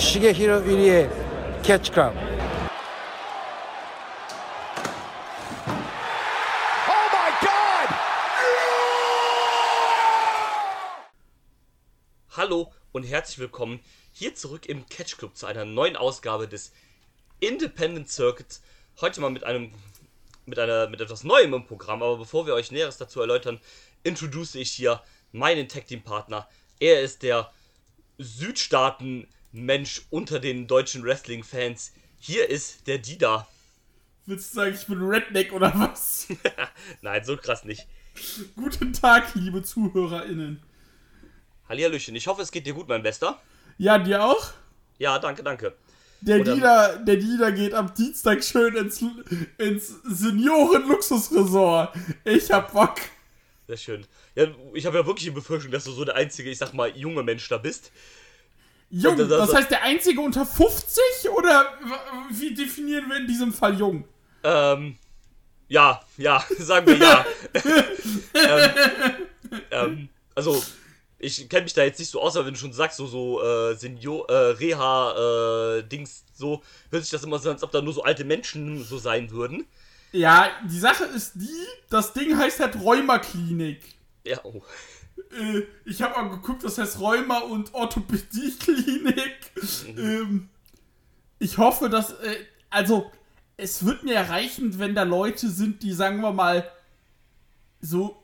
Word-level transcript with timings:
Shigehiro 0.00 0.60
Irie 0.64 1.10
Catch 1.62 1.92
Club. 1.92 2.14
Oh 6.88 7.06
my 7.12 7.30
God! 7.42 7.90
Hallo 12.30 12.72
und 12.92 13.02
herzlich 13.02 13.40
willkommen 13.40 13.80
hier 14.12 14.34
zurück 14.34 14.64
im 14.64 14.88
Catch 14.88 15.18
Club 15.18 15.36
zu 15.36 15.44
einer 15.44 15.66
neuen 15.66 15.96
Ausgabe 15.96 16.48
des 16.48 16.72
Independent 17.40 18.08
Circuits. 18.08 18.62
Heute 19.02 19.20
mal 19.20 19.28
mit 19.28 19.44
einem 19.44 19.70
mit 20.46 20.58
einer 20.58 20.88
mit 20.88 21.02
etwas 21.02 21.24
Neuem 21.24 21.52
im 21.52 21.66
Programm, 21.66 22.02
aber 22.02 22.16
bevor 22.16 22.46
wir 22.46 22.54
euch 22.54 22.70
Näheres 22.70 22.96
dazu 22.96 23.20
erläutern, 23.20 23.60
introduce 24.02 24.54
ich 24.54 24.72
hier 24.72 25.02
meinen 25.32 25.68
Tag 25.68 25.88
Team 25.88 26.00
Partner. 26.02 26.48
Er 26.78 27.02
ist 27.02 27.22
der 27.22 27.52
Südstaaten 28.16 29.28
Mensch 29.52 30.02
unter 30.10 30.38
den 30.38 30.66
deutschen 30.66 31.02
Wrestling 31.04 31.42
Fans. 31.44 31.92
Hier 32.18 32.48
ist 32.48 32.86
der 32.86 32.98
Dida. 32.98 33.46
Willst 34.26 34.52
du 34.52 34.56
sagen, 34.56 34.74
ich 34.74 34.86
bin 34.86 35.02
Redneck 35.02 35.52
oder 35.52 35.72
was? 35.74 36.28
Nein, 37.02 37.24
so 37.24 37.36
krass 37.36 37.64
nicht. 37.64 37.86
Guten 38.54 38.92
Tag, 38.92 39.34
liebe 39.34 39.62
ZuhörerInnen. 39.62 40.62
Hallihallöchen, 41.68 42.14
ich 42.14 42.26
hoffe, 42.26 42.42
es 42.42 42.50
geht 42.52 42.66
dir 42.66 42.74
gut, 42.74 42.88
mein 42.88 43.02
Bester. 43.02 43.40
Ja, 43.78 43.98
dir 43.98 44.24
auch? 44.24 44.50
Ja, 44.98 45.18
danke, 45.18 45.42
danke. 45.42 45.74
Der 46.20 46.40
Oder- 46.40 46.54
Dieter, 46.54 46.96
der 46.98 47.16
Dieter 47.16 47.50
geht 47.52 47.72
am 47.72 47.94
Dienstag 47.94 48.44
schön 48.44 48.76
ins, 48.76 49.02
ins 49.56 49.94
Senioren-Luxusresort. 50.04 51.96
Ich 52.24 52.50
hab 52.50 52.72
Bock. 52.72 52.96
Sehr 53.66 53.76
schön. 53.78 54.06
Ja, 54.34 54.46
ich 54.74 54.84
habe 54.84 54.98
ja 54.98 55.06
wirklich 55.06 55.24
die 55.24 55.30
Befürchtung, 55.30 55.70
dass 55.72 55.84
du 55.84 55.92
so 55.92 56.04
der 56.04 56.16
einzige, 56.16 56.50
ich 56.50 56.58
sag 56.58 56.74
mal, 56.74 56.94
junge 56.96 57.22
Mensch 57.22 57.48
da 57.48 57.56
bist. 57.56 57.90
Jung, 58.90 59.12
Und 59.12 59.18
das- 59.30 59.48
das 59.48 59.54
heißt 59.54 59.70
der 59.70 59.82
einzige 59.82 60.20
unter 60.20 60.44
50 60.44 61.30
oder 61.36 61.72
wie 62.30 62.52
definieren 62.54 63.08
wir 63.08 63.16
in 63.18 63.26
diesem 63.26 63.52
Fall 63.52 63.78
jung? 63.78 64.04
Ähm, 64.42 64.98
ja, 65.68 66.00
ja, 66.16 66.44
sagen 66.58 66.86
wir 66.86 66.96
ja. 66.96 67.24
ähm, 68.34 68.70
ähm, 69.70 70.08
also, 70.34 70.62
ich 71.18 71.48
kenne 71.48 71.64
mich 71.64 71.74
da 71.74 71.82
jetzt 71.84 71.98
nicht 71.98 72.10
so 72.10 72.20
aus, 72.20 72.36
aber 72.36 72.46
wenn 72.46 72.54
du 72.54 72.58
schon 72.60 72.72
sagst, 72.72 72.96
so, 72.96 73.06
so, 73.06 73.42
äh, 73.42 73.74
Senior, 73.76 74.28
äh, 74.28 74.34
Reha, 74.52 75.76
äh, 75.78 75.82
Dings, 75.84 76.24
so, 76.34 76.62
hört 76.90 77.02
sich 77.04 77.10
das 77.12 77.22
immer 77.24 77.38
so, 77.38 77.48
an, 77.50 77.54
als 77.56 77.62
ob 77.62 77.70
da 77.72 77.80
nur 77.82 77.92
so 77.92 78.02
alte 78.02 78.24
Menschen 78.24 78.82
so 78.84 78.98
sein 78.98 79.30
würden. 79.30 79.66
Ja, 80.12 80.50
die 80.68 80.78
Sache 80.78 81.04
ist 81.04 81.32
die, 81.36 81.48
das 81.88 82.12
Ding 82.12 82.36
heißt 82.36 82.58
halt 82.60 82.74
Rheuma-Klinik. 82.80 83.82
Ja, 84.24 84.40
oh. 84.42 84.62
Äh, 85.30 85.62
ich 85.84 86.02
habe 86.02 86.20
mal 86.20 86.30
geguckt, 86.30 86.64
das 86.64 86.78
heißt 86.78 86.98
Rheuma- 87.00 87.40
und 87.40 87.72
Orthopädie-Klinik. 87.74 89.36
ähm, 89.96 90.48
ich 91.38 91.58
hoffe, 91.58 91.88
dass, 91.88 92.12
äh, 92.12 92.36
also, 92.68 93.10
es 93.56 93.84
wird 93.84 94.02
mir 94.04 94.18
reichen, 94.18 94.78
wenn 94.78 94.94
da 94.94 95.02
Leute 95.04 95.48
sind, 95.48 95.82
die, 95.82 95.92
sagen 95.92 96.20
wir 96.20 96.32
mal, 96.32 96.68
so 97.80 98.16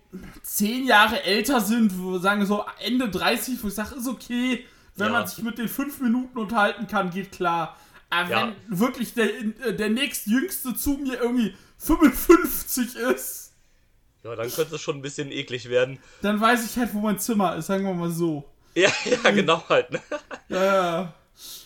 zehn 0.42 0.86
Jahre 0.86 1.22
älter 1.24 1.60
sind, 1.60 1.98
wo 1.98 2.12
wir 2.12 2.20
sagen 2.20 2.44
so 2.46 2.64
Ende 2.80 3.08
30, 3.08 3.62
wo 3.62 3.68
ich 3.68 3.74
sage, 3.74 3.94
ist 3.96 4.06
okay, 4.08 4.64
wenn 4.94 5.08
Ja. 5.08 5.12
man 5.12 5.26
sich 5.26 5.42
mit 5.44 5.58
den 5.58 5.68
fünf 5.68 6.00
Minuten 6.00 6.38
unterhalten 6.38 6.86
kann, 6.86 7.10
geht 7.10 7.32
klar. 7.32 7.76
Aber 8.08 8.30
Ja. 8.30 8.52
wenn 8.68 8.78
wirklich 8.78 9.14
der, 9.14 9.28
äh, 9.38 9.74
der 9.76 9.90
nächstjüngste 9.90 10.74
zu 10.74 10.92
mir 10.92 11.20
irgendwie 11.20 11.54
55 11.78 12.96
ist, 12.96 13.45
Ja, 14.26 14.36
dann 14.36 14.50
könnte 14.50 14.74
es 14.74 14.80
schon 14.80 14.96
ein 14.96 15.02
bisschen 15.02 15.30
eklig 15.30 15.68
werden. 15.68 15.98
dann 16.22 16.40
weiß 16.40 16.64
ich 16.68 16.76
halt, 16.76 16.92
wo 16.94 17.00
mein 17.00 17.18
Zimmer 17.18 17.56
ist, 17.56 17.66
sagen 17.66 17.84
wir 17.84 17.94
mal 17.94 18.10
so. 18.10 18.44
Ja, 18.74 18.90
ja, 19.04 19.30
genau 19.30 19.62
halt, 19.68 19.90
ne? 19.92 20.00
Ja, 20.48 20.64
ja. 20.64 21.14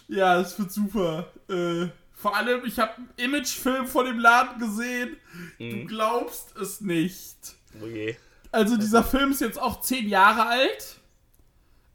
Ja, 0.08 0.39
das 0.42 0.58
wird 0.58 0.70
super. 0.72 1.27
Äh, 1.48 1.86
vor 2.14 2.36
allem, 2.36 2.64
ich 2.66 2.78
habe 2.78 2.92
einen 2.97 3.11
Imagefilm 3.16 3.86
von 3.86 4.05
dem 4.05 4.19
Laden 4.19 4.58
gesehen. 4.61 5.16
Du 5.58 5.86
glaubst 5.86 6.56
es 6.56 6.81
nicht. 6.81 7.37
Oh 7.81 7.87
je. 7.87 8.16
Also, 8.53 8.77
dieser 8.77 9.04
Film 9.04 9.31
ist 9.31 9.41
jetzt 9.41 9.60
auch 9.60 9.81
zehn 9.81 10.09
Jahre 10.09 10.47
alt. 10.47 10.97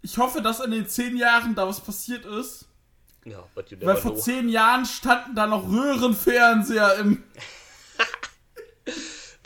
Ich 0.02 0.18
hoffe, 0.18 0.42
dass 0.42 0.62
in 0.62 0.72
den 0.72 0.88
zehn 0.88 1.18
Jahren 1.18 1.54
da 1.56 1.68
was 1.68 1.82
passiert 1.82 2.26
ist. 2.26 2.66
Ja, 3.26 3.44
Weil 3.82 3.98
vor 3.98 4.12
know. 4.14 4.22
zehn 4.22 4.50
Jahren 4.50 4.86
standen 4.86 5.36
da 5.36 5.48
noch 5.48 5.68
Röhrenfernseher 5.70 6.96
im. 7.00 7.24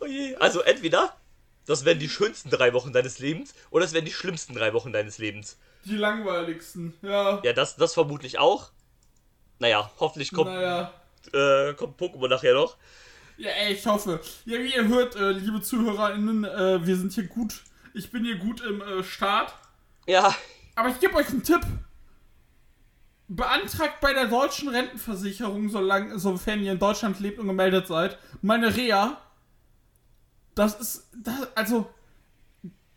Oh 0.01 0.05
je. 0.05 0.35
Also 0.37 0.61
entweder, 0.61 1.15
das 1.65 1.85
wären 1.85 1.99
die 1.99 2.09
schönsten 2.09 2.49
drei 2.49 2.73
Wochen 2.73 2.93
deines 2.93 3.19
Lebens, 3.19 3.53
oder 3.69 3.85
es 3.85 3.93
wären 3.93 4.05
die 4.05 4.11
schlimmsten 4.13 4.53
drei 4.53 4.73
Wochen 4.73 4.91
deines 4.93 5.17
Lebens. 5.17 5.57
Die 5.85 5.95
langweiligsten. 5.97 6.93
Ja. 7.01 7.41
Ja, 7.43 7.53
das, 7.53 7.75
das 7.75 7.93
vermutlich 7.93 8.37
auch. 8.39 8.71
Naja, 9.59 9.91
hoffentlich 9.99 10.31
kommt, 10.31 10.51
Naja. 10.51 10.93
äh, 11.33 11.73
kommt 11.73 11.99
Pokémon 11.99 12.27
nachher 12.29 12.53
noch. 12.53 12.77
Ja, 13.37 13.51
ey, 13.51 13.73
ich 13.73 13.85
hoffe. 13.85 14.19
Ja, 14.45 14.59
wie 14.59 14.73
ihr 14.73 14.87
hört, 14.87 15.15
äh, 15.15 15.31
liebe 15.31 15.61
ZuhörerInnen, 15.61 16.43
äh, 16.43 16.85
wir 16.85 16.95
sind 16.97 17.13
hier 17.13 17.25
gut. 17.27 17.61
Ich 17.93 18.11
bin 18.11 18.23
hier 18.25 18.35
gut 18.37 18.61
im 18.61 18.81
äh, 18.81 19.03
Start. 19.03 19.53
Ja, 20.05 20.35
Aber 20.75 20.89
ich 20.89 20.99
gebe 20.99 21.15
euch 21.15 21.29
einen 21.29 21.43
Tipp. 21.43 21.61
Beantragt 23.27 23.99
bei 24.01 24.13
der 24.13 24.25
deutschen 24.25 24.69
Rentenversicherung, 24.69 25.69
solange, 25.69 26.17
sofern 26.17 26.63
ihr 26.63 26.71
in 26.71 26.79
Deutschland 26.79 27.19
lebt 27.19 27.37
und 27.39 27.47
gemeldet 27.47 27.87
seid, 27.87 28.17
meine 28.41 28.75
Reha. 28.75 29.21
Das 30.59 30.75
ist, 30.75 31.07
das, 31.15 31.47
also, 31.55 31.89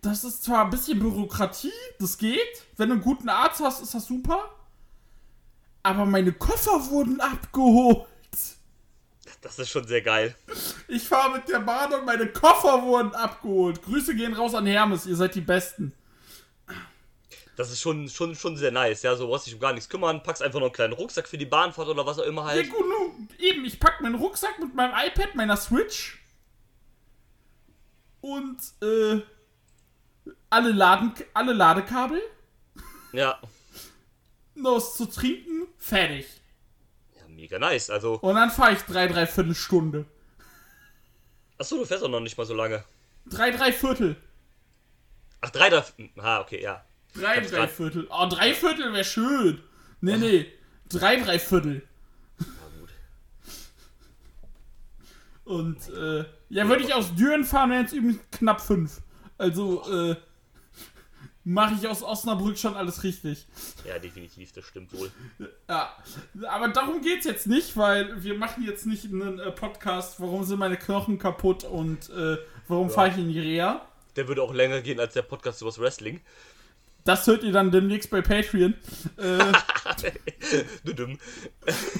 das 0.00 0.24
ist 0.24 0.42
zwar 0.42 0.64
ein 0.64 0.70
bisschen 0.70 0.98
Bürokratie, 0.98 1.70
das 2.00 2.18
geht. 2.18 2.66
Wenn 2.76 2.88
du 2.88 2.94
einen 2.94 3.04
guten 3.04 3.28
Arzt 3.28 3.60
hast, 3.60 3.80
ist 3.80 3.94
das 3.94 4.04
super. 4.04 4.50
Aber 5.84 6.04
meine 6.04 6.32
Koffer 6.32 6.90
wurden 6.90 7.20
abgeholt. 7.20 8.08
das 9.42 9.60
ist 9.60 9.70
schon 9.70 9.86
sehr 9.86 10.02
geil. 10.02 10.34
Ich 10.88 11.06
fahre 11.06 11.36
mit 11.36 11.48
der 11.48 11.60
Bahn 11.60 11.94
und 11.94 12.04
meine 12.04 12.26
Koffer 12.26 12.82
wurden 12.82 13.14
abgeholt. 13.14 13.80
Grüße 13.84 14.16
gehen 14.16 14.34
raus 14.34 14.56
an 14.56 14.66
Hermes, 14.66 15.06
ihr 15.06 15.14
seid 15.14 15.36
die 15.36 15.40
Besten. 15.40 15.92
Das 17.54 17.70
ist 17.70 17.80
schon, 17.80 18.08
schon, 18.08 18.34
schon 18.34 18.56
sehr 18.56 18.72
nice. 18.72 19.02
Ja, 19.02 19.14
so 19.14 19.28
brauchst 19.28 19.46
dich 19.46 19.54
um 19.54 19.60
gar 19.60 19.72
nichts 19.72 19.88
kümmern. 19.88 20.24
Packst 20.24 20.42
einfach 20.42 20.58
noch 20.58 20.66
einen 20.66 20.74
kleinen 20.74 20.94
Rucksack 20.94 21.28
für 21.28 21.38
die 21.38 21.46
Bahnfahrt 21.46 21.86
oder 21.86 22.04
was 22.04 22.18
auch 22.18 22.24
immer 22.24 22.42
Ja 22.42 22.48
halt. 22.48 22.70
gut, 22.70 22.84
nun, 22.88 23.28
eben, 23.38 23.64
ich 23.64 23.78
pack 23.78 24.00
meinen 24.00 24.16
Rucksack 24.16 24.58
mit 24.58 24.74
meinem 24.74 24.94
iPad, 25.06 25.36
meiner 25.36 25.56
Switch 25.56 26.21
und 28.22 28.56
äh, 28.82 29.20
alle, 30.48 30.72
Laden, 30.72 31.12
alle 31.34 31.52
Ladekabel, 31.52 32.20
Ja. 33.12 33.38
noch 34.54 34.76
was 34.76 34.94
zu 34.96 35.06
trinken, 35.06 35.66
fertig. 35.78 36.26
ja, 37.18 37.28
mega 37.28 37.58
nice. 37.58 37.90
Also, 37.90 38.14
Und 38.20 38.34
dann 38.36 38.50
fahre 38.50 38.72
ich 38.72 38.80
drei, 38.82 39.06
drei 39.08 39.26
Viertelstunde. 39.26 40.06
achso, 41.58 41.76
du 41.76 41.84
fährst 41.84 42.02
auch 42.04 42.08
noch 42.08 42.20
nicht 42.20 42.38
mal 42.38 42.46
so 42.46 42.54
lange. 42.54 42.84
Drei, 43.26 43.50
drei 43.50 43.72
Viertel. 43.72 44.16
Ach, 45.40 45.50
drei, 45.50 45.68
drei. 45.70 45.84
Ah, 46.18 46.40
okay, 46.40 46.62
ja. 46.62 46.84
Drei, 47.14 47.36
hab's 47.36 47.50
drei 47.50 47.56
grad- 47.58 47.70
Viertel. 47.70 48.06
Oh, 48.10 48.26
drei 48.28 48.54
Viertel 48.54 48.92
wäre 48.92 49.04
schön. 49.04 49.62
Nee, 50.00 50.16
nee. 50.16 50.52
Drei, 50.88 51.16
drei 51.20 51.38
Viertel. 51.38 51.86
Na 52.38 52.46
gut. 52.78 52.90
Und, 55.44 55.88
äh, 55.90 56.24
ja, 56.52 56.68
würde 56.68 56.84
ich 56.84 56.94
aus 56.94 57.14
Düren 57.14 57.44
fahren, 57.44 57.70
wären 57.70 57.84
es 57.84 57.92
übrigens 57.92 58.20
knapp 58.30 58.60
fünf. 58.60 59.00
Also, 59.38 59.82
äh, 59.90 60.16
mache 61.44 61.74
ich 61.74 61.88
aus 61.88 62.02
Osnabrück 62.02 62.58
schon 62.58 62.74
alles 62.76 63.02
richtig. 63.02 63.46
Ja, 63.86 63.98
definitiv, 63.98 64.52
das 64.52 64.64
stimmt 64.64 64.92
wohl. 64.92 65.10
Ja, 65.68 65.96
aber 66.48 66.68
darum 66.68 67.00
geht's 67.00 67.24
jetzt 67.24 67.46
nicht, 67.46 67.76
weil 67.76 68.22
wir 68.22 68.34
machen 68.34 68.64
jetzt 68.64 68.86
nicht 68.86 69.06
einen 69.06 69.38
äh, 69.38 69.50
Podcast, 69.50 70.20
warum 70.20 70.44
sind 70.44 70.58
meine 70.58 70.76
Knochen 70.76 71.18
kaputt 71.18 71.64
und 71.64 72.10
äh, 72.10 72.36
warum 72.68 72.90
fahre 72.90 73.08
ich 73.08 73.18
in 73.18 73.28
die 73.28 73.40
Reha. 73.40 73.86
Der 74.16 74.28
würde 74.28 74.42
auch 74.42 74.52
länger 74.52 74.82
gehen 74.82 75.00
als 75.00 75.14
der 75.14 75.22
Podcast 75.22 75.62
übers 75.62 75.80
Wrestling. 75.80 76.20
Das 77.04 77.26
hört 77.26 77.42
ihr 77.42 77.52
dann 77.52 77.72
demnächst 77.72 78.10
bei 78.10 78.22
Patreon. 78.22 78.74
Äh, 79.16 79.52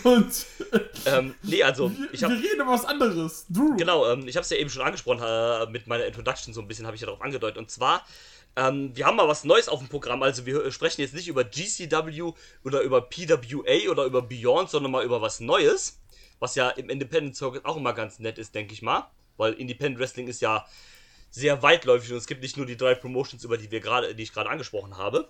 und 0.04 0.46
äh, 0.72 0.81
ähm, 1.06 1.34
nee, 1.43 1.62
also, 1.62 1.90
wir, 1.90 2.08
ich 2.12 2.22
habe 2.22 2.34
wir 2.34 2.43
reden 2.43 2.60
über 2.60 2.72
was 2.72 2.84
anderes. 2.84 3.46
Drew. 3.49 3.76
Genau, 3.76 4.08
ähm, 4.10 4.28
ich 4.28 4.37
habe 4.37 4.44
es 4.44 4.50
ja 4.50 4.58
eben 4.58 4.70
schon 4.70 4.82
angesprochen 4.82 5.20
äh, 5.25 5.66
mit 5.70 5.88
meiner 5.88 6.04
Introduction 6.04 6.54
so 6.54 6.60
ein 6.60 6.69
bisschen, 6.69 6.87
habe 6.87 6.94
ich 6.94 7.00
ja 7.00 7.06
darauf 7.06 7.22
angedeutet. 7.22 7.58
Und 7.58 7.70
zwar, 7.70 8.06
ähm, 8.54 8.93
wir 8.94 9.06
haben 9.06 9.16
mal 9.16 9.26
was 9.26 9.44
Neues 9.44 9.69
auf 9.69 9.81
dem 9.81 9.88
Programm. 9.88 10.22
Also 10.22 10.46
wir 10.46 10.70
sprechen 10.70 11.00
jetzt 11.00 11.14
nicht 11.14 11.26
über 11.28 11.43
GCW 11.43 12.32
oder 12.64 12.82
über 12.82 13.00
PWA 13.00 13.90
oder 13.90 14.05
über 14.05 14.22
Beyond, 14.22 14.70
sondern 14.70 14.93
mal 14.93 15.05
über 15.05 15.20
was 15.20 15.40
Neues. 15.40 16.00
Was 16.38 16.55
ja 16.55 16.70
im 16.70 16.90
Independent 16.90 17.37
Circuit 17.37 17.64
auch 17.64 17.76
immer 17.76 17.93
ganz 17.93 18.19
nett 18.19 18.38
ist, 18.38 18.55
denke 18.55 18.72
ich 18.72 18.82
mal. 18.82 19.08
Weil 19.37 19.55
Independent 19.55 19.98
Wrestling 19.98 20.28
ist 20.28 20.40
ja 20.43 20.66
sehr 21.32 21.62
weitläufig 21.62 22.12
und 22.12 22.19
es 22.19 22.29
gibt 22.29 22.43
nicht 22.43 22.56
nur 22.56 22.67
die 22.67 22.76
drei 22.76 22.94
Promotions, 22.94 23.43
über 23.43 23.58
die 23.58 23.70
wir 23.73 23.81
gerade, 23.81 24.14
die 24.14 24.23
ich 24.23 24.32
gerade 24.32 24.50
angesprochen 24.50 24.96
habe. 24.96 25.29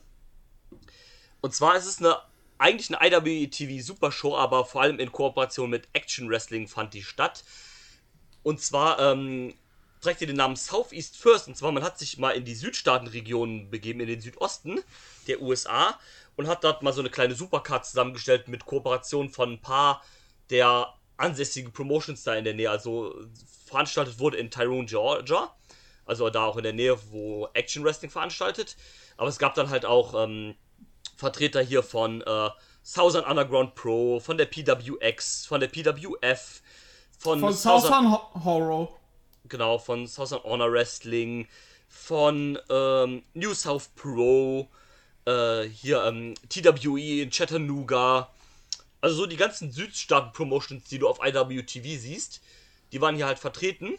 Und 1.40 1.54
zwar 1.54 1.76
ist 1.76 1.86
es 1.86 1.98
eine 1.98 2.18
eigentlich 2.58 2.96
eine 2.96 3.16
IWTV 3.16 3.84
Supershow, 3.84 4.36
aber 4.36 4.64
vor 4.64 4.82
allem 4.82 5.00
in 5.00 5.10
Kooperation 5.10 5.68
mit 5.68 5.88
Action 5.94 6.28
Wrestling 6.28 6.68
fand 6.68 6.94
die 6.94 7.02
statt. 7.02 7.42
Und 8.44 8.60
zwar 8.60 9.00
ähm, 9.00 9.54
trägt 10.00 10.20
ihr 10.20 10.28
den 10.28 10.36
Namen 10.36 10.54
Southeast 10.54 11.16
First. 11.16 11.48
Und 11.48 11.56
zwar, 11.56 11.72
man 11.72 11.82
hat 11.82 11.98
sich 11.98 12.18
mal 12.18 12.30
in 12.30 12.44
die 12.44 12.54
Südstaatenregionen 12.54 13.68
begeben, 13.70 13.98
in 13.98 14.06
den 14.06 14.20
Südosten 14.20 14.80
der 15.26 15.42
USA. 15.42 15.98
und 16.36 16.46
hat 16.46 16.62
dort 16.62 16.82
mal 16.82 16.92
so 16.92 17.00
eine 17.00 17.10
kleine 17.10 17.34
Supercard 17.34 17.84
zusammengestellt 17.84 18.46
mit 18.46 18.64
Kooperation 18.64 19.28
von 19.30 19.54
ein 19.54 19.60
paar 19.60 20.02
der 20.50 20.94
ansässigen 21.16 21.72
Promotions 21.72 22.22
da 22.22 22.34
in 22.34 22.44
der 22.44 22.54
Nähe. 22.54 22.70
Also 22.70 23.14
veranstaltet 23.66 24.20
wurde 24.20 24.36
in 24.36 24.50
Tyrone, 24.50 24.86
Georgia. 24.86 25.52
Also 26.06 26.28
da 26.30 26.44
auch 26.46 26.56
in 26.56 26.64
der 26.64 26.72
Nähe, 26.72 26.98
wo 27.10 27.48
Action 27.54 27.84
Wrestling 27.84 28.10
veranstaltet. 28.10 28.76
Aber 29.16 29.28
es 29.28 29.38
gab 29.38 29.54
dann 29.54 29.70
halt 29.70 29.84
auch 29.84 30.14
ähm, 30.24 30.54
Vertreter 31.16 31.60
hier 31.62 31.82
von 31.82 32.22
äh, 32.22 32.50
Southern 32.82 33.24
Underground 33.24 33.74
Pro, 33.74 34.18
von 34.18 34.36
der 34.36 34.46
PWX, 34.46 35.46
von 35.46 35.60
der 35.60 35.68
PWF, 35.68 36.62
von, 37.18 37.38
Von 37.40 37.52
Southern, 37.52 37.80
Southern 37.82 38.12
Ho- 38.12 38.44
Horror. 38.44 38.98
genau, 39.48 39.78
von 39.78 40.06
Southern 40.08 40.42
Honor 40.42 40.72
Wrestling, 40.72 41.46
von 41.88 42.58
ähm, 42.68 43.22
New 43.34 43.54
South 43.54 43.88
Pro, 43.94 44.68
äh, 45.26 45.62
hier 45.68 46.02
ähm, 46.04 46.34
TWE 46.48 47.22
in 47.22 47.30
Chattanooga. 47.30 48.28
Also 49.00 49.16
so 49.16 49.26
die 49.26 49.36
ganzen 49.36 49.70
Südstaaten-Promotions, 49.70 50.84
die 50.88 50.98
du 50.98 51.08
auf 51.08 51.18
IWTV 51.24 51.82
siehst, 52.00 52.40
die 52.90 53.00
waren 53.00 53.14
hier 53.14 53.26
halt 53.26 53.38
vertreten. 53.38 53.98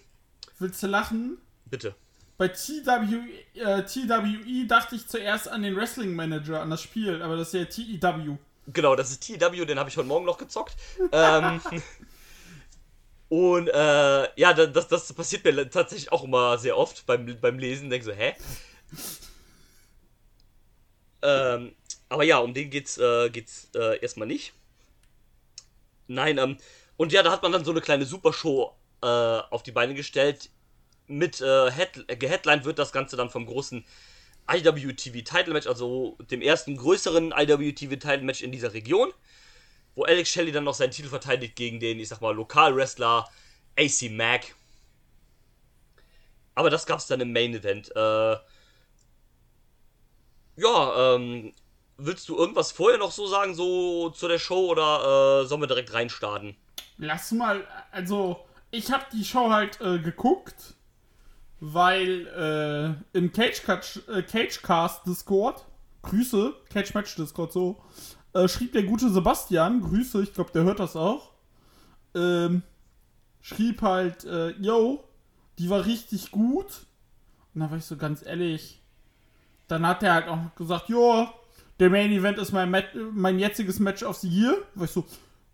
Willst 0.60 0.84
du 0.84 0.88
lachen? 0.88 1.38
Bitte. 1.74 1.96
Bei 2.38 2.50
TWE, 2.50 3.30
äh, 3.56 3.84
TWE 3.84 4.68
dachte 4.68 4.96
ich 4.96 5.08
zuerst 5.08 5.48
an 5.48 5.64
den 5.64 5.75
Wrestling 5.75 6.14
Manager, 6.14 6.62
an 6.62 6.70
das 6.70 6.84
Spiel, 6.84 7.20
aber 7.24 7.36
das 7.36 7.52
ist 7.52 7.54
ja 7.56 8.00
TEW. 8.00 8.38
Genau, 8.68 8.96
das 8.96 9.10
ist 9.10 9.24
TW, 9.25 9.66
den 9.66 9.80
habe 9.80 9.90
ich 9.90 9.98
heute 9.98 10.08
Morgen 10.08 10.24
noch 10.28 10.38
gezockt. 10.38 10.75
ähm, 11.12 11.60
und 13.30 13.70
äh, 13.70 14.40
ja, 14.40 14.54
da- 14.54 14.68
das, 14.68 14.88
das 14.88 15.12
passiert 15.14 15.44
mir 15.46 15.68
tatsächlich 15.68 16.12
auch 16.12 16.24
immer 16.24 16.60
sehr 16.60 16.78
oft 16.78 17.08
beim, 17.08 17.36
beim 17.42 17.58
Lesen. 17.58 17.90
Denke 17.90 18.06
so, 18.06 18.12
hä? 18.12 18.36
ähm, 21.24 21.74
aber 22.08 22.24
ja, 22.24 22.38
um 22.38 22.54
den 22.54 22.69
geht's, 22.69 23.00
äh, 23.00 23.31
geht's 23.31 23.69
äh, 23.74 23.98
erstmal 24.00 24.28
nicht. 24.28 24.54
Nein, 26.06 26.38
ähm, 26.38 26.58
und 26.98 27.12
ja, 27.12 27.24
da 27.24 27.31
hat 27.31 27.42
man 27.42 27.52
dann 27.52 27.66
so 27.66 27.72
eine 27.72 27.81
kleine 27.81 28.06
Supershow 28.06 28.76
äh, 29.02 29.08
auf 29.08 29.64
die 29.64 29.72
Beine 29.72 29.96
gestellt. 29.96 30.52
Mit 31.08 31.42
äh, 31.42 31.72
Head 31.72 32.20
geheadlined 32.20 32.66
wird 32.66 32.80
das 32.80 32.92
Ganze 32.92 33.18
dann 33.18 33.30
vom 33.30 33.46
großen 33.46 33.84
IWTV 34.50 35.24
Title 35.24 35.54
Match, 35.54 35.68
also 35.68 36.18
dem 36.32 36.42
ersten 36.42 36.78
größeren 36.78 37.34
IWTV 37.36 38.00
Title 38.00 38.24
Match 38.24 38.42
in 38.42 38.52
dieser 38.52 38.74
Region, 38.74 39.14
wo 39.96 40.04
Alex 40.04 40.30
Shelley 40.30 40.52
dann 40.52 40.64
noch 40.64 40.74
seinen 40.74 40.92
Titel 40.92 41.10
verteidigt 41.10 41.56
gegen 41.56 41.80
den, 41.80 42.00
ich 42.00 42.10
sag 42.10 42.22
mal, 42.22 42.36
Lokalwrestler 42.36 43.28
AC 43.78 44.12
Mack. 44.12 44.56
Aber 46.56 46.70
das 46.70 46.86
gab's 46.86 47.08
dann 47.08 47.22
im 47.22 47.34
Main 47.34 47.54
Event. 47.54 47.90
Äh, 47.96 48.38
ja, 50.56 51.16
ähm, 51.16 51.54
willst 51.98 52.30
du 52.30 52.38
irgendwas 52.38 52.72
vorher 52.72 53.00
noch 53.00 53.12
so 53.12 53.28
sagen, 53.28 53.56
so 53.56 54.10
zu 54.10 54.28
der 54.28 54.40
Show 54.40 54.72
oder 54.72 55.42
äh, 55.42 55.46
sollen 55.48 55.62
wir 55.62 55.68
direkt 55.68 55.94
reinstarten? 55.94 56.56
Lass 56.98 57.32
mal, 57.32 57.66
also, 57.92 58.46
ich 58.70 58.92
habe 58.92 59.06
die 59.12 59.26
Show 59.26 59.50
halt 59.50 59.82
äh, 59.82 59.98
geguckt, 60.00 60.76
weil 61.65 62.27
äh, 63.13 63.18
im 63.18 63.31
Cage 63.31 63.62
äh, 64.10 64.21
Cagecast 64.21 65.06
Discord, 65.06 65.63
Grüße, 66.01 66.54
Cage 66.69 66.94
Match 66.94 67.15
Discord 67.15 67.54
so, 67.54 67.81
äh, 68.33 68.50
schrieb 68.50 68.74
der 68.74 68.83
gute 68.83 69.10
Sebastian, 69.10 69.80
Grüße, 69.80 70.24
ich 70.24 70.33
glaube, 70.33 70.51
der 70.51 70.63
hört 70.63 70.81
das 70.81 70.98
auch, 70.98 71.31
ähm, 72.15 72.63
schrieb 73.39 73.81
halt, 73.81 74.25
äh, 74.25 74.50
yo, 74.60 75.06
die 75.57 75.69
war 75.69 75.86
richtig 75.86 76.31
gut. 76.31 76.86
Und 77.56 77.62
da 77.62 77.71
war 77.71 77.77
ich 77.77 77.86
so 77.86 77.95
ganz 77.95 78.25
ehrlich, 78.25 78.83
dann 79.69 79.88
hat 79.88 80.04
er 80.04 80.16
halt 80.16 80.27
auch 80.27 80.54
gesagt, 80.56 80.89
jo, 80.89 81.30
der 81.80 81.89
Main 81.89 82.12
Event 82.12 82.39
ist 82.39 82.51
mein, 82.51 82.71
Mat 82.71 82.88
mein 83.13 83.39
jetziges 83.39 83.80
Match 83.80 84.04
of 84.04 84.18
the 84.18 84.27
Year. 84.27 84.57
War 84.75 84.83
ich 84.83 84.92
so, 84.92 85.06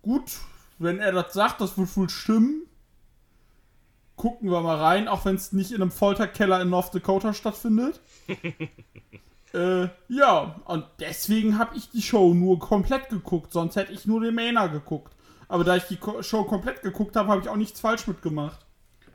gut, 0.02 0.40
wenn 0.80 0.98
er 0.98 1.12
das 1.12 1.34
sagt, 1.34 1.62
das 1.62 1.78
wird 1.78 1.96
wohl 1.96 2.10
stimmen. 2.10 2.64
Gucken 4.20 4.52
wir 4.52 4.60
mal 4.60 4.76
rein, 4.76 5.08
auch 5.08 5.24
wenn 5.24 5.36
es 5.36 5.54
nicht 5.54 5.72
in 5.72 5.82
einem 5.82 5.92
Folterkeller 5.92 6.62
in 6.62 6.70
North 6.70 6.94
Dakota 6.94 7.34
stattfindet. 7.34 8.02
äh, 9.54 9.88
ja, 10.10 10.60
und 10.66 10.86
deswegen 11.00 11.58
habe 11.58 11.78
ich 11.78 11.90
die 11.90 12.02
Show 12.02 12.34
nur 12.34 12.60
komplett 12.60 13.08
geguckt, 13.08 13.54
sonst 13.54 13.78
hätte 13.78 13.94
ich 13.94 14.06
nur 14.06 14.20
den 14.20 14.36
Mainer 14.36 14.68
geguckt. 14.68 15.16
Aber 15.48 15.64
da 15.64 15.78
ich 15.78 15.84
die 15.84 15.98
Show 16.20 16.44
komplett 16.44 16.82
geguckt 16.82 17.16
habe, 17.16 17.30
habe 17.30 17.40
ich 17.40 17.48
auch 17.48 17.56
nichts 17.56 17.80
falsch 17.80 18.08
mitgemacht. 18.08 18.60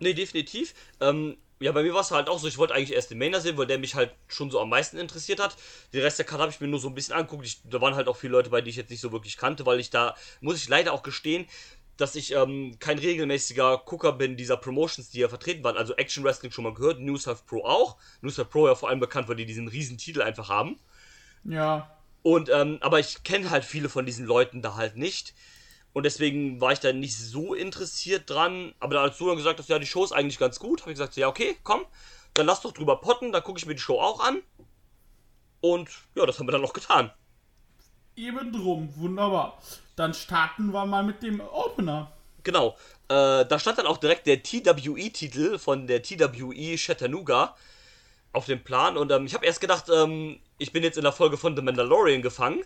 Nee, 0.00 0.14
definitiv. 0.14 0.72
Ähm, 1.02 1.36
ja, 1.60 1.72
bei 1.72 1.82
mir 1.82 1.92
war 1.92 2.00
es 2.00 2.10
halt 2.10 2.30
auch 2.30 2.38
so, 2.38 2.48
ich 2.48 2.56
wollte 2.56 2.74
eigentlich 2.74 2.94
erst 2.94 3.10
den 3.10 3.18
Mainer 3.18 3.42
sehen, 3.42 3.58
weil 3.58 3.66
der 3.66 3.78
mich 3.78 3.94
halt 3.94 4.10
schon 4.26 4.50
so 4.50 4.58
am 4.58 4.70
meisten 4.70 4.96
interessiert 4.96 5.38
hat. 5.38 5.54
Den 5.92 6.00
Rest 6.00 6.18
der 6.18 6.24
Karte 6.24 6.44
habe 6.44 6.52
ich 6.52 6.60
mir 6.60 6.68
nur 6.68 6.80
so 6.80 6.88
ein 6.88 6.94
bisschen 6.94 7.14
angeguckt. 7.14 7.44
Ich, 7.44 7.60
da 7.68 7.82
waren 7.82 7.94
halt 7.94 8.08
auch 8.08 8.16
viele 8.16 8.32
Leute 8.32 8.48
bei, 8.48 8.62
die 8.62 8.70
ich 8.70 8.76
jetzt 8.76 8.88
nicht 8.88 9.02
so 9.02 9.12
wirklich 9.12 9.36
kannte, 9.36 9.66
weil 9.66 9.80
ich 9.80 9.90
da, 9.90 10.16
muss 10.40 10.56
ich 10.56 10.66
leider 10.66 10.94
auch 10.94 11.02
gestehen, 11.02 11.46
dass 11.96 12.14
ich 12.16 12.32
ähm, 12.32 12.76
kein 12.80 12.98
regelmäßiger 12.98 13.78
Gucker 13.84 14.12
bin 14.12 14.36
dieser 14.36 14.56
Promotions, 14.56 15.10
die 15.10 15.20
ja 15.20 15.28
vertreten 15.28 15.64
waren. 15.64 15.76
Also 15.76 15.94
Action 15.96 16.24
Wrestling 16.24 16.52
schon 16.52 16.64
mal 16.64 16.74
gehört, 16.74 17.00
New 17.00 17.16
South 17.16 17.42
Pro 17.42 17.64
auch. 17.64 17.96
New 18.20 18.30
South 18.30 18.48
Pro 18.48 18.66
ja 18.68 18.74
vor 18.74 18.88
allem 18.88 19.00
bekannt, 19.00 19.28
weil 19.28 19.36
die 19.36 19.46
diesen 19.46 19.68
riesen 19.68 19.98
Titel 19.98 20.22
einfach 20.22 20.48
haben. 20.48 20.78
Ja, 21.44 21.90
Und, 22.22 22.48
ähm, 22.50 22.78
aber 22.80 23.00
ich 23.00 23.22
kenne 23.22 23.50
halt 23.50 23.64
viele 23.64 23.88
von 23.88 24.06
diesen 24.06 24.26
Leuten 24.26 24.62
da 24.62 24.76
halt 24.76 24.96
nicht. 24.96 25.34
Und 25.92 26.04
deswegen 26.04 26.60
war 26.60 26.72
ich 26.72 26.80
da 26.80 26.92
nicht 26.92 27.16
so 27.16 27.54
interessiert 27.54 28.28
dran. 28.30 28.74
Aber 28.80 29.00
als 29.00 29.18
du 29.18 29.26
dann 29.28 29.36
gesagt 29.36 29.58
hast, 29.60 29.68
ja, 29.68 29.78
die 29.78 29.86
Show 29.86 30.04
ist 30.04 30.12
eigentlich 30.12 30.38
ganz 30.38 30.58
gut, 30.58 30.80
habe 30.82 30.90
ich 30.92 30.96
gesagt, 30.98 31.16
ja, 31.16 31.28
okay, 31.28 31.56
komm, 31.62 31.84
dann 32.34 32.46
lass 32.46 32.62
doch 32.62 32.72
drüber 32.72 33.00
potten, 33.00 33.32
dann 33.32 33.42
gucke 33.44 33.58
ich 33.58 33.66
mir 33.66 33.74
die 33.74 33.80
Show 33.80 34.00
auch 34.00 34.20
an. 34.20 34.42
Und 35.60 35.88
ja, 36.14 36.26
das 36.26 36.38
haben 36.38 36.46
wir 36.46 36.52
dann 36.52 36.60
noch 36.62 36.72
getan. 36.74 37.10
eben 38.16 38.52
drum, 38.52 38.94
wunderbar. 38.96 39.58
Dann 39.96 40.14
starten 40.14 40.72
wir 40.72 40.86
mal 40.86 41.02
mit 41.02 41.22
dem 41.22 41.40
Opener. 41.40 42.10
Genau. 42.42 42.76
Äh, 43.08 43.44
da 43.46 43.58
stand 43.58 43.78
dann 43.78 43.86
auch 43.86 43.98
direkt 43.98 44.26
der 44.26 44.42
TWE-Titel 44.42 45.58
von 45.58 45.86
der 45.86 46.02
TWE 46.02 46.76
Chattanooga 46.76 47.54
auf 48.32 48.46
dem 48.46 48.62
Plan. 48.62 48.96
Und 48.96 49.12
ähm, 49.12 49.26
ich 49.26 49.34
habe 49.34 49.46
erst 49.46 49.60
gedacht, 49.60 49.86
ähm, 49.88 50.40
ich 50.58 50.72
bin 50.72 50.82
jetzt 50.82 50.96
in 50.96 51.04
der 51.04 51.12
Folge 51.12 51.36
von 51.36 51.56
The 51.56 51.62
Mandalorian 51.62 52.22
gefangen. 52.22 52.64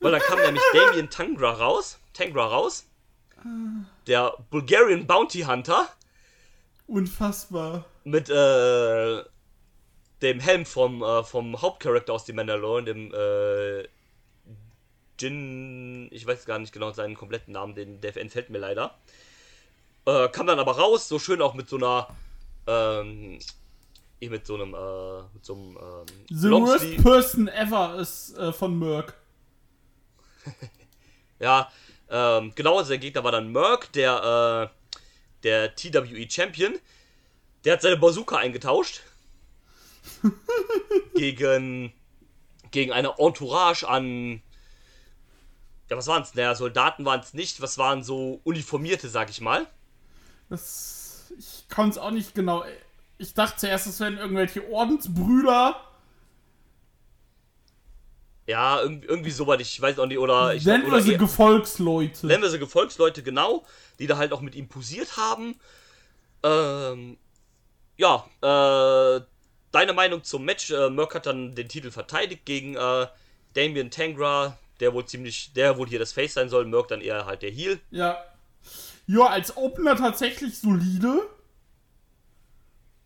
Weil 0.00 0.12
dann 0.12 0.20
kam 0.20 0.38
nämlich 0.38 0.62
Damien 0.72 1.08
Tangra 1.08 1.52
raus. 1.52 1.98
Tangra 2.12 2.46
raus. 2.46 2.86
Der 4.06 4.34
Bulgarian 4.50 5.06
Bounty 5.06 5.42
Hunter 5.42 5.88
Unfassbar. 6.86 7.84
mit 8.04 8.28
äh, 8.28 9.22
dem 10.22 10.40
Helm 10.40 10.66
vom, 10.66 11.02
äh, 11.02 11.22
vom 11.22 11.60
Hauptcharakter 11.60 12.12
aus 12.12 12.26
The 12.26 12.32
Mandalorian, 12.32 12.86
dem 12.86 13.14
äh, 13.14 13.88
Jin, 15.18 16.08
ich 16.12 16.26
weiß 16.26 16.44
gar 16.44 16.58
nicht 16.58 16.72
genau 16.72 16.92
seinen 16.92 17.14
kompletten 17.14 17.52
Namen, 17.52 17.74
den, 17.74 18.00
der 18.00 18.16
entfällt 18.16 18.50
mir 18.50 18.58
leider. 18.58 18.98
Äh, 20.04 20.28
kam 20.28 20.46
dann 20.46 20.58
aber 20.58 20.76
raus, 20.76 21.08
so 21.08 21.18
schön 21.18 21.42
auch 21.42 21.54
mit 21.54 21.68
so 21.68 21.76
einer, 21.76 22.08
ähm, 22.66 23.38
eh 24.20 24.28
mit 24.28 24.46
so 24.46 24.54
einem, 24.54 24.74
äh, 24.74 25.22
mit 25.34 25.44
so 25.44 25.54
einem, 25.54 25.76
ähm, 25.76 26.06
The 26.30 26.50
worst 26.50 27.02
person 27.02 27.48
ever 27.48 27.98
ist 27.98 28.36
äh, 28.36 28.52
von 28.52 28.78
Merck. 28.78 29.14
Ja, 31.38 31.70
ähm, 32.08 32.52
genau, 32.54 32.78
also 32.78 32.88
der 32.88 32.98
Gegner 32.98 33.22
war 33.22 33.32
dann 33.32 33.52
Merck, 33.52 33.92
der, 33.92 34.70
äh, 34.72 34.96
der 35.42 35.74
TWE 35.74 36.30
Champion. 36.30 36.78
Der 37.64 37.74
hat 37.74 37.82
seine 37.82 37.96
Bazooka 37.96 38.36
eingetauscht. 38.36 39.02
gegen, 41.14 41.92
gegen 42.70 42.92
eine 42.92 43.14
Entourage 43.18 43.86
an. 43.86 44.40
Ja, 45.88 45.96
was 45.96 46.06
waren 46.08 46.22
es? 46.22 46.34
Naja, 46.34 46.54
Soldaten 46.54 47.04
waren 47.04 47.20
es 47.20 47.32
nicht. 47.34 47.60
Was 47.60 47.78
waren 47.78 48.02
so 48.02 48.40
Uniformierte, 48.44 49.08
sag 49.08 49.30
ich 49.30 49.40
mal? 49.40 49.66
Das, 50.48 51.32
ich 51.38 51.66
kann 51.68 51.88
es 51.90 51.98
auch 51.98 52.10
nicht 52.10 52.34
genau. 52.34 52.64
Ich 53.18 53.34
dachte 53.34 53.56
zuerst, 53.58 53.86
es 53.86 54.00
wären 54.00 54.18
irgendwelche 54.18 54.68
Ordensbrüder. 54.70 55.80
Ja, 58.46 58.80
irgendwie, 58.80 59.08
irgendwie 59.08 59.30
sowas, 59.32 59.60
ich 59.60 59.80
weiß 59.80 59.98
auch 59.98 60.06
nicht, 60.06 60.18
oder. 60.18 60.54
Ich, 60.54 60.64
Nennen 60.64 60.90
wir 60.90 61.02
sie 61.02 61.16
Gefolgsleute. 61.16 62.26
nennen 62.26 62.42
wir 62.42 62.50
sie 62.50 62.60
Gefolgsleute, 62.60 63.22
genau, 63.24 63.64
die 63.98 64.06
da 64.06 64.16
halt 64.18 64.32
auch 64.32 64.40
mit 64.40 64.54
ihm 64.54 64.68
posiert 64.68 65.16
haben. 65.16 65.56
Ähm, 66.44 67.18
ja, 67.96 68.24
äh, 68.42 69.20
deine 69.72 69.92
Meinung 69.94 70.22
zum 70.22 70.44
Match? 70.44 70.70
Äh, 70.70 70.90
Merck 70.90 71.14
hat 71.16 71.26
dann 71.26 71.54
den 71.56 71.68
Titel 71.68 71.90
verteidigt 71.90 72.44
gegen 72.44 72.76
äh, 72.76 73.06
Damien 73.54 73.90
Tangra, 73.90 74.56
der 74.80 74.94
wohl 74.94 75.06
ziemlich, 75.06 75.52
der 75.52 75.78
wohl 75.78 75.88
hier 75.88 75.98
das 75.98 76.12
Face 76.12 76.34
sein 76.34 76.48
soll, 76.48 76.64
Merck 76.66 76.88
dann 76.88 77.00
eher 77.00 77.26
halt 77.26 77.42
der 77.42 77.50
Heel. 77.50 77.80
Ja. 77.90 78.18
Ja, 79.06 79.26
als 79.26 79.56
Opener 79.56 79.96
tatsächlich 79.96 80.58
solide. 80.58 81.28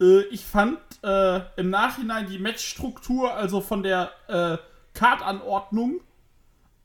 Äh, 0.01 0.23
ich 0.31 0.45
fand 0.45 0.79
äh, 1.03 1.41
im 1.57 1.71
Nachhinein 1.71 2.27
die 2.27 2.39
Matchstruktur, 2.39 3.35
also 3.35 3.61
von 3.61 3.83
der 3.83 4.11
äh, 4.29 4.57
Kartanordnung, 4.95 6.01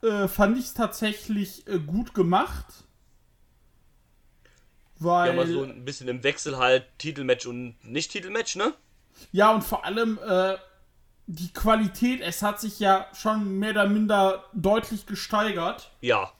äh, 0.01 0.27
fand 0.27 0.57
ich 0.57 0.65
es 0.65 0.73
tatsächlich 0.73 1.65
äh, 1.67 1.79
gut 1.79 2.13
gemacht. 2.13 2.65
Weil. 4.99 5.29
Ja, 5.29 5.33
mal 5.33 5.47
so 5.47 5.63
ein 5.63 5.85
bisschen 5.85 6.07
im 6.07 6.23
Wechsel 6.23 6.57
halt 6.57 6.85
Titelmatch 6.97 7.45
und 7.45 7.75
Nicht-Titelmatch, 7.83 8.55
ne? 8.55 8.73
Ja, 9.31 9.51
und 9.53 9.63
vor 9.63 9.85
allem, 9.85 10.19
äh, 10.25 10.57
die 11.27 11.51
Qualität, 11.53 12.21
es 12.21 12.41
hat 12.41 12.59
sich 12.61 12.79
ja 12.79 13.07
schon 13.13 13.57
mehr 13.59 13.71
oder 13.71 13.87
minder 13.87 14.43
deutlich 14.53 15.05
gesteigert. 15.05 15.91
Ja. 16.01 16.31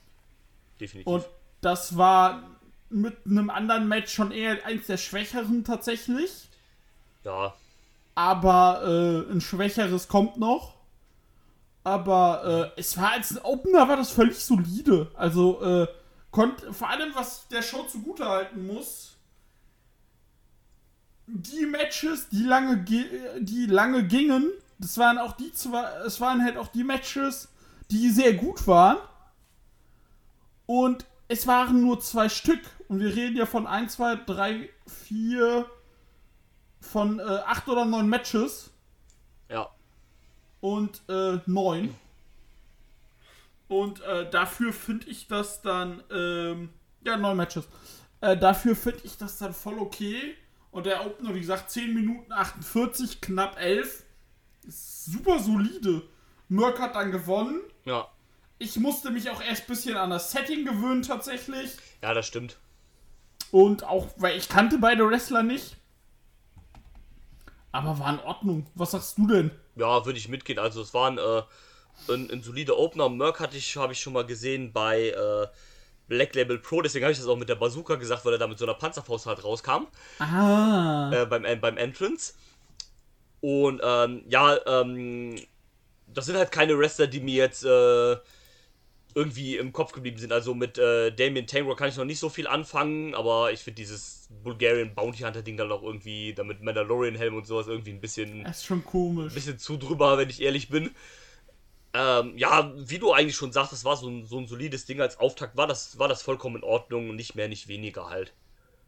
Definitiv. 0.79 1.07
Und 1.11 1.25
das 1.61 1.97
war 1.97 2.43
mit 2.89 3.17
einem 3.25 3.49
anderen 3.49 3.87
Match 3.87 4.13
schon 4.13 4.31
eher 4.31 4.63
eins 4.65 4.87
der 4.87 4.97
schwächeren 4.97 5.63
tatsächlich. 5.63 6.49
ja. 7.23 7.53
Aber 8.17 8.81
äh, 9.27 9.29
ein 9.31 9.41
schwächeres 9.41 10.07
kommt 10.07 10.37
noch. 10.37 10.75
Aber 11.83 12.71
äh, 12.75 12.79
es 12.79 12.97
war 12.97 13.11
als 13.11 13.31
ein 13.31 13.43
Opener 13.43 13.89
war 13.89 13.97
das 13.97 14.09
völlig 14.11 14.37
solide. 14.39 15.11
Also 15.15 15.61
äh, 15.61 15.87
konnte 16.31 16.71
vor 16.71 16.89
allem 16.89 17.13
was 17.13 17.47
der 17.49 17.61
Show 17.61 17.83
zugute 17.83 18.25
halten 18.25 18.65
muss. 18.67 19.17
Die 21.27 21.65
Matches, 21.65 22.29
die 22.29 22.43
lange 22.43 22.83
ge- 22.83 23.09
die 23.41 23.65
lange 23.65 24.05
gingen, 24.07 24.49
das 24.77 24.97
waren 24.97 25.17
auch 25.17 25.33
die 25.33 25.51
zwei, 25.53 25.83
es 26.05 26.19
waren 26.21 26.43
halt 26.43 26.57
auch 26.57 26.67
die 26.67 26.83
Matches, 26.83 27.49
die 27.91 28.09
sehr 28.09 28.33
gut 28.33 28.67
waren. 28.67 28.97
Und 30.65 31.05
es 31.27 31.45
waren 31.47 31.81
nur 31.81 31.99
zwei 31.99 32.29
Stück. 32.29 32.61
Und 32.87 32.99
wir 32.99 33.15
reden 33.15 33.35
ja 33.37 33.45
von 33.45 33.67
1, 33.67 33.93
2, 33.93 34.15
3, 34.25 34.69
4, 34.87 35.65
von 36.81 37.19
äh, 37.19 37.23
acht 37.23 37.67
oder 37.67 37.83
neun 37.85 38.07
Matches 38.07 38.69
Ja. 39.49 39.69
und 40.61 41.01
äh, 41.09 41.39
neun. 41.47 41.95
Und 43.67 44.01
äh, 44.01 44.29
dafür 44.29 44.71
finde 44.71 45.07
ich 45.07 45.27
das 45.27 45.61
dann, 45.63 46.03
ähm, 46.11 46.69
ja, 47.03 47.17
neun 47.17 47.37
Matches. 47.37 47.67
Äh, 48.21 48.37
dafür 48.37 48.75
finde 48.75 48.99
ich 49.03 49.17
das 49.17 49.37
dann 49.39 49.53
voll 49.53 49.79
okay. 49.79 50.35
Und 50.71 50.85
der 50.85 51.05
Opener, 51.05 51.33
wie 51.33 51.39
gesagt, 51.39 51.71
10 51.71 51.93
Minuten 51.93 52.31
48, 52.31 53.21
knapp 53.21 53.59
11. 53.59 54.03
Super 54.67 55.39
solide. 55.39 56.03
Merck 56.49 56.79
hat 56.79 56.95
dann 56.95 57.11
gewonnen. 57.11 57.61
Ja. 57.85 58.07
Ich 58.57 58.77
musste 58.77 59.11
mich 59.11 59.29
auch 59.29 59.41
erst 59.41 59.63
ein 59.63 59.67
bisschen 59.67 59.97
an 59.97 60.09
das 60.09 60.31
Setting 60.31 60.65
gewöhnen, 60.65 61.01
tatsächlich. 61.01 61.71
Ja, 62.01 62.13
das 62.13 62.25
stimmt. 62.25 62.57
Und 63.51 63.83
auch, 63.83 64.07
weil 64.17 64.37
ich 64.37 64.49
kannte 64.49 64.77
beide 64.77 65.07
Wrestler 65.07 65.43
nicht. 65.43 65.77
Aber 67.71 67.99
war 67.99 68.13
in 68.13 68.19
Ordnung. 68.19 68.65
Was 68.75 68.91
sagst 68.91 69.17
du 69.17 69.27
denn? 69.27 69.51
Ja, 69.75 70.05
würde 70.05 70.17
ich 70.17 70.29
mitgehen. 70.29 70.59
Also 70.59 70.81
es 70.81 70.93
war 70.93 71.11
ein, 71.11 71.17
äh, 71.17 72.13
ein, 72.13 72.31
ein 72.31 72.41
solider 72.41 72.77
Opener. 72.77 73.09
Merck 73.09 73.39
hatte 73.41 73.57
ich, 73.57 73.75
habe 73.75 73.93
ich 73.93 73.99
schon 73.99 74.13
mal 74.13 74.25
gesehen 74.25 74.71
bei 74.71 75.09
äh, 75.09 75.47
Black 76.07 76.35
Label 76.35 76.59
Pro, 76.59 76.81
deswegen 76.81 77.03
habe 77.03 77.11
ich 77.11 77.17
das 77.17 77.27
auch 77.27 77.37
mit 77.37 77.49
der 77.49 77.55
Bazooka 77.55 77.95
gesagt, 77.95 78.25
weil 78.25 78.33
er 78.33 78.39
da 78.39 78.47
mit 78.47 78.59
so 78.59 78.65
einer 78.65 78.75
Panzerfaust 78.75 79.25
halt 79.25 79.43
rauskam. 79.43 79.87
Ah. 80.19 81.11
äh, 81.11 81.25
beim, 81.25 81.45
äh, 81.45 81.55
beim 81.55 81.77
Entrance. 81.77 82.33
Und 83.45 83.79
ähm, 83.83 84.23
ja, 84.27 84.57
ähm, 84.65 85.35
das 86.07 86.25
sind 86.25 86.35
halt 86.35 86.51
keine 86.51 86.79
Wrestler, 86.79 87.05
die 87.05 87.19
mir 87.19 87.35
jetzt 87.35 87.63
äh, 87.63 88.15
irgendwie 89.13 89.57
im 89.57 89.71
Kopf 89.71 89.91
geblieben 89.91 90.17
sind. 90.17 90.33
Also 90.33 90.55
mit 90.55 90.79
äh, 90.79 91.11
Damien 91.11 91.45
Tango 91.45 91.75
kann 91.75 91.89
ich 91.89 91.95
noch 91.97 92.05
nicht 92.05 92.17
so 92.17 92.29
viel 92.29 92.47
anfangen, 92.47 93.13
aber 93.13 93.51
ich 93.51 93.59
finde 93.59 93.75
dieses 93.75 94.27
Bulgarian 94.43 94.95
Bounty 94.95 95.19
Hunter 95.21 95.43
Ding 95.43 95.57
dann 95.57 95.71
auch 95.71 95.83
irgendwie, 95.83 96.33
damit 96.33 96.63
Mandalorian 96.63 97.13
Helm 97.13 97.35
und 97.35 97.45
sowas 97.45 97.67
irgendwie 97.67 97.91
ein 97.91 98.01
bisschen, 98.01 98.43
Das 98.45 98.57
ist 98.57 98.65
schon 98.65 98.83
komisch. 98.83 99.31
bisschen 99.35 99.59
zu 99.59 99.77
drüber, 99.77 100.17
wenn 100.17 100.29
ich 100.31 100.41
ehrlich 100.41 100.69
bin. 100.69 100.89
Ähm, 101.93 102.35
ja, 102.37 102.73
wie 102.75 102.97
du 102.97 103.13
eigentlich 103.13 103.35
schon 103.35 103.51
sagst, 103.51 103.71
das 103.73 103.85
war 103.85 103.95
so 103.95 104.09
ein, 104.09 104.25
so 104.25 104.39
ein 104.39 104.47
solides 104.47 104.87
Ding 104.87 104.99
als 105.01 105.19
Auftakt, 105.19 105.55
war 105.55 105.67
das, 105.67 105.99
war 105.99 106.07
das 106.07 106.23
vollkommen 106.23 106.55
in 106.57 106.63
Ordnung 106.63 107.09
und 107.11 107.15
nicht 107.15 107.35
mehr, 107.35 107.47
nicht 107.47 107.67
weniger 107.67 108.09
halt. 108.09 108.33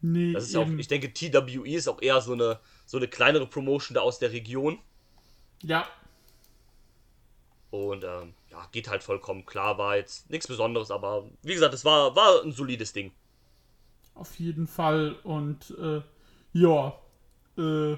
Nee, 0.01 0.33
Das 0.33 0.45
ist 0.45 0.53
ja 0.55 0.61
auch, 0.61 0.65
eben. 0.67 0.79
ich 0.79 0.87
denke, 0.87 1.13
TWE 1.13 1.69
ist 1.75 1.87
auch 1.87 2.01
eher 2.01 2.21
so 2.21 2.33
eine, 2.33 2.59
so 2.87 2.97
eine 2.97 3.07
kleinere 3.07 3.45
Promotion 3.45 3.93
da 3.93 4.01
aus 4.01 4.17
der 4.17 4.31
Region. 4.31 4.79
ja, 5.61 5.87
Und 7.69 8.03
ähm, 8.03 8.33
ja, 8.49 8.65
geht 8.71 8.87
halt 8.89 9.03
vollkommen 9.03 9.45
klar, 9.45 9.77
war 9.77 9.97
jetzt 9.97 10.29
nichts 10.31 10.47
Besonderes, 10.47 10.89
aber 10.89 11.29
wie 11.43 11.53
gesagt, 11.53 11.73
es 11.75 11.85
war, 11.85 12.15
war 12.15 12.41
ein 12.43 12.51
solides 12.53 12.93
Ding. 12.93 13.11
auf 14.15 14.39
jeden 14.39 14.65
Fall. 14.67 15.15
Und 15.23 15.75
äh, 15.79 16.01
ja, 16.53 16.87
äh, 17.57 17.97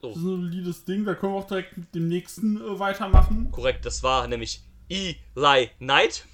das 0.00 0.10
ist 0.16 0.22
ein 0.22 0.22
solides 0.22 0.84
Ding. 0.84 1.04
Da 1.04 1.14
können 1.14 1.34
wir 1.34 1.38
auch 1.38 1.46
direkt 1.46 1.76
mit 1.76 1.94
dem 1.94 2.08
nächsten 2.08 2.56
äh, 2.56 2.78
weitermachen. 2.78 3.50
Korrekt, 3.52 3.84
das 3.84 4.02
war 4.02 4.26
nämlich 4.26 4.62
Eli 4.88 5.70
Knight 5.78 6.26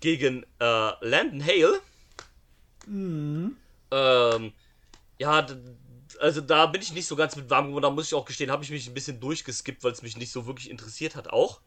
gegen 0.00 0.44
äh, 0.58 0.90
Landon 1.06 1.42
Hale. 1.44 1.80
Ähm, 2.86 4.52
ja, 5.22 5.46
also 6.20 6.40
da 6.40 6.66
bin 6.66 6.82
ich 6.82 6.92
nicht 6.92 7.06
so 7.06 7.16
ganz 7.16 7.36
mit 7.36 7.48
warm 7.48 7.68
geworden, 7.68 7.82
da 7.82 7.90
muss 7.90 8.06
ich 8.06 8.14
auch 8.14 8.24
gestehen, 8.24 8.50
habe 8.50 8.64
ich 8.64 8.70
mich 8.70 8.86
ein 8.88 8.94
bisschen 8.94 9.20
durchgeskippt, 9.20 9.82
weil 9.84 9.92
es 9.92 10.02
mich 10.02 10.16
nicht 10.16 10.32
so 10.32 10.46
wirklich 10.46 10.68
interessiert 10.70 11.16
hat 11.16 11.28
auch. 11.28 11.60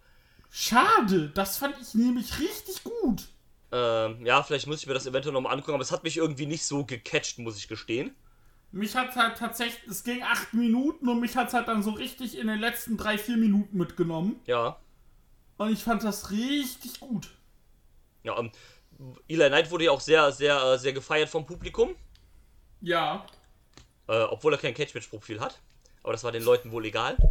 Schade, 0.51 1.29
das 1.29 1.57
fand 1.57 1.75
ich 1.81 1.93
nämlich 1.93 2.39
richtig 2.39 2.83
gut. 2.83 3.27
Ähm, 3.71 4.25
ja, 4.25 4.43
vielleicht 4.43 4.67
muss 4.67 4.81
ich 4.81 4.87
mir 4.87 4.93
das 4.93 5.05
eventuell 5.05 5.33
nochmal 5.33 5.53
angucken, 5.53 5.73
aber 5.73 5.83
es 5.83 5.91
hat 5.91 6.03
mich 6.03 6.17
irgendwie 6.17 6.45
nicht 6.45 6.65
so 6.65 6.85
gecatcht, 6.85 7.39
muss 7.39 7.57
ich 7.57 7.67
gestehen. 7.67 8.15
Mich 8.71 8.95
hat 8.95 9.15
halt 9.15 9.37
tatsächlich, 9.37 9.87
es 9.89 10.03
ging 10.03 10.21
acht 10.23 10.53
Minuten 10.53 11.07
und 11.07 11.19
mich 11.21 11.35
hat 11.35 11.53
halt 11.53 11.67
dann 11.67 11.81
so 11.81 11.91
richtig 11.91 12.37
in 12.37 12.47
den 12.47 12.59
letzten 12.59 12.97
drei, 12.97 13.17
vier 13.17 13.37
Minuten 13.37 13.77
mitgenommen. 13.77 14.39
Ja. 14.45 14.79
Und 15.57 15.71
ich 15.71 15.83
fand 15.83 16.03
das 16.03 16.31
richtig 16.31 16.99
gut. 16.99 17.29
Ja, 18.23 18.37
ähm, 18.37 18.51
Eli 19.27 19.47
Knight 19.47 19.71
wurde 19.71 19.85
ja 19.85 19.91
auch 19.91 20.01
sehr, 20.01 20.31
sehr, 20.31 20.61
äh, 20.61 20.77
sehr 20.77 20.93
gefeiert 20.93 21.29
vom 21.29 21.45
Publikum, 21.45 21.95
Ja. 22.81 23.25
Äh, 24.07 24.21
obwohl 24.23 24.53
er 24.53 24.59
kein 24.59 24.73
Cage-Match-Profil 24.73 25.39
hat. 25.39 25.59
Aber 26.03 26.13
das 26.13 26.23
war 26.23 26.31
den 26.31 26.43
Leuten 26.43 26.71
wohl 26.71 26.85
egal. 26.85 27.17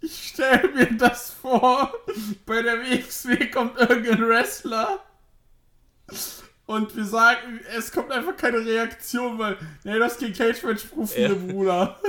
Ich 0.00 0.28
stell 0.34 0.68
mir 0.72 0.92
das 0.98 1.30
vor, 1.30 1.92
bei 2.44 2.62
der 2.62 2.80
WXW 2.80 3.50
kommt 3.50 3.78
irgendein 3.78 4.28
Wrestler 4.28 5.04
und 6.66 6.94
wir 6.94 7.04
sagen, 7.04 7.60
es 7.76 7.90
kommt 7.90 8.12
einfach 8.12 8.36
keine 8.36 8.58
Reaktion, 8.64 9.38
weil, 9.38 9.56
nee, 9.84 9.98
das 9.98 10.12
ist 10.12 10.20
kein 10.20 10.32
Cage-Match-Profil, 10.34 11.22
Ja. 11.22 11.34
Bruder. 11.34 12.00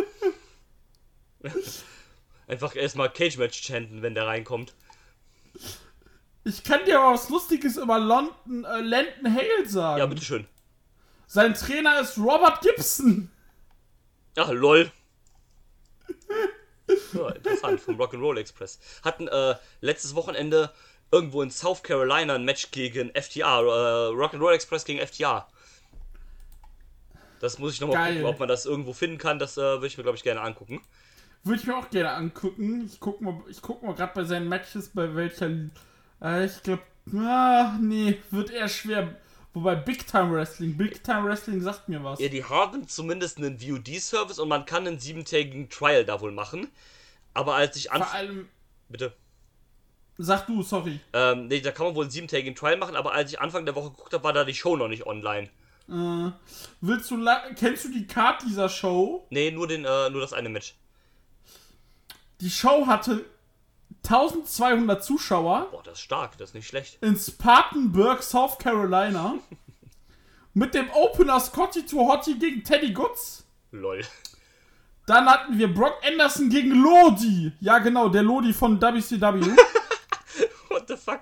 Einfach 2.47 2.75
erstmal 2.75 3.11
Cage-Match 3.11 3.61
chanten, 3.61 4.01
wenn 4.01 4.13
der 4.15 4.27
reinkommt. 4.27 4.73
Ich 6.47 6.63
kann 6.63 6.85
dir 6.85 6.99
aber 6.99 7.13
was 7.13 7.27
Lustiges 7.27 7.75
über 7.75 7.99
London, 7.99 8.63
äh, 8.63 8.79
Landon 8.79 9.35
Hale 9.35 9.67
sagen. 9.67 9.99
Ja, 9.99 10.05
bitteschön. 10.05 10.47
Sein 11.27 11.53
Trainer 11.53 11.99
ist 11.99 12.17
Robert 12.17 12.61
Gibson. 12.61 13.29
Ja, 14.37 14.49
lol. 14.51 14.89
Ja, 17.11 17.29
interessant, 17.31 17.81
vom 17.81 17.99
Rock'n'Roll 17.99 18.37
Express. 18.37 18.79
Hatten 19.03 19.27
äh, 19.27 19.55
letztes 19.81 20.15
Wochenende 20.15 20.71
irgendwo 21.11 21.41
in 21.41 21.51
South 21.51 21.83
Carolina 21.83 22.35
ein 22.35 22.45
Match 22.45 22.71
gegen 22.71 23.09
FTR. 23.13 23.43
Äh, 23.43 24.15
Rock'n'Roll 24.15 24.53
Express 24.53 24.85
gegen 24.85 25.05
FTR. 25.05 25.49
Das 27.41 27.59
muss 27.59 27.73
ich 27.73 27.81
nochmal 27.81 28.07
gucken, 28.07 28.25
ob 28.25 28.39
man 28.39 28.47
das 28.47 28.65
irgendwo 28.65 28.93
finden 28.93 29.17
kann. 29.17 29.37
Das 29.37 29.57
äh, 29.57 29.61
würde 29.61 29.87
ich 29.87 29.97
mir, 29.97 30.03
glaube 30.03 30.15
ich, 30.15 30.23
gerne 30.23 30.39
angucken. 30.39 30.81
Würde 31.43 31.59
ich 31.59 31.67
mir 31.67 31.75
auch 31.75 31.89
gerne 31.89 32.11
angucken. 32.11 32.85
Ich 32.85 33.01
guck 33.01 33.19
mal, 33.19 33.43
ich 33.49 33.61
guck 33.61 33.83
mal 33.83 33.93
gerade 33.95 34.13
bei 34.15 34.23
seinen 34.23 34.47
Matches, 34.47 34.89
bei 34.89 35.13
welcher. 35.13 35.49
Äh, 36.21 36.45
ich 36.45 36.63
glaube, 36.63 36.81
ah, 37.15 37.77
nee, 37.81 38.19
wird 38.31 38.49
eher 38.51 38.67
schwer. 38.69 39.15
Wobei 39.53 39.75
Big 39.75 40.05
Time 40.05 40.31
Wrestling, 40.33 40.77
Big 40.77 41.03
Time 41.03 41.23
Wrestling 41.23 41.61
sagt 41.61 41.89
mir 41.89 42.03
was. 42.03 42.19
Ja, 42.19 42.27
die 42.29 42.43
haben 42.43 42.87
zumindest 42.87 43.37
einen 43.39 43.59
VOD-Service 43.59 44.37
und 44.39 44.49
man 44.49 44.65
kann 44.65 44.85
einen 44.85 44.99
siebentägigen 44.99 45.69
Trial 45.69 46.05
da 46.05 46.21
wohl 46.21 46.31
machen. 46.31 46.67
Aber 47.33 47.55
als 47.55 47.75
ich 47.75 47.85
Vor 47.85 47.95
anf... 47.95 48.13
allem, 48.13 48.49
Bitte. 48.89 49.13
sag 50.17 50.45
du, 50.47 50.61
sorry. 50.61 50.99
Ähm, 51.13 51.47
nee, 51.47 51.59
da 51.61 51.71
kann 51.71 51.87
man 51.87 51.95
wohl 51.95 52.03
einen 52.03 52.11
siebentägigen 52.11 52.55
Trial 52.55 52.77
machen, 52.77 52.95
aber 52.95 53.13
als 53.13 53.31
ich 53.31 53.39
Anfang 53.39 53.65
der 53.65 53.73
Woche 53.75 53.89
geguckt 53.91 54.13
habe, 54.13 54.23
war 54.23 54.33
da 54.33 54.43
die 54.43 54.53
Show 54.53 54.75
noch 54.75 54.87
nicht 54.89 55.07
online. 55.07 55.49
Äh, 55.89 56.31
willst 56.81 57.09
du, 57.09 57.17
la- 57.17 57.43
kennst 57.55 57.85
du 57.85 57.89
die 57.91 58.05
Card 58.05 58.43
dieser 58.43 58.69
Show? 58.69 59.25
Nee, 59.31 59.49
nur, 59.51 59.67
den, 59.67 59.85
äh, 59.85 60.09
nur 60.09 60.21
das 60.21 60.33
eine 60.33 60.49
Match. 60.49 60.75
Die 62.41 62.49
Show 62.51 62.85
hatte 62.85 63.25
1200 64.09 65.03
Zuschauer 65.03 65.67
Boah, 65.71 65.83
das 65.83 65.93
ist 65.99 66.01
stark, 66.01 66.37
das 66.37 66.49
ist 66.49 66.53
nicht 66.55 66.67
schlecht. 66.67 66.97
in 67.01 67.15
Spartanburg, 67.17 68.23
South 68.23 68.57
Carolina. 68.57 69.35
mit 70.53 70.73
dem 70.73 70.89
Opener 70.91 71.39
Scotty 71.39 71.85
to 71.85 71.97
Hottie 72.07 72.39
gegen 72.39 72.63
Teddy 72.63 72.93
Goods. 72.93 73.45
Lol. 73.71 74.01
Dann 75.05 75.25
hatten 75.29 75.57
wir 75.57 75.73
Brock 75.73 75.95
Anderson 76.05 76.49
gegen 76.49 76.71
Lodi. 76.71 77.51
Ja, 77.59 77.77
genau, 77.79 78.09
der 78.09 78.23
Lodi 78.23 78.53
von 78.53 78.81
WCW. 78.81 79.41
What 80.69 80.87
the 80.87 80.97
fuck? 80.97 81.21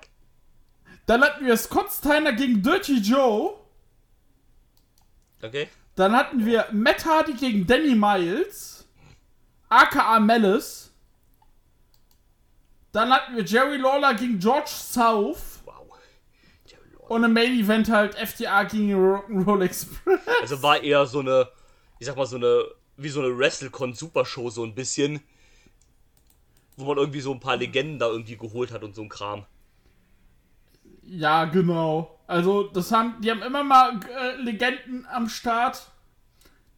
Dann 1.06 1.22
hatten 1.22 1.46
wir 1.46 1.56
Scott 1.56 1.90
Steiner 1.92 2.32
gegen 2.32 2.62
Dirty 2.62 2.98
Joe. 2.98 3.54
Okay. 5.42 5.68
Dann 5.94 6.16
hatten 6.16 6.44
wir 6.44 6.66
Matt 6.72 7.04
Hardy 7.06 7.34
gegen 7.34 7.66
Danny 7.66 7.94
Miles. 7.94 8.86
aka 9.68 10.18
Malice. 10.18 10.85
Dann 12.96 13.12
hatten 13.12 13.36
wir 13.36 13.44
Jerry 13.44 13.76
Lawler 13.76 14.14
gegen 14.14 14.38
George 14.38 14.70
South. 14.70 15.60
Wow. 15.66 15.86
Und 17.08 17.24
im 17.24 17.34
Main 17.34 17.52
Event 17.52 17.90
halt 17.90 18.14
FTA 18.14 18.62
gegen 18.62 18.94
Rock'n'Roll 18.94 19.64
Express. 19.64 20.20
Also 20.40 20.62
war 20.62 20.82
eher 20.82 21.04
so 21.04 21.20
eine, 21.20 21.46
ich 21.98 22.06
sag 22.06 22.16
mal, 22.16 22.24
so 22.24 22.36
eine, 22.36 22.64
wie 22.96 23.10
so 23.10 23.20
eine 23.20 23.36
WrestleCon 23.36 23.92
Supershow, 23.92 24.48
so 24.48 24.64
ein 24.64 24.74
bisschen. 24.74 25.20
Wo 26.78 26.86
man 26.86 26.96
irgendwie 26.96 27.20
so 27.20 27.34
ein 27.34 27.38
paar 27.38 27.58
Legenden 27.58 27.98
da 27.98 28.06
irgendwie 28.08 28.38
geholt 28.38 28.72
hat 28.72 28.82
und 28.82 28.94
so 28.94 29.02
ein 29.02 29.10
Kram. 29.10 29.44
Ja, 31.02 31.44
genau. 31.44 32.18
Also, 32.26 32.62
das 32.62 32.90
haben, 32.92 33.20
die 33.20 33.30
haben 33.30 33.42
immer 33.42 33.62
mal 33.62 34.00
äh, 34.08 34.36
Legenden 34.36 35.04
am 35.12 35.28
Start. 35.28 35.86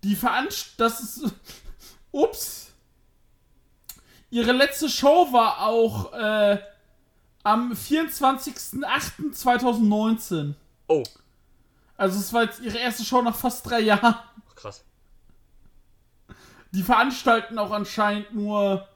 Die 0.02 0.16
veranst, 0.16 0.80
das 0.80 0.98
ist, 0.98 1.32
ups. 2.10 2.67
Ihre 4.30 4.52
letzte 4.52 4.88
Show 4.88 5.28
war 5.32 5.66
auch 5.66 6.12
äh, 6.12 6.58
am 7.44 7.72
24.08.2019. 7.72 10.54
Oh, 10.88 11.02
Also, 11.96 12.18
es 12.18 12.32
war 12.32 12.42
jetzt 12.44 12.60
ihre 12.60 12.78
erste 12.78 13.04
Show 13.04 13.22
nach 13.22 13.36
fast 13.36 13.68
drei 13.68 13.80
Jahren. 13.80 14.14
ach, 14.48 14.54
krass. 14.54 14.84
Die 16.72 16.82
veranstalten 16.82 17.58
auch 17.58 17.70
anscheinend 17.70 18.34
nur 18.34 18.86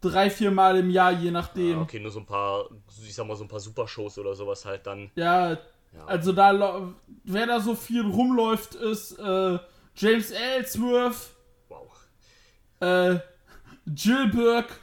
drei, 0.00 0.30
vier 0.30 0.50
Mal 0.50 0.78
im 0.78 0.88
Jahr, 0.90 1.12
je 1.12 1.30
nachdem. 1.30 1.78
Ah, 1.78 1.82
Okay, 1.82 2.00
nur 2.00 2.10
so 2.10 2.20
ein 2.20 2.26
paar, 2.26 2.64
ich 3.02 3.14
sag 3.14 3.26
mal, 3.26 3.36
so 3.36 3.44
ein 3.44 3.48
paar 3.48 3.60
Supershows 3.60 4.18
oder 4.18 4.34
sowas 4.34 4.64
halt 4.64 4.86
dann. 4.86 5.10
Ja, 5.14 5.50
Ja. 5.50 5.58
also 6.06 6.32
da, 6.32 6.92
wer 7.24 7.46
da 7.46 7.60
so 7.60 7.74
viel 7.74 8.06
rumläuft, 8.06 8.74
ist 8.76 9.18
äh, 9.18 9.58
James 9.96 10.30
Ellsworth, 10.30 11.30
Wow. 11.68 11.90
äh, 12.80 13.18
Jill 13.94 14.28
Burke, 14.28 14.74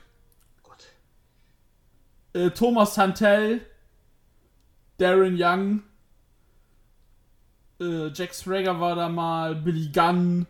äh, 2.34 2.50
Thomas 2.52 2.96
Santel, 2.96 3.66
Darren 4.98 5.36
Young, 5.40 5.84
äh, 7.80 8.08
Jack 8.08 8.34
Swagger 8.34 8.80
war 8.80 8.96
da 8.96 9.10
mal, 9.10 9.56
Billy 9.56 9.90
Gunn, 9.90 10.48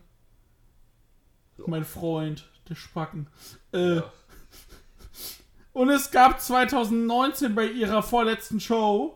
mein 1.65 1.85
Freund, 1.85 2.47
der 2.69 2.75
Spacken. 2.75 3.27
Äh, 3.73 3.97
Ja. 3.97 4.11
Und 5.73 5.89
es 5.89 6.09
gab 6.09 6.41
2019 6.41 7.53
bei 7.53 7.67
ihrer 7.67 8.01
vorletzten 8.01 8.59
Show 8.59 9.15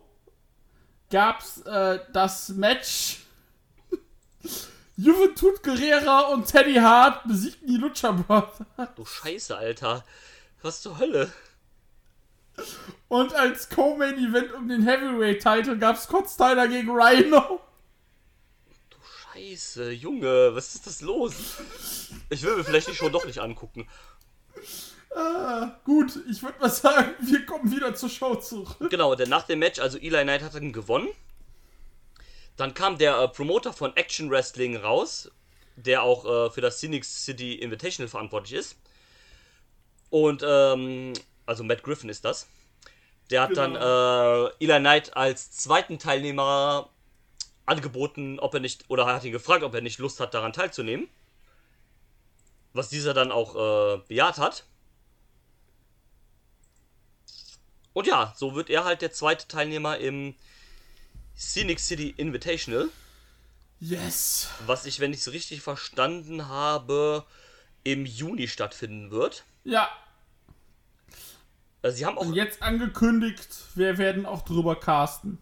gab's 1.09 1.61
äh, 1.61 1.99
das 2.13 2.49
Match 2.49 3.25
Juventud 5.03 5.63
Guerrera 5.63 6.27
und 6.27 6.45
Teddy 6.45 6.75
Hart 6.75 7.27
besiegten 7.27 7.67
die 7.67 7.77
Lucha 7.77 8.11
Brothers. 8.11 8.61
Du 8.95 9.03
Scheiße, 9.03 9.57
Alter. 9.57 10.05
Was 10.61 10.83
zur 10.83 10.99
Hölle? 10.99 11.33
Und 13.07 13.33
als 13.33 13.69
Co-Main-Event 13.69 14.53
um 14.53 14.69
den 14.69 14.83
Heavyweight-Title 14.83 15.79
gab's 15.79 16.03
Scott 16.03 16.29
Steiner 16.29 16.67
gegen 16.67 16.91
Rhino. 16.91 17.61
Du 18.91 18.97
Scheiße, 19.33 19.89
Junge, 19.89 20.53
was 20.53 20.75
ist 20.75 20.85
das 20.85 21.01
los? 21.01 21.33
Ich 22.29 22.43
will 22.43 22.57
mir 22.57 22.63
vielleicht 22.63 22.87
die 22.87 22.93
Show 22.93 23.09
doch 23.09 23.25
nicht 23.25 23.39
angucken. 23.39 23.87
Ah, 25.15 25.79
gut, 25.83 26.19
ich 26.29 26.43
würde 26.43 26.59
mal 26.59 26.69
sagen, 26.69 27.15
wir 27.21 27.43
kommen 27.47 27.71
wieder 27.71 27.95
zur 27.95 28.09
Show 28.09 28.35
zurück. 28.35 28.91
Genau, 28.91 29.15
denn 29.15 29.29
nach 29.29 29.47
dem 29.47 29.57
Match, 29.59 29.79
also 29.79 29.97
Eli 29.97 30.21
Knight 30.21 30.43
hat 30.43 30.53
dann 30.53 30.71
gewonnen. 30.71 31.09
Dann 32.57 32.73
kam 32.73 32.97
der 32.97 33.17
äh, 33.17 33.27
Promoter 33.27 33.73
von 33.73 33.95
Action 33.95 34.29
Wrestling 34.29 34.75
raus, 34.75 35.31
der 35.75 36.03
auch 36.03 36.25
äh, 36.25 36.49
für 36.51 36.61
das 36.61 36.79
Scenic 36.79 37.05
City 37.05 37.55
Invitational 37.55 38.09
verantwortlich 38.09 38.53
ist. 38.53 38.77
Und, 40.09 40.43
ähm, 40.45 41.13
also 41.45 41.63
Matt 41.63 41.83
Griffin 41.83 42.09
ist 42.09 42.25
das. 42.25 42.47
Der 43.29 43.43
hat 43.43 43.55
dann 43.55 43.75
äh, 43.75 44.63
Eli 44.63 44.79
Knight 44.79 45.15
als 45.15 45.51
zweiten 45.51 45.97
Teilnehmer 45.97 46.89
angeboten, 47.65 48.39
ob 48.39 48.53
er 48.53 48.59
nicht, 48.59 48.89
oder 48.89 49.05
hat 49.05 49.23
ihn 49.23 49.31
gefragt, 49.31 49.63
ob 49.63 49.73
er 49.73 49.81
nicht 49.81 49.99
Lust 49.99 50.19
hat, 50.19 50.33
daran 50.33 50.51
teilzunehmen. 50.51 51.07
Was 52.73 52.89
dieser 52.89 53.13
dann 53.13 53.31
auch 53.31 53.55
äh, 53.55 54.01
bejaht 54.07 54.37
hat. 54.37 54.65
Und 57.93 58.07
ja, 58.07 58.33
so 58.35 58.55
wird 58.55 58.69
er 58.69 58.83
halt 58.83 59.01
der 59.01 59.11
zweite 59.11 59.47
Teilnehmer 59.47 59.97
im 59.97 60.35
Scenic 61.37 61.79
City 61.79 62.13
Invitational, 62.17 62.89
Yes. 63.79 64.49
was 64.67 64.85
ich, 64.85 64.99
wenn 64.99 65.11
ich 65.11 65.21
es 65.21 65.31
richtig 65.31 65.61
verstanden 65.61 66.47
habe, 66.47 67.25
im 67.83 68.05
Juni 68.05 68.47
stattfinden 68.47 69.09
wird. 69.09 69.43
Ja, 69.63 69.89
Also 71.81 71.97
sie 71.97 72.05
haben 72.05 72.17
auch, 72.17 72.25
und 72.25 72.33
jetzt 72.35 72.61
angekündigt, 72.61 73.49
wir 73.75 73.97
werden 73.97 74.25
auch 74.27 74.43
drüber 74.43 74.75
casten. 74.79 75.39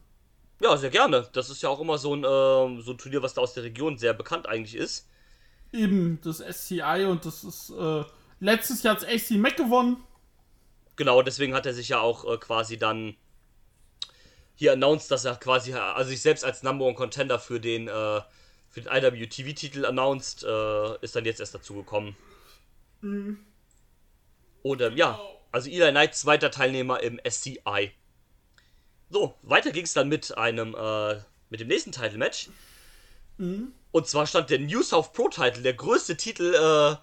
ja, 0.62 0.78
sehr 0.78 0.90
gerne. 0.90 1.28
Das 1.34 1.50
ist 1.50 1.62
ja 1.62 1.68
auch 1.70 1.82
immer 1.82 1.98
so 1.98 2.16
ein, 2.16 2.24
ähm, 2.24 2.82
so 2.82 2.92
ein 2.92 2.98
Turnier, 2.98 3.22
was 3.22 3.34
da 3.34 3.42
aus 3.42 3.54
der 3.54 3.64
Region 3.64 3.98
sehr 3.98 4.14
bekannt 4.14 4.48
eigentlich 4.48 4.76
ist. 4.76 5.08
Eben 5.74 6.20
das 6.24 6.40
SCI 6.40 7.06
und 7.10 7.26
das 7.26 7.44
ist, 7.44 7.70
äh, 7.72 8.04
letztes 8.40 8.84
Jahr 8.84 8.96
hat 8.96 9.06
AC 9.06 9.32
Mac 9.32 9.58
gewonnen. 9.58 9.98
Genau, 10.96 11.22
deswegen 11.22 11.54
hat 11.54 11.66
er 11.66 11.74
sich 11.74 11.90
ja 11.90 12.00
auch 12.00 12.26
äh, 12.26 12.38
quasi 12.38 12.78
dann 12.78 13.16
hier 14.60 14.74
announced, 14.74 15.10
dass 15.10 15.24
er 15.24 15.38
quasi, 15.38 15.74
also 15.74 16.10
sich 16.10 16.22
selbst 16.22 16.44
als 16.44 16.64
Number 16.64 16.84
One 16.84 16.94
Contender 16.94 17.40
für 17.40 17.62
den, 17.62 17.88
äh, 17.88 18.22
für 18.68 18.82
den 18.82 18.88
IWTV-Titel 18.92 19.86
announced, 19.86 20.44
äh, 20.44 20.98
ist 21.02 21.16
dann 21.16 21.24
jetzt 21.24 21.40
erst 21.40 21.56
dazu 21.56 21.76
gekommen. 21.76 22.18
Und 24.62 24.82
ähm, 24.82 24.98
ja, 24.98 25.18
also 25.54 25.70
Eli 25.70 25.92
Knight, 25.92 26.14
zweiter 26.14 26.52
Teilnehmer 26.52 27.02
im 27.02 27.22
SCI. 27.26 27.92
So, 29.10 29.34
weiter 29.44 29.72
ging 29.72 29.86
es 29.86 29.94
dann 29.94 30.10
mit 30.10 30.38
einem, 30.38 30.76
äh, 30.76 31.22
mit 31.50 31.62
dem 31.62 31.70
nächsten 31.70 31.94
Title-Match. 31.94 32.50
Und 33.92 34.08
zwar 34.08 34.28
stand 34.28 34.50
der 34.50 34.60
New 34.60 34.84
South 34.84 35.14
Pro 35.14 35.30
Title, 35.30 35.62
der 35.62 35.74
größte 35.74 36.18
Titel 36.18 36.54
äh, 36.54 36.98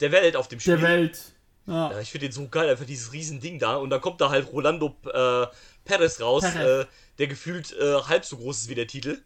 der 0.00 0.12
Welt 0.12 0.34
auf 0.34 0.48
dem 0.48 0.60
Spiel. 0.60 0.78
Der 0.78 0.88
Welt. 0.88 1.20
Ja. 1.66 1.90
Ja, 1.90 2.00
ich 2.00 2.10
finde 2.10 2.28
den 2.28 2.32
so 2.32 2.48
geil, 2.48 2.70
einfach 2.70 2.86
dieses 2.86 3.12
riesen 3.12 3.40
Ding 3.40 3.58
da. 3.58 3.76
Und 3.76 3.90
dann 3.90 4.00
kommt 4.00 4.22
da 4.22 4.30
halt 4.30 4.50
Rolando 4.50 4.96
äh, 5.12 5.46
Perez 5.86 6.20
raus, 6.20 6.42
Perez. 6.42 6.84
Äh, 6.84 6.86
der 7.18 7.26
gefühlt 7.28 7.72
äh, 7.72 8.02
halb 8.02 8.26
so 8.26 8.36
groß 8.36 8.62
ist 8.62 8.68
wie 8.68 8.74
der 8.74 8.86
Titel. 8.86 9.22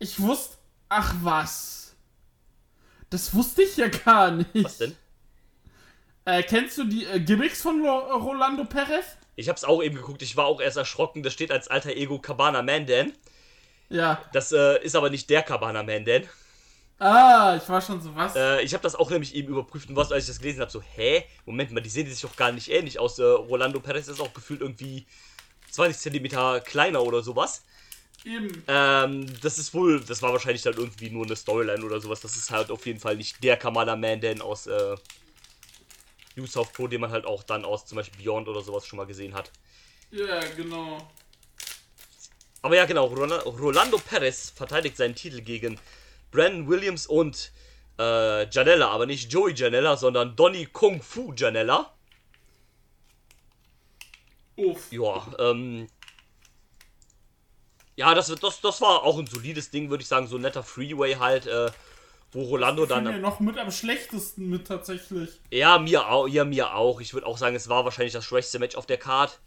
Ich 0.00 0.20
wusste. 0.20 0.56
Ach 0.88 1.14
was. 1.22 1.94
Das 3.08 3.34
wusste 3.34 3.62
ich 3.62 3.76
ja 3.76 3.88
gar 3.88 4.32
nicht. 4.32 4.50
Was 4.54 4.78
denn? 4.78 4.96
Äh, 6.24 6.42
kennst 6.42 6.78
du 6.78 6.84
die 6.84 7.04
äh, 7.04 7.20
Gimmicks 7.20 7.62
von 7.62 7.82
Lo 7.82 7.98
Rolando 8.16 8.64
Perez? 8.64 9.04
Ich 9.36 9.48
hab's 9.48 9.64
auch 9.64 9.82
eben 9.82 9.96
geguckt, 9.96 10.22
ich 10.22 10.36
war 10.36 10.46
auch 10.46 10.60
erst 10.60 10.76
erschrocken. 10.76 11.22
Das 11.22 11.32
steht 11.32 11.50
als 11.50 11.68
alter 11.68 11.90
Ego 11.90 12.18
Cabana 12.18 12.62
Mandan. 12.62 13.12
Ja. 13.88 14.22
Das 14.32 14.52
äh, 14.52 14.82
ist 14.82 14.96
aber 14.96 15.10
nicht 15.10 15.30
der 15.30 15.42
Cabana 15.42 15.82
Mandan. 15.82 16.28
Ah, 17.04 17.58
ich 17.60 17.68
war 17.68 17.80
schon 17.80 18.00
so 18.00 18.14
was. 18.14 18.36
Äh, 18.36 18.62
ich 18.62 18.72
habe 18.74 18.82
das 18.82 18.94
auch 18.94 19.10
nämlich 19.10 19.34
eben 19.34 19.48
überprüft 19.48 19.88
und 19.88 19.96
was, 19.96 20.12
als 20.12 20.22
ich 20.24 20.28
das 20.28 20.38
gelesen 20.38 20.60
habe, 20.60 20.70
so, 20.70 20.80
hä? 20.94 21.24
Moment 21.46 21.72
mal, 21.72 21.80
die 21.80 21.90
sehen 21.90 22.08
sich 22.08 22.20
doch 22.20 22.36
gar 22.36 22.52
nicht 22.52 22.70
ähnlich 22.70 23.00
aus. 23.00 23.18
Äh, 23.18 23.24
Rolando 23.24 23.80
Perez 23.80 24.06
ist 24.06 24.20
auch 24.20 24.32
gefühlt 24.32 24.60
irgendwie 24.60 25.04
20 25.72 25.98
Zentimeter 26.00 26.60
kleiner 26.60 27.02
oder 27.02 27.22
sowas. 27.22 27.64
Eben. 28.24 28.62
Ähm, 28.68 29.26
das 29.40 29.58
ist 29.58 29.74
wohl, 29.74 29.98
das 30.00 30.22
war 30.22 30.32
wahrscheinlich 30.32 30.62
dann 30.62 30.74
irgendwie 30.74 31.10
nur 31.10 31.24
eine 31.24 31.34
Storyline 31.34 31.84
oder 31.84 32.00
sowas. 32.00 32.20
Das 32.20 32.36
ist 32.36 32.52
halt 32.52 32.70
auf 32.70 32.86
jeden 32.86 33.00
Fall 33.00 33.16
nicht 33.16 33.42
der 33.42 33.56
Kamala 33.56 33.96
Mandan 33.96 34.40
aus 34.40 34.68
äh, 34.68 34.94
New 36.36 36.46
South 36.46 36.72
Pro, 36.72 36.86
den 36.86 37.00
man 37.00 37.10
halt 37.10 37.24
auch 37.26 37.42
dann 37.42 37.64
aus 37.64 37.84
zum 37.84 37.96
Beispiel 37.96 38.22
Beyond 38.22 38.46
oder 38.46 38.60
sowas 38.62 38.86
schon 38.86 38.98
mal 38.98 39.06
gesehen 39.06 39.34
hat. 39.34 39.50
Ja, 40.12 40.38
genau. 40.56 40.98
Aber 42.62 42.76
ja, 42.76 42.84
genau, 42.84 43.06
Rola- 43.06 43.42
Rolando 43.42 43.98
Perez 43.98 44.50
verteidigt 44.54 44.96
seinen 44.96 45.16
Titel 45.16 45.40
gegen 45.40 45.80
Brandon 46.32 46.68
Williams 46.68 47.06
und 47.06 47.52
äh, 47.98 48.48
Janella, 48.50 48.88
aber 48.88 49.06
nicht 49.06 49.32
Joey 49.32 49.54
Janella, 49.54 49.96
sondern 49.96 50.34
Donny 50.34 50.66
Kung 50.66 51.00
Fu 51.00 51.32
Janella. 51.36 51.92
Uff. 54.56 54.92
Ja, 54.92 55.26
ähm. 55.38 55.86
Ja, 57.94 58.14
das, 58.14 58.34
das, 58.34 58.60
das 58.60 58.80
war 58.80 59.02
auch 59.02 59.18
ein 59.18 59.26
solides 59.26 59.70
Ding, 59.70 59.90
würde 59.90 60.02
ich 60.02 60.08
sagen. 60.08 60.26
So 60.26 60.36
ein 60.36 60.42
netter 60.42 60.62
Freeway 60.62 61.14
halt, 61.14 61.46
äh, 61.46 61.70
wo 62.32 62.42
Rolando 62.44 62.86
dann. 62.86 63.04
ja 63.04 63.18
noch 63.18 63.38
mit 63.40 63.58
am 63.58 63.70
schlechtesten 63.70 64.48
mit 64.48 64.66
tatsächlich. 64.66 65.40
Ja, 65.50 65.78
mir 65.78 66.08
auch. 66.08 66.26
Ja, 66.26 66.44
mir 66.44 66.74
auch. 66.74 67.00
Ich 67.00 67.12
würde 67.12 67.26
auch 67.26 67.36
sagen, 67.36 67.54
es 67.54 67.68
war 67.68 67.84
wahrscheinlich 67.84 68.14
das 68.14 68.24
schwächste 68.24 68.58
Match 68.58 68.76
auf 68.76 68.86
der 68.86 68.96
Card. 68.96 69.38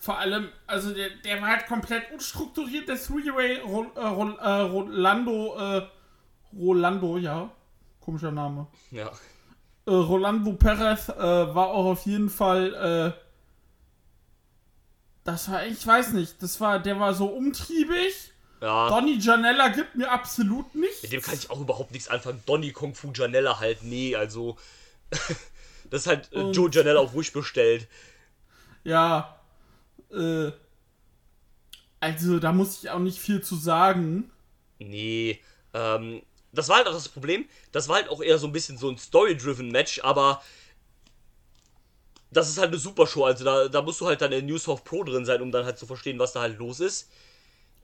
Vor 0.00 0.18
allem, 0.18 0.50
also 0.66 0.92
der, 0.92 1.10
der 1.24 1.40
war 1.40 1.48
halt 1.48 1.66
komplett 1.66 2.12
unstrukturiert, 2.12 2.88
der 2.88 3.00
Three-Way 3.00 3.60
Ro 3.60 3.86
äh, 3.96 4.00
äh, 4.00 4.60
Rolando, 4.62 5.56
äh, 5.58 5.86
Rolando, 6.58 7.18
ja. 7.18 7.50
Komischer 8.00 8.32
Name. 8.32 8.66
Ja. 8.90 9.10
Äh, 9.86 9.90
Rolando 9.90 10.52
Perez 10.52 11.08
äh, 11.08 11.14
war 11.16 11.68
auch 11.68 11.86
auf 11.86 12.06
jeden 12.06 12.30
Fall, 12.30 13.14
äh, 13.16 13.20
das 15.24 15.50
war, 15.50 15.66
ich 15.66 15.84
weiß 15.84 16.12
nicht, 16.12 16.40
das 16.42 16.60
war, 16.60 16.78
der 16.78 17.00
war 17.00 17.14
so 17.14 17.26
umtriebig. 17.26 18.32
Ja. 18.60 18.88
Donny 18.88 19.18
Janella 19.18 19.68
gibt 19.68 19.96
mir 19.96 20.10
absolut 20.10 20.74
nichts. 20.74 21.02
Mit 21.02 21.12
dem 21.12 21.20
kann 21.20 21.34
ich 21.34 21.50
auch 21.50 21.60
überhaupt 21.60 21.92
nichts 21.92 22.08
anfangen. 22.08 22.42
Donny 22.46 22.72
Kung 22.72 22.94
Fu 22.94 23.12
Janella 23.14 23.58
halt, 23.60 23.82
nee, 23.82 24.14
also. 24.16 24.56
das 25.90 26.02
ist 26.02 26.06
halt 26.06 26.32
äh, 26.32 26.38
Und- 26.38 26.56
Joe 26.56 26.70
Janella 26.70 27.00
auf 27.00 27.14
Wish 27.14 27.32
bestellt. 27.32 27.86
Ja. 28.84 29.38
Äh. 30.10 30.52
Also, 32.00 32.38
da 32.38 32.52
muss 32.52 32.82
ich 32.82 32.90
auch 32.90 32.98
nicht 32.98 33.18
viel 33.18 33.42
zu 33.42 33.56
sagen. 33.56 34.30
Nee, 34.78 35.40
ähm, 35.74 36.22
das 36.56 36.68
war 36.68 36.78
halt 36.78 36.88
auch 36.88 36.92
das 36.92 37.08
Problem. 37.08 37.44
Das 37.72 37.88
war 37.88 37.96
halt 37.96 38.08
auch 38.08 38.20
eher 38.22 38.38
so 38.38 38.46
ein 38.46 38.52
bisschen 38.52 38.78
so 38.78 38.88
ein 38.88 38.98
Story-driven 38.98 39.68
Match, 39.70 40.00
aber 40.02 40.42
das 42.30 42.48
ist 42.48 42.58
halt 42.58 42.68
eine 42.68 42.78
super 42.78 43.06
Show. 43.06 43.24
Also 43.24 43.44
da, 43.44 43.68
da 43.68 43.82
musst 43.82 44.00
du 44.00 44.06
halt 44.06 44.20
dann 44.20 44.32
in 44.32 44.46
Newshof 44.46 44.84
Pro 44.84 45.04
drin 45.04 45.24
sein, 45.24 45.40
um 45.40 45.52
dann 45.52 45.64
halt 45.64 45.78
zu 45.78 45.86
verstehen, 45.86 46.18
was 46.18 46.32
da 46.32 46.40
halt 46.40 46.58
los 46.58 46.80
ist. 46.80 47.08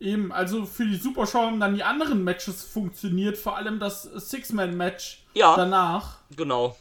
Eben, 0.01 0.33
also 0.33 0.67
für 0.67 0.85
die 0.85 0.97
Supershow 0.97 1.43
haben 1.43 1.61
dann 1.61 1.77
die 1.77 1.85
anderen 1.85 2.25
Matches 2.25 2.65
funktioniert, 2.65 3.39
vor 3.39 3.57
allem 3.57 3.79
das 3.79 4.03
Six-Man-Match 4.03 5.23
Ja. 5.35 5.55
danach. 5.55 6.19
Genau. 6.35 6.77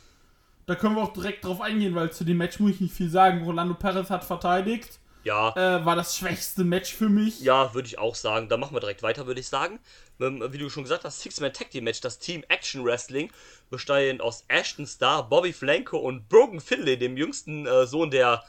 Da 0.65 0.75
können 0.75 0.95
wir 0.95 1.03
auch 1.03 1.13
direkt 1.13 1.45
drauf 1.45 1.61
eingehen, 1.61 1.93
weil 1.93 2.11
zu 2.11 2.23
dem 2.23 2.37
Match 2.37 2.59
muss 2.59 2.71
ich 2.71 2.81
nicht 2.81 2.93
viel 2.95 3.09
sagen. 3.09 3.43
Rolando 3.43 3.75
Perez 3.75 4.09
hat 4.09 4.23
verteidigt. 4.23 4.97
Ja, 5.23 5.49
Äh, 5.55 5.85
war 5.85 5.95
das 5.95 6.17
schwächste 6.17 6.63
Match 6.63 6.95
für 6.95 7.09
mich. 7.09 7.41
ja, 7.41 7.75
würde 7.75 7.87
ich 7.87 7.99
auch 7.99 8.15
sagen. 8.15 8.49
Da 8.49 8.57
machen 8.57 8.75
wir 8.75 8.79
direkt 8.79 9.03
weiter, 9.03 9.27
würde 9.27 9.39
ich 9.39 9.47
sagen. 9.47 9.79
Ähm, 10.21 10.43
Wie 10.51 10.57
du 10.57 10.69
schon 10.69 10.83
gesagt 10.83 11.03
hast, 11.03 11.21
Six-Man 11.21 11.53
Tag 11.53 11.71
Team 11.71 11.83
Match, 11.83 12.01
das 12.01 12.19
Team 12.19 12.43
Action 12.47 12.85
Wrestling, 12.85 13.31
bestehend 13.69 14.21
aus 14.21 14.45
Ashton 14.47 14.85
Starr, 14.85 15.27
Bobby 15.27 15.51
Flanko 15.51 15.97
und 15.97 16.29
Brogan 16.29 16.61
Finlay, 16.61 16.97
dem 16.97 17.17
jüngsten 17.17 17.65
äh, 17.65 17.85
Sohn 17.87 18.11
der 18.11 18.43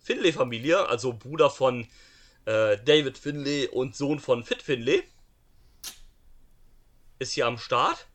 Finlay-Familie, 0.00 0.88
also 0.88 1.12
Bruder 1.12 1.48
von 1.48 1.86
äh, 2.44 2.76
David 2.84 3.18
Finlay 3.18 3.68
und 3.68 3.94
Sohn 3.96 4.18
von 4.18 4.44
Fit 4.44 4.62
Finlay. 4.62 5.04
Ist 7.18 7.32
hier 7.32 7.46
am 7.46 7.58
Start. 7.58 8.08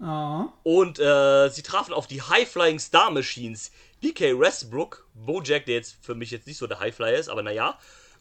Ja. 0.00 0.52
Und 0.64 0.98
äh, 0.98 1.48
sie 1.50 1.62
trafen 1.62 1.94
auf 1.94 2.08
die 2.08 2.20
High 2.20 2.48
Flying 2.48 2.80
Star 2.80 3.10
Machines. 3.12 3.70
BK 4.00 4.38
Westbrook, 4.38 5.08
Bojack, 5.14 5.66
der 5.66 5.76
jetzt 5.76 5.96
für 6.02 6.14
mich 6.14 6.30
jetzt 6.30 6.46
nicht 6.46 6.58
so 6.58 6.66
der 6.66 6.80
Highflyer 6.80 7.16
ist, 7.16 7.28
aber 7.28 7.42
naja. 7.42 7.78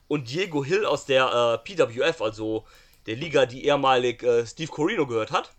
Und 0.08 0.30
Diego 0.30 0.64
Hill 0.64 0.86
aus 0.86 1.06
der 1.06 1.62
äh, 1.66 1.76
PWF, 1.76 2.22
also 2.22 2.66
der 3.06 3.16
Liga, 3.16 3.46
die 3.46 3.66
ehemalig 3.66 4.24
äh, 4.24 4.46
Steve 4.46 4.72
Corino 4.72 5.08
gehört 5.08 5.32
hat. 5.32 5.54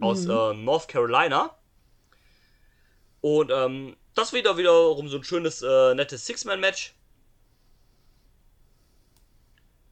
Aus 0.00 0.26
äh, 0.26 0.54
North 0.54 0.86
Carolina. 0.86 1.56
Und 3.20 3.50
ähm, 3.50 3.96
das 4.14 4.32
wieder 4.32 4.56
wiederum 4.56 5.08
so 5.08 5.16
ein 5.16 5.24
schönes, 5.24 5.62
äh, 5.62 5.94
nettes 5.94 6.26
Six-Man-Match. 6.26 6.94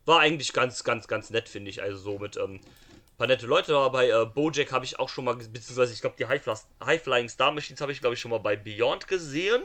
War 0.05 0.21
eigentlich 0.21 0.53
ganz, 0.53 0.85
ganz, 0.85 1.09
ganz 1.09 1.31
nett, 1.31 1.49
finde 1.49 1.71
ich. 1.71 1.83
Also 1.83 1.99
so 1.99 2.19
mit 2.21 2.37
ähm, 2.37 2.61
paar 3.19 3.27
nette 3.27 3.47
Leute 3.47 3.73
dabei. 3.73 4.11
Äh, 4.11 4.27
Bojack 4.27 4.71
habe 4.71 4.85
ich 4.85 4.99
auch 5.01 5.09
schon 5.09 5.25
mal, 5.25 5.35
beziehungsweise 5.35 5.93
ich 5.93 6.01
glaube, 6.01 6.17
die 6.19 6.27
High, 6.27 6.43
Flas- 6.43 6.69
High 6.85 7.03
Flying 7.03 7.29
Star 7.29 7.51
Machines 7.51 7.81
habe 7.81 7.91
ich, 7.91 8.01
glaube 8.01 8.15
ich, 8.15 8.21
schon 8.21 8.31
mal 8.31 8.39
bei 8.39 8.55
Beyond 8.55 9.09
gesehen. 9.09 9.65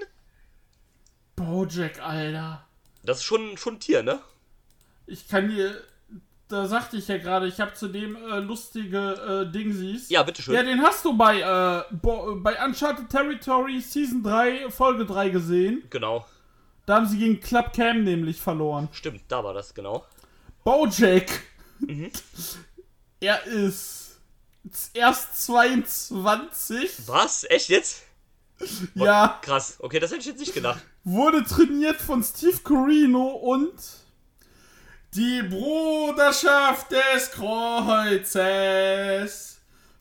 Bojack, 1.36 2.00
Alter. 2.02 2.68
Das 3.04 3.20
ist 3.20 3.24
schon, 3.26 3.58
schon 3.58 3.76
ein 3.76 3.80
Tier, 3.80 4.02
ne? 4.02 4.22
Ich 5.06 5.28
kann 5.28 5.50
dir. 5.50 5.84
Da 6.52 6.68
sagte 6.68 6.98
ich 6.98 7.08
ja 7.08 7.18
gerade, 7.18 7.48
ich 7.48 7.62
habe 7.62 7.74
zudem 7.76 8.18
äh, 8.18 8.40
lustige 8.40 9.46
äh, 9.48 9.52
Dingsies. 9.52 10.10
Ja, 10.10 10.22
bitteschön. 10.24 10.54
Ja, 10.54 10.64
den 10.64 10.82
hast 10.82 11.06
du 11.06 11.16
bei, 11.16 11.40
äh, 11.40 11.96
bei 12.02 12.66
Uncharted 12.66 13.10
Territory 13.10 13.80
Season 13.80 14.22
3, 14.22 14.70
Folge 14.70 15.06
3 15.06 15.30
gesehen. 15.30 15.84
Genau. 15.90 16.26
Da 16.86 16.96
haben 16.96 17.08
sie 17.08 17.20
gegen 17.20 17.40
Club 17.40 17.72
Cam 17.74 18.04
nämlich 18.04 18.42
verloren. 18.42 18.90
Stimmt, 18.92 19.22
da 19.30 19.42
war 19.46 19.54
das, 19.54 19.74
genau. 19.74 20.06
Bojack. 20.66 21.30
Mhm. 21.80 22.12
er 23.22 23.46
ist 23.46 24.20
erst 24.94 25.46
22. 25.46 27.08
Was? 27.08 27.46
Echt 27.50 27.70
jetzt? 27.70 28.04
Ja, 28.96 29.40
Krass. 29.42 29.78
Okay, 29.80 30.00
das 30.00 30.12
hätte 30.12 30.20
ich 30.20 30.28
jetzt 30.28 30.40
nicht 30.40 30.54
gedacht. 30.54 30.84
wurde 31.06 31.46
trainiert 31.46 32.02
von 32.02 32.22
Steve 32.22 32.60
Corino 32.62 33.28
und 33.28 33.74
die 35.14 35.44
Bruderschaft 35.44 36.92
des 36.92 37.32
Kreuzes 37.32 38.42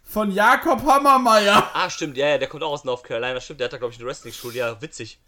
von 0.04 0.30
Jakob 0.30 0.82
Hammermeier. 0.84 1.68
Ah, 1.74 1.90
stimmt, 1.90 2.16
ja, 2.16 2.28
ja, 2.28 2.38
der 2.38 2.48
kommt 2.48 2.62
auch 2.62 2.70
aus 2.72 2.84
North 2.84 3.02
Carolina. 3.04 3.40
Stimmt, 3.40 3.58
der 3.60 3.66
hat 3.66 3.72
da, 3.72 3.78
glaube 3.78 3.92
ich, 3.92 3.98
eine 3.98 4.08
Wrestling-Schule. 4.08 4.54
Ja, 4.54 4.80
witzig. 4.80 5.20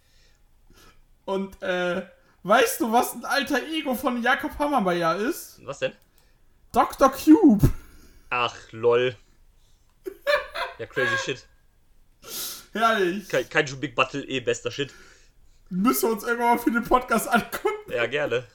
Und 1.25 1.61
äh, 1.63 2.07
weißt 2.45 2.81
du, 2.81 2.93
was 2.93 3.13
ein 3.15 3.25
alter 3.25 3.61
Ego 3.63 3.95
von 3.95 4.23
Jakob 4.23 4.59
Hammermeier 4.59 5.17
ist? 5.17 5.61
Was 5.65 5.81
denn? 5.81 5.93
Dr. 6.73 7.11
Cube. 7.11 7.69
Ach, 8.31 8.55
lol. 8.71 9.17
Ja, 10.79 10.87
crazy 10.87 11.17
shit. 11.19 11.47
Herrlich. 12.73 13.29
Kein, 13.29 13.49
kein 13.49 13.81
Big 13.81 13.95
Battle, 13.95 14.25
eh 14.25 14.41
bester 14.41 14.71
Shit. 14.71 14.93
Müssen 15.69 16.09
wir 16.09 16.13
uns 16.13 16.25
irgendwann 16.25 16.57
mal 16.57 16.63
für 16.63 16.71
den 16.71 16.85
Podcast 16.85 17.29
angucken 17.29 17.93
Ja, 17.93 18.07
gerne. 18.07 18.47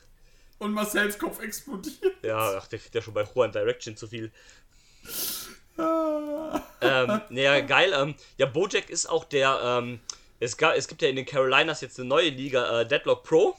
Und 0.60 0.74
Marcells 0.74 1.18
Kopf 1.18 1.42
explodiert. 1.42 2.24
Ja, 2.24 2.58
ach, 2.58 2.68
der 2.68 2.80
kriegt 2.80 2.96
ja 2.96 3.02
schon 3.02 3.14
bei 3.14 3.24
Juan 3.24 3.52
Direction 3.52 3.96
zu 3.96 4.08
viel. 4.08 4.32
Ah. 5.78 6.62
ähm, 6.82 7.22
naja, 7.30 7.60
geil. 7.62 7.94
Ähm, 7.96 8.16
ja, 8.38 8.48
Bojack 8.48 8.90
ist 8.90 9.08
auch 9.08 9.26
der, 9.26 9.60
ähm, 9.64 10.00
es, 10.40 10.58
ga, 10.58 10.74
es 10.74 10.88
gibt 10.88 11.02
ja 11.02 11.10
in 11.10 11.16
den 11.16 11.26
Carolinas 11.26 11.82
jetzt 11.82 12.00
eine 12.00 12.10
neue 12.10 12.30
Liga, 12.30 12.82
äh, 12.82 12.88
Deadlock 12.88 13.24
Pro. 13.24 13.56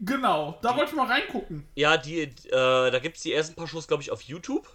Genau, 0.00 0.58
da 0.62 0.76
wollte 0.76 0.90
ich 0.90 0.96
mal 0.96 1.08
reingucken. 1.08 1.66
Ja, 1.74 1.96
die, 1.96 2.22
äh, 2.22 2.30
da 2.50 2.98
gibt 3.00 3.16
es 3.16 3.22
die 3.24 3.32
ersten 3.32 3.56
paar 3.56 3.66
Shows, 3.66 3.88
glaube 3.88 4.02
ich, 4.02 4.12
auf 4.12 4.22
YouTube. 4.22 4.68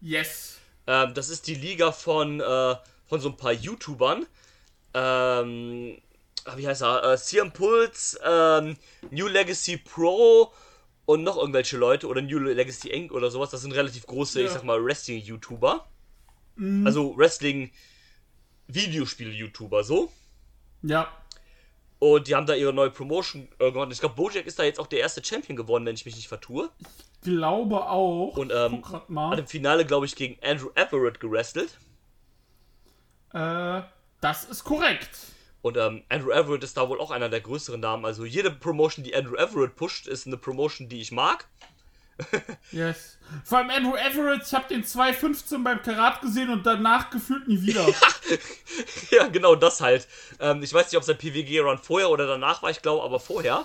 Yes. 0.00 0.58
Ähm, 0.86 1.12
das 1.12 1.28
ist 1.28 1.46
die 1.46 1.54
Liga 1.54 1.92
von, 1.92 2.40
äh, 2.40 2.76
von 3.06 3.20
so 3.20 3.28
ein 3.28 3.36
paar 3.36 3.52
YouTubern. 3.52 4.26
Ähm, 4.94 6.00
ah, 6.44 6.56
wie 6.56 6.66
heißt 6.66 6.82
er? 6.82 7.12
Äh, 7.12 7.16
CM 7.18 7.52
Pulse, 7.52 8.18
ähm, 8.24 8.76
New 9.10 9.26
Legacy 9.28 9.76
Pro 9.78 10.52
und 11.06 11.22
noch 11.22 11.36
irgendwelche 11.36 11.76
Leute 11.76 12.06
oder 12.08 12.22
New 12.22 12.38
Legacy 12.38 12.88
Inc. 12.90 13.12
oder 13.12 13.30
sowas. 13.30 13.50
Das 13.50 13.60
sind 13.62 13.72
relativ 13.72 14.06
große, 14.06 14.40
ich 14.40 14.46
Ja. 14.46 14.52
sag 14.52 14.64
mal, 14.64 14.82
Wrestling-YouTuber. 14.84 15.86
Also 16.84 17.16
Wrestling-Videospiel-YouTuber, 18.68 19.82
so. 19.84 20.10
Ja. 20.82 21.08
Und 21.98 22.28
die 22.28 22.34
haben 22.34 22.46
da 22.46 22.54
ihre 22.54 22.72
neue 22.72 22.90
Promotion 22.90 23.48
äh, 23.58 23.70
gewonnen. 23.70 23.90
Ich 23.92 24.00
glaube, 24.00 24.14
Bojack 24.14 24.46
ist 24.46 24.58
da 24.58 24.62
jetzt 24.62 24.78
auch 24.78 24.86
der 24.86 25.00
erste 25.00 25.24
Champion 25.24 25.56
geworden, 25.56 25.86
wenn 25.86 25.94
ich 25.94 26.04
mich 26.04 26.16
nicht 26.16 26.28
vertue. 26.28 26.70
Glaube 27.22 27.86
auch. 27.86 28.36
Und, 28.36 28.52
ähm, 28.54 28.84
Hat 28.84 29.38
im 29.38 29.46
Finale, 29.46 29.84
glaube 29.86 30.04
ich, 30.06 30.14
gegen 30.14 30.36
Andrew 30.44 30.68
Everett 30.74 31.18
gewrestelt. 31.20 31.78
Äh, 33.32 33.82
das 34.20 34.44
ist 34.44 34.64
korrekt. 34.64 35.10
Und 35.64 35.78
ähm, 35.78 36.02
Andrew 36.10 36.30
Everett 36.30 36.62
ist 36.62 36.76
da 36.76 36.90
wohl 36.90 37.00
auch 37.00 37.10
einer 37.10 37.30
der 37.30 37.40
größeren 37.40 37.80
Namen. 37.80 38.04
Also 38.04 38.26
jede 38.26 38.50
Promotion, 38.50 39.02
die 39.02 39.16
Andrew 39.16 39.34
Everett 39.34 39.76
pusht, 39.76 40.06
ist 40.06 40.26
eine 40.26 40.36
Promotion, 40.36 40.90
die 40.90 41.00
ich 41.00 41.10
mag. 41.10 41.48
Yes. 42.70 43.16
Vor 43.44 43.58
allem 43.58 43.70
Andrew 43.70 43.96
Everett, 43.96 44.42
ich 44.46 44.52
habe 44.52 44.68
den 44.68 44.84
2.15 44.84 45.64
beim 45.64 45.80
Karat 45.80 46.20
gesehen 46.20 46.50
und 46.50 46.66
danach 46.66 47.08
gefühlt 47.08 47.48
nie 47.48 47.62
wieder. 47.62 47.86
ja, 49.10 49.26
genau 49.28 49.54
das 49.54 49.80
halt. 49.80 50.06
Ähm, 50.38 50.62
ich 50.62 50.74
weiß 50.74 50.92
nicht, 50.92 50.98
ob 50.98 51.02
sein 51.02 51.16
PWG-Run 51.16 51.78
vorher 51.78 52.10
oder 52.10 52.26
danach 52.26 52.62
war, 52.62 52.68
ich 52.68 52.82
glaube 52.82 53.02
aber 53.02 53.18
vorher. 53.18 53.64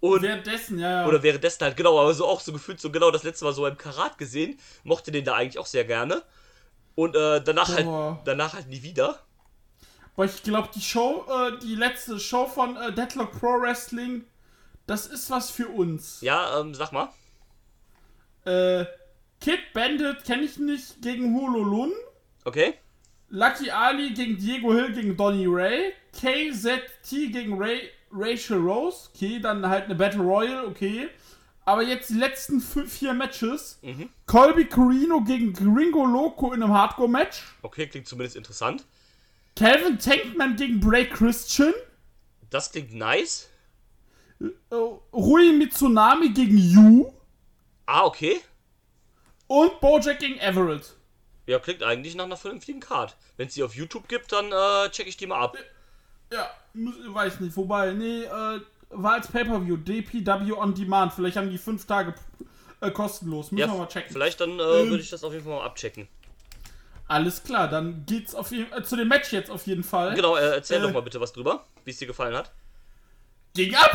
Und, 0.00 0.22
Währenddessen, 0.22 0.78
ja, 0.78 1.02
ja. 1.02 1.06
oder 1.06 1.22
währenddessen 1.22 1.64
halt, 1.64 1.76
genau, 1.76 2.00
aber 2.00 2.14
so 2.14 2.26
auch 2.26 2.40
so 2.40 2.50
gefühlt 2.50 2.80
so 2.80 2.90
genau 2.90 3.10
das 3.10 3.24
letzte 3.24 3.44
Mal 3.44 3.52
so 3.52 3.66
im 3.66 3.76
Karat 3.76 4.16
gesehen. 4.16 4.58
Mochte 4.84 5.12
den 5.12 5.26
da 5.26 5.34
eigentlich 5.34 5.58
auch 5.58 5.66
sehr 5.66 5.84
gerne. 5.84 6.22
Und 6.94 7.14
äh, 7.14 7.42
danach 7.42 7.68
halt, 7.68 7.86
danach 8.24 8.54
halt 8.54 8.68
nie 8.68 8.82
wieder. 8.82 9.20
Aber 10.14 10.26
ich 10.26 10.42
glaube, 10.42 10.68
die 10.74 10.80
Show, 10.80 11.26
äh, 11.28 11.58
die 11.58 11.74
letzte 11.74 12.18
Show 12.18 12.46
von 12.46 12.76
äh, 12.76 12.92
Deadlock 12.92 13.32
Pro 13.38 13.60
Wrestling, 13.60 14.24
das 14.86 15.06
ist 15.06 15.30
was 15.30 15.50
für 15.50 15.68
uns. 15.68 16.20
Ja, 16.20 16.60
ähm, 16.60 16.74
sag 16.74 16.92
mal. 16.92 17.08
Äh, 18.44 18.84
Kid 19.40 19.60
Bandit 19.72 20.24
kenne 20.24 20.42
ich 20.42 20.58
nicht 20.58 21.00
gegen 21.02 21.34
Hololun. 21.34 21.92
Okay. 22.44 22.74
Lucky 23.28 23.70
Ali 23.70 24.12
gegen 24.12 24.36
Diego 24.36 24.74
Hill 24.74 24.92
gegen 24.92 25.16
Donny 25.16 25.46
Ray. 25.46 25.94
KZT 26.12 27.32
gegen 27.32 27.56
Ray, 27.58 27.88
Rachel 28.12 28.58
Rose. 28.58 29.08
Okay, 29.14 29.40
dann 29.40 29.66
halt 29.66 29.86
eine 29.86 29.94
Battle 29.94 30.20
Royal, 30.20 30.66
okay. 30.66 31.08
Aber 31.64 31.82
jetzt 31.82 32.10
die 32.10 32.18
letzten 32.18 32.60
fünf, 32.60 32.92
vier 32.92 33.14
Matches. 33.14 33.80
Colby 34.26 34.66
Corino 34.66 35.22
gegen 35.22 35.52
Gringo 35.52 36.04
Loco 36.04 36.52
in 36.52 36.62
einem 36.62 36.74
Hardcore-Match. 36.74 37.42
Okay, 37.62 37.86
klingt 37.86 38.08
zumindest 38.08 38.36
interessant. 38.36 38.84
Calvin 39.56 39.98
Tankman 39.98 40.56
gegen 40.56 40.80
Bray 40.80 41.08
Christian. 41.08 41.72
Das 42.50 42.72
klingt 42.72 42.94
nice. 42.94 43.48
Äh, 44.40 44.74
Rui 45.12 45.52
Mitsunami 45.52 46.30
gegen 46.30 46.58
Yu. 46.58 47.12
Ah, 47.86 48.04
okay. 48.04 48.40
Und 49.46 49.80
Bojack 49.80 50.18
gegen 50.18 50.38
Everett. 50.38 50.94
Ja, 51.46 51.58
klingt 51.58 51.82
eigentlich 51.82 52.14
nach 52.14 52.24
einer 52.24 52.36
vernünftigen 52.36 52.80
Card. 52.80 53.16
Wenn 53.36 53.48
es 53.48 53.54
die 53.54 53.62
auf 53.62 53.74
YouTube 53.74 54.08
gibt, 54.08 54.32
dann 54.32 54.52
äh, 54.52 54.88
check 54.90 55.06
ich 55.06 55.16
die 55.16 55.26
mal 55.26 55.40
ab. 55.40 55.56
Ja, 56.32 56.48
weiß 56.74 57.40
nicht, 57.40 57.56
wobei, 57.56 57.92
nee, 57.92 58.22
äh, 58.22 58.60
war 58.90 59.12
als 59.14 59.28
Pay-Per-View, 59.28 59.76
DPW 59.76 60.52
on 60.52 60.74
Demand. 60.74 61.12
Vielleicht 61.12 61.36
haben 61.36 61.50
die 61.50 61.58
fünf 61.58 61.84
Tage 61.86 62.14
äh, 62.80 62.90
kostenlos. 62.90 63.50
Müssen 63.50 63.60
Ja, 63.68 63.72
wir 63.74 63.78
mal 63.78 63.88
checken. 63.88 64.12
vielleicht 64.12 64.40
dann 64.40 64.58
äh, 64.58 64.62
Ähm. 64.62 64.90
würde 64.90 65.02
ich 65.02 65.10
das 65.10 65.24
auf 65.24 65.32
jeden 65.32 65.44
Fall 65.44 65.56
mal 65.58 65.64
abchecken. 65.64 66.08
Alles 67.12 67.42
klar, 67.42 67.68
dann 67.68 68.06
geht's 68.06 68.34
auf 68.34 68.50
jeden, 68.52 68.72
äh, 68.72 68.82
zu 68.82 68.96
dem 68.96 69.08
Match 69.08 69.32
jetzt 69.32 69.50
auf 69.50 69.66
jeden 69.66 69.84
Fall. 69.84 70.14
Genau, 70.14 70.34
äh, 70.36 70.54
erzähl 70.54 70.78
Äh. 70.78 70.82
doch 70.82 70.92
mal 70.92 71.02
bitte 71.02 71.20
was 71.20 71.32
drüber, 71.34 71.64
wie 71.84 71.90
es 71.90 71.98
dir 71.98 72.06
gefallen 72.06 72.34
hat. 72.34 72.50
Ging 73.54 73.74
ab! 73.74 73.92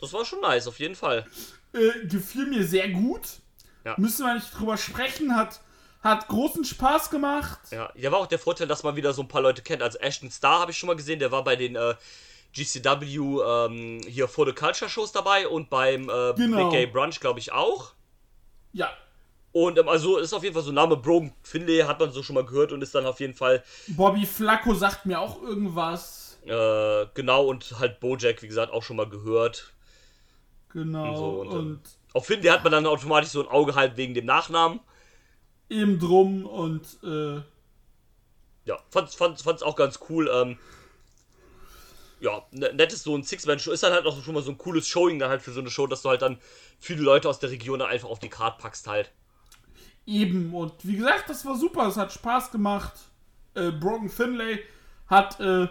das 0.00 0.12
war 0.14 0.24
schon 0.24 0.40
nice, 0.40 0.66
auf 0.66 0.78
jeden 0.78 0.94
Fall. 0.94 1.26
Äh, 1.74 2.06
gefiel 2.06 2.46
mir 2.46 2.64
sehr 2.66 2.88
gut. 2.88 3.20
Ja. 3.84 3.94
Müssen 3.98 4.24
wir 4.24 4.34
nicht 4.34 4.58
drüber 4.58 4.78
sprechen. 4.78 5.36
Hat, 5.36 5.60
hat 6.02 6.28
großen 6.28 6.64
Spaß 6.64 7.10
gemacht. 7.10 7.58
Ja, 7.70 7.90
ja, 7.94 8.10
war 8.10 8.20
auch 8.20 8.26
der 8.26 8.38
Vorteil, 8.38 8.66
dass 8.68 8.82
man 8.84 8.96
wieder 8.96 9.12
so 9.12 9.20
ein 9.22 9.28
paar 9.28 9.42
Leute 9.42 9.60
kennt. 9.60 9.82
Also 9.82 9.98
Ashton 9.98 10.30
Starr 10.30 10.60
habe 10.60 10.70
ich 10.70 10.78
schon 10.78 10.86
mal 10.86 10.96
gesehen, 10.96 11.18
der 11.18 11.30
war 11.30 11.44
bei 11.44 11.56
den 11.56 11.76
äh, 11.76 11.94
GCW 12.54 13.16
ähm, 13.44 14.00
hier 14.08 14.28
For 14.28 14.46
the 14.46 14.52
Culture 14.52 14.88
Shows 14.90 15.12
dabei 15.12 15.46
und 15.46 15.68
beim 15.68 16.08
äh, 16.08 16.32
Genau. 16.36 16.70
Big 16.70 16.70
Gay 16.70 16.86
Brunch, 16.86 17.20
glaube 17.20 17.38
ich, 17.38 17.52
auch. 17.52 17.92
Ja. 18.72 18.90
Und 19.52 19.78
ähm, 19.78 19.88
also 19.88 20.18
ist 20.18 20.32
auf 20.32 20.42
jeden 20.42 20.54
Fall 20.54 20.62
so 20.62 20.70
ein 20.70 20.74
Name, 20.74 20.96
Brogan 20.96 21.32
Finlay 21.42 21.80
hat 21.82 22.00
man 22.00 22.10
so 22.10 22.22
schon 22.22 22.34
mal 22.34 22.44
gehört 22.44 22.72
und 22.72 22.82
ist 22.82 22.94
dann 22.94 23.06
auf 23.06 23.20
jeden 23.20 23.34
Fall 23.34 23.62
Bobby 23.86 24.26
Flacco 24.26 24.74
sagt 24.74 25.06
mir 25.06 25.20
auch 25.20 25.40
irgendwas. 25.42 26.36
äh, 26.46 27.06
genau 27.14 27.46
und 27.46 27.78
halt 27.78 28.00
Bojack, 28.00 28.42
wie 28.42 28.48
gesagt, 28.48 28.72
auch 28.72 28.82
schon 28.82 28.96
mal 28.96 29.08
gehört. 29.08 29.72
Genau. 30.72 31.08
Und 31.10 31.16
so, 31.16 31.40
und, 31.40 31.52
und, 31.52 31.58
ähm, 31.58 31.80
Auf 32.12 32.26
Finlay 32.26 32.48
hat 32.50 32.62
man 32.64 32.72
dann 32.72 32.86
automatisch 32.86 33.30
so 33.30 33.42
ein 33.42 33.48
Auge 33.48 33.74
halt 33.74 33.96
wegen 33.96 34.14
dem 34.14 34.26
Nachnamen. 34.26 34.80
eben 35.68 35.98
drum 35.98 36.44
und 36.46 36.98
äh, 37.02 37.42
Ja, 38.64 38.78
fand's, 38.90 39.14
fand's, 39.14 39.42
fand's 39.42 39.62
auch 39.62 39.76
ganz 39.76 39.98
cool. 40.08 40.28
Ähm, 40.32 40.58
ja, 42.20 42.42
ne- 42.52 42.72
nettes 42.74 43.02
so 43.02 43.16
ein 43.16 43.22
Six-Man-Show. 43.24 43.72
Ist 43.72 43.82
dann 43.82 43.92
halt 43.92 44.06
auch 44.06 44.22
schon 44.22 44.34
mal 44.34 44.42
so 44.42 44.50
ein 44.52 44.58
cooles 44.58 44.86
Showing 44.86 45.18
dann 45.18 45.30
halt 45.30 45.42
für 45.42 45.52
so 45.52 45.60
eine 45.60 45.70
Show, 45.70 45.86
dass 45.86 46.02
du 46.02 46.08
halt 46.10 46.22
dann 46.22 46.38
viele 46.78 47.02
Leute 47.02 47.28
aus 47.28 47.38
der 47.40 47.50
Region 47.50 47.78
dann 47.80 47.88
einfach 47.90 48.08
auf 48.08 48.18
die 48.20 48.28
Card 48.28 48.58
packst 48.58 48.86
halt. 48.86 49.12
Eben. 50.06 50.54
Und 50.54 50.72
wie 50.82 50.96
gesagt, 50.96 51.28
das 51.28 51.44
war 51.44 51.56
super. 51.56 51.86
Es 51.86 51.96
hat 51.96 52.12
Spaß 52.12 52.50
gemacht. 52.50 52.94
Äh, 53.54 53.70
Brogan 53.70 54.08
Finlay 54.08 54.60
hat 55.06 55.38
äh, 55.40 55.68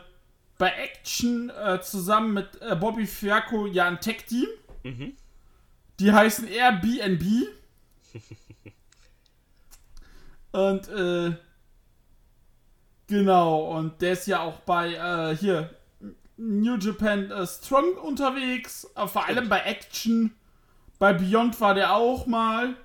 bei 0.58 0.70
Action 0.70 1.50
äh, 1.50 1.82
zusammen 1.82 2.36
mit 2.36 2.62
äh, 2.62 2.76
Bobby 2.76 3.08
Fiacco 3.08 3.66
ja 3.66 3.88
ein 3.88 4.00
Tech-Team. 4.00 4.48
Die 6.00 6.12
heißen 6.12 6.48
Airbnb. 6.48 7.24
und 10.52 10.88
äh, 10.90 11.36
genau, 13.08 13.78
und 13.78 14.02
der 14.02 14.14
ist 14.14 14.28
ja 14.28 14.42
auch 14.42 14.60
bei 14.62 14.94
äh, 14.94 15.36
hier 15.36 15.70
New 16.38 16.78
Japan 16.78 17.32
äh, 17.32 17.46
Strong 17.46 17.98
unterwegs, 17.98 18.88
vor 19.08 19.26
allem 19.26 19.50
bei 19.50 19.62
Action. 19.62 20.34
Bei 21.00 21.14
Beyond 21.14 21.60
war 21.62 21.74
der 21.74 21.96
auch 21.96 22.28
mal. 22.28 22.76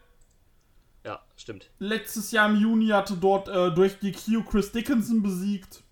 Ja, 1.07 1.23
stimmt. 1.37 1.71
Letztes 1.79 2.33
Jahr 2.33 2.51
im 2.51 2.57
Juni 2.57 2.89
hatte 2.89 3.17
dort 3.17 3.49
äh, 3.49 3.73
durch 3.73 3.99
die 4.01 4.11
Q 4.13 4.43
Chris 4.43 4.73
Dickinson 4.73 5.23
besiegt. 5.23 5.83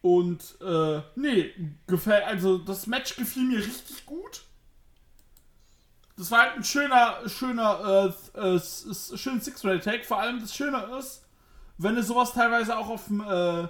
Und, 0.00 0.60
äh, 0.60 1.02
nee, 1.16 1.52
gefällt, 1.86 2.24
also 2.24 2.58
das 2.58 2.86
Match 2.86 3.16
gefiel 3.16 3.44
mir 3.44 3.58
richtig 3.58 4.06
gut. 4.06 4.44
Das 6.16 6.30
war 6.30 6.42
halt 6.42 6.56
ein 6.56 6.62
schöner, 6.64 7.28
schöner, 7.28 8.12
äh, 8.34 8.38
äh, 8.38 8.54
s- 8.54 8.84
s- 8.84 9.18
schönen 9.20 9.40
Six-Ray-Tag. 9.40 10.04
Vor 10.04 10.20
allem 10.20 10.38
das 10.40 10.54
Schöne 10.54 10.78
ist, 10.98 11.24
wenn 11.78 11.96
du 11.96 12.02
sowas 12.04 12.32
teilweise 12.32 12.76
auch 12.78 12.88
auf 12.88 13.06
dem 13.06 13.20
äh, 13.22 13.66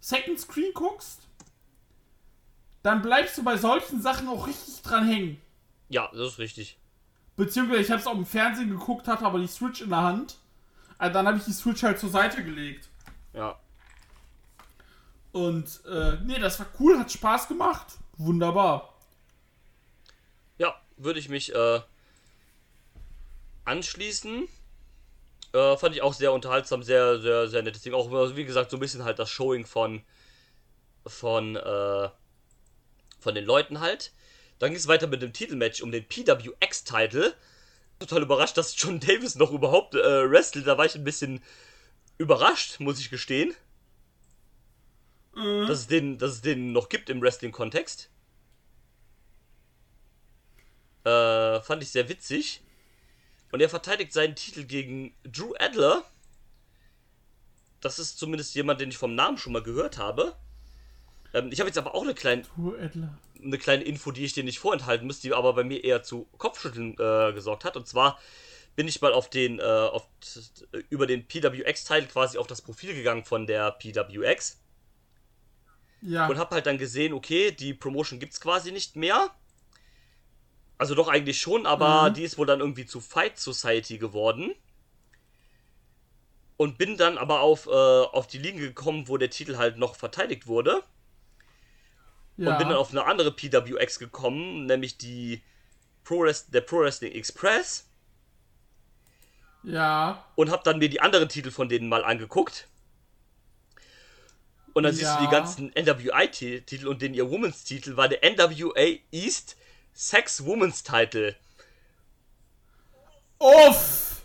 Second 0.00 0.40
Screen 0.40 0.72
guckst, 0.72 1.20
dann 2.82 3.02
bleibst 3.02 3.36
du 3.36 3.42
bei 3.44 3.56
solchen 3.58 4.00
Sachen 4.00 4.28
auch 4.28 4.46
richtig 4.46 4.80
dran 4.82 5.06
hängen. 5.06 5.40
Ja, 5.90 6.08
das 6.14 6.32
ist 6.32 6.38
richtig. 6.38 6.78
Beziehungsweise 7.42 7.80
ich 7.80 7.90
habe 7.90 8.00
es 8.00 8.06
auch 8.06 8.14
im 8.14 8.24
Fernsehen 8.24 8.70
geguckt, 8.70 9.08
hatte 9.08 9.24
aber 9.24 9.40
die 9.40 9.48
Switch 9.48 9.80
in 9.80 9.90
der 9.90 10.02
Hand. 10.02 10.36
Also 10.96 11.12
dann 11.12 11.26
habe 11.26 11.38
ich 11.38 11.44
die 11.44 11.52
Switch 11.52 11.82
halt 11.82 11.98
zur 11.98 12.08
Seite 12.08 12.44
gelegt. 12.44 12.88
Ja. 13.32 13.58
Und 15.32 15.84
äh, 15.86 16.18
nee, 16.22 16.38
das 16.38 16.60
war 16.60 16.68
cool, 16.78 16.96
hat 17.00 17.10
Spaß 17.10 17.48
gemacht. 17.48 17.98
Wunderbar. 18.16 18.94
Ja, 20.56 20.80
würde 20.96 21.18
ich 21.18 21.28
mich 21.28 21.52
äh, 21.52 21.80
anschließen. 23.64 24.46
Äh, 25.52 25.76
fand 25.76 25.96
ich 25.96 26.02
auch 26.02 26.14
sehr 26.14 26.32
unterhaltsam, 26.32 26.84
sehr, 26.84 27.18
sehr, 27.18 27.48
sehr 27.48 27.64
nettes 27.64 27.82
Ding. 27.82 27.92
Auch, 27.92 28.36
wie 28.36 28.44
gesagt, 28.44 28.70
so 28.70 28.76
ein 28.76 28.80
bisschen 28.80 29.02
halt 29.02 29.18
das 29.18 29.30
Showing 29.30 29.66
von, 29.66 30.04
von, 31.04 31.56
äh, 31.56 32.08
von 33.18 33.34
den 33.34 33.44
Leuten 33.44 33.80
halt. 33.80 34.12
Dann 34.58 34.70
ging 34.70 34.78
es 34.78 34.88
weiter 34.88 35.06
mit 35.06 35.22
dem 35.22 35.32
Titelmatch 35.32 35.82
um 35.82 35.90
den 35.90 36.06
PWX-Title. 36.06 37.34
Total 37.98 38.22
überrascht, 38.22 38.56
dass 38.56 38.74
John 38.76 39.00
Davis 39.00 39.34
noch 39.34 39.52
überhaupt 39.52 39.94
äh, 39.94 40.30
wrestelt. 40.30 40.66
Da 40.66 40.78
war 40.78 40.86
ich 40.86 40.94
ein 40.94 41.04
bisschen 41.04 41.42
überrascht, 42.18 42.80
muss 42.80 43.00
ich 43.00 43.10
gestehen. 43.10 43.54
Dass, 45.34 45.80
es 45.80 45.86
den, 45.86 46.18
dass 46.18 46.32
es 46.32 46.40
den 46.42 46.72
noch 46.72 46.88
gibt 46.88 47.08
im 47.08 47.22
Wrestling-Kontext. 47.22 48.10
Äh, 51.04 51.60
fand 51.60 51.82
ich 51.82 51.90
sehr 51.90 52.08
witzig. 52.08 52.62
Und 53.50 53.60
er 53.60 53.68
verteidigt 53.68 54.12
seinen 54.12 54.34
Titel 54.34 54.64
gegen 54.64 55.14
Drew 55.24 55.54
Adler. 55.58 56.04
Das 57.80 57.98
ist 57.98 58.18
zumindest 58.18 58.54
jemand, 58.54 58.80
den 58.80 58.90
ich 58.90 58.96
vom 58.96 59.14
Namen 59.14 59.38
schon 59.38 59.52
mal 59.52 59.62
gehört 59.62 59.98
habe. 59.98 60.36
Ähm, 61.34 61.50
ich 61.52 61.60
habe 61.60 61.68
jetzt 61.68 61.78
aber 61.78 61.94
auch 61.94 62.02
eine 62.02 62.14
kleine, 62.14 62.42
Tour 62.42 62.78
Adler. 62.78 63.18
Eine 63.44 63.58
kleine 63.58 63.84
Info, 63.84 64.10
die 64.12 64.24
ich 64.24 64.32
dir 64.32 64.44
nicht 64.44 64.58
vorenthalten 64.58 65.06
muss, 65.06 65.20
die 65.20 65.32
aber 65.32 65.52
bei 65.54 65.64
mir 65.64 65.82
eher 65.84 66.02
zu 66.02 66.28
Kopfschütteln 66.38 66.92
äh, 66.98 67.32
gesorgt 67.32 67.64
hat. 67.64 67.76
Und 67.76 67.86
zwar 67.86 68.18
bin 68.76 68.88
ich 68.88 69.00
mal 69.00 69.12
auf 69.12 69.28
den, 69.30 69.58
äh, 69.58 69.62
auf, 69.62 70.06
über 70.88 71.06
den 71.06 71.26
PWX-Teil 71.26 72.06
quasi 72.06 72.38
auf 72.38 72.46
das 72.46 72.62
Profil 72.62 72.94
gegangen 72.94 73.24
von 73.24 73.46
der 73.46 73.72
PWX 73.72 74.60
Ja. 76.00 76.26
und 76.26 76.38
habe 76.38 76.54
halt 76.54 76.66
dann 76.66 76.78
gesehen, 76.78 77.12
okay, 77.12 77.50
die 77.52 77.74
Promotion 77.74 78.18
gibt's 78.18 78.40
quasi 78.40 78.72
nicht 78.72 78.96
mehr. 78.96 79.30
Also 80.78 80.94
doch 80.94 81.08
eigentlich 81.08 81.40
schon, 81.40 81.66
aber 81.66 82.10
die 82.10 82.24
ist 82.24 82.38
wohl 82.38 82.46
dann 82.46 82.60
irgendwie 82.60 82.86
zu 82.86 83.00
Fight 83.00 83.38
Society 83.38 83.98
geworden. 83.98 84.54
Und 86.56 86.78
bin 86.78 86.96
dann 86.96 87.18
aber 87.18 87.40
auf, 87.40 87.66
äh, 87.66 87.70
auf 87.70 88.26
die 88.26 88.38
Linie 88.38 88.62
gekommen, 88.68 89.08
wo 89.08 89.16
der 89.16 89.30
Titel 89.30 89.56
halt 89.56 89.78
noch 89.78 89.96
verteidigt 89.96 90.46
wurde. 90.46 90.82
Ja. 92.36 92.50
Und 92.52 92.58
bin 92.58 92.68
dann 92.68 92.76
auf 92.76 92.90
eine 92.90 93.04
andere 93.04 93.32
PWX 93.32 93.98
gekommen, 93.98 94.66
nämlich 94.66 94.98
die 94.98 95.42
Pro 96.04 96.24
der 96.24 96.60
Pro 96.62 96.80
Wrestling 96.80 97.12
Express. 97.12 97.88
ja. 99.64 100.24
und 100.34 100.50
habe 100.50 100.62
dann 100.64 100.78
mir 100.78 100.88
die 100.88 101.00
anderen 101.00 101.28
Titel 101.28 101.50
von 101.50 101.68
denen 101.68 101.88
mal 101.88 102.04
angeguckt. 102.04 102.66
Und 104.74 104.84
dann 104.84 104.92
siehst 104.94 105.10
du 105.10 105.14
Ja. 105.14 105.20
die 105.20 105.28
ganzen 105.30 105.70
NWI-Titel 105.76 106.88
und 106.88 107.02
den 107.02 107.14
ihr 107.14 107.30
Women's 107.30 107.62
Titel 107.64 107.96
war 107.96 108.08
der 108.08 108.24
NWA 108.24 108.98
East 109.12 109.56
Sex 109.92 110.44
Women's 110.44 110.82
Title. 110.82 111.36
Uff! 113.38 114.22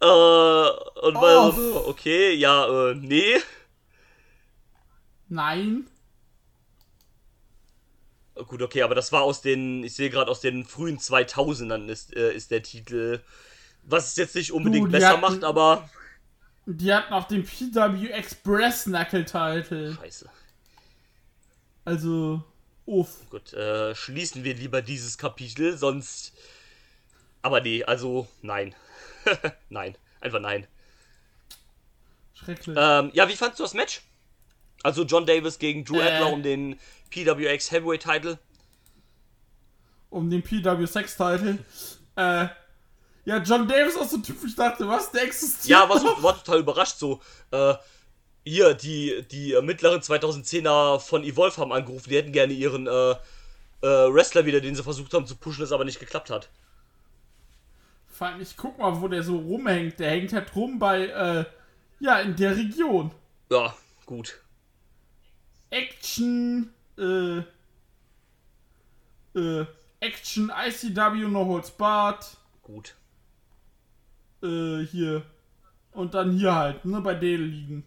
Äh, 0.00 0.04
und 0.04 1.14
war 1.14 1.52
so, 1.52 1.86
okay, 1.88 2.34
ja, 2.34 2.90
äh, 2.90 2.94
nee. 2.94 3.38
Nein. 5.28 5.88
Gut, 8.46 8.62
okay, 8.62 8.82
aber 8.82 8.94
das 8.94 9.10
war 9.12 9.22
aus 9.22 9.40
den, 9.42 9.82
ich 9.84 9.94
sehe 9.94 10.10
gerade 10.10 10.30
aus 10.30 10.40
den 10.40 10.64
frühen 10.64 10.98
2000ern 10.98 11.88
ist, 11.88 12.14
äh, 12.14 12.32
ist 12.32 12.50
der 12.50 12.62
Titel. 12.62 13.20
Was 13.82 14.08
es 14.08 14.16
jetzt 14.16 14.34
nicht 14.34 14.52
unbedingt 14.52 14.88
die 14.88 14.92
besser 14.92 15.10
hatten- 15.10 15.20
macht, 15.20 15.44
aber. 15.44 15.88
Die 16.66 16.92
hatten 16.92 17.12
auch 17.12 17.24
den 17.26 17.44
PW 17.44 18.08
Express 18.10 18.84
Knuckle 18.84 19.24
Title. 19.24 19.94
Scheiße. 19.94 20.28
Also, 21.84 22.42
uff. 22.84 23.28
Gut, 23.30 23.54
äh, 23.54 23.94
schließen 23.94 24.44
wir 24.44 24.54
lieber 24.54 24.82
dieses 24.82 25.16
Kapitel, 25.16 25.78
sonst. 25.78 26.34
Aber 27.40 27.60
nee, 27.60 27.82
also 27.84 28.28
nein. 28.42 28.74
nein, 29.70 29.96
einfach 30.20 30.40
nein. 30.40 30.66
Schrecklich. 32.34 32.76
Ähm, 32.78 33.10
ja, 33.14 33.28
wie 33.28 33.36
fandst 33.36 33.58
du 33.58 33.62
das 33.64 33.74
Match? 33.74 34.02
Also 34.82 35.04
John 35.04 35.26
Davis 35.26 35.58
gegen 35.58 35.84
Drew 35.84 35.98
Äh. 36.00 36.08
Adler 36.10 36.32
um 36.32 36.42
den 36.42 36.78
PWX 37.10 37.70
Heavyweight 37.72 38.02
Title. 38.02 38.38
um 40.10 40.30
den 40.30 40.42
PW 40.42 40.86
Sex 40.86 41.16
Title. 41.16 41.58
Äh. 42.16 42.48
Ja, 43.24 43.38
John 43.42 43.68
Davis 43.68 43.94
ist 43.94 44.00
auch 44.00 44.08
so 44.08 44.16
ein 44.16 44.22
Typ, 44.22 44.36
ich 44.46 44.54
dachte, 44.54 44.88
was, 44.88 45.10
der 45.12 45.24
existiert. 45.24 45.66
Ja, 45.68 45.86
war, 45.88 45.98
so, 46.00 46.22
war 46.22 46.42
total 46.42 46.60
überrascht 46.60 46.96
so. 46.98 47.20
Äh, 47.50 47.74
hier, 48.44 48.72
die, 48.72 49.22
die 49.30 49.52
äh, 49.52 49.60
mittleren 49.60 50.00
2010er 50.00 50.98
von 50.98 51.22
Evolve 51.24 51.58
haben 51.58 51.72
angerufen, 51.72 52.08
die 52.08 52.16
hätten 52.16 52.32
gerne 52.32 52.54
ihren 52.54 52.86
äh, 52.86 53.10
äh, 53.10 53.16
Wrestler 53.82 54.46
wieder, 54.46 54.60
den 54.62 54.74
sie 54.74 54.82
versucht 54.82 55.12
haben 55.12 55.26
zu 55.26 55.36
pushen, 55.36 55.60
das 55.60 55.72
aber 55.72 55.84
nicht 55.84 56.00
geklappt 56.00 56.30
hat. 56.30 56.48
Vor 58.06 58.28
allem, 58.28 58.40
ich 58.40 58.56
guck 58.56 58.78
mal, 58.78 58.98
wo 59.02 59.08
der 59.08 59.22
so 59.22 59.36
rumhängt. 59.36 60.00
Der 60.00 60.10
hängt 60.10 60.32
halt 60.32 60.54
rum 60.56 60.78
bei, 60.78 61.06
äh, 61.08 61.44
ja, 62.00 62.20
in 62.20 62.34
der 62.34 62.56
Region. 62.56 63.10
Ja, 63.50 63.74
gut. 64.06 64.40
Action, 65.70 66.72
äh, 66.98 67.38
äh, 69.34 69.66
Action, 70.00 70.50
ICW, 70.66 71.28
No 71.28 71.44
Holds 71.46 71.70
Barred, 71.72 72.24
Gut. 72.62 72.94
äh, 74.42 74.84
hier. 74.86 75.22
Und 75.92 76.14
dann 76.14 76.32
hier 76.38 76.54
halt, 76.54 76.84
ne, 76.84 77.00
bei 77.00 77.14
denen 77.14 77.50
liegen. 77.50 77.84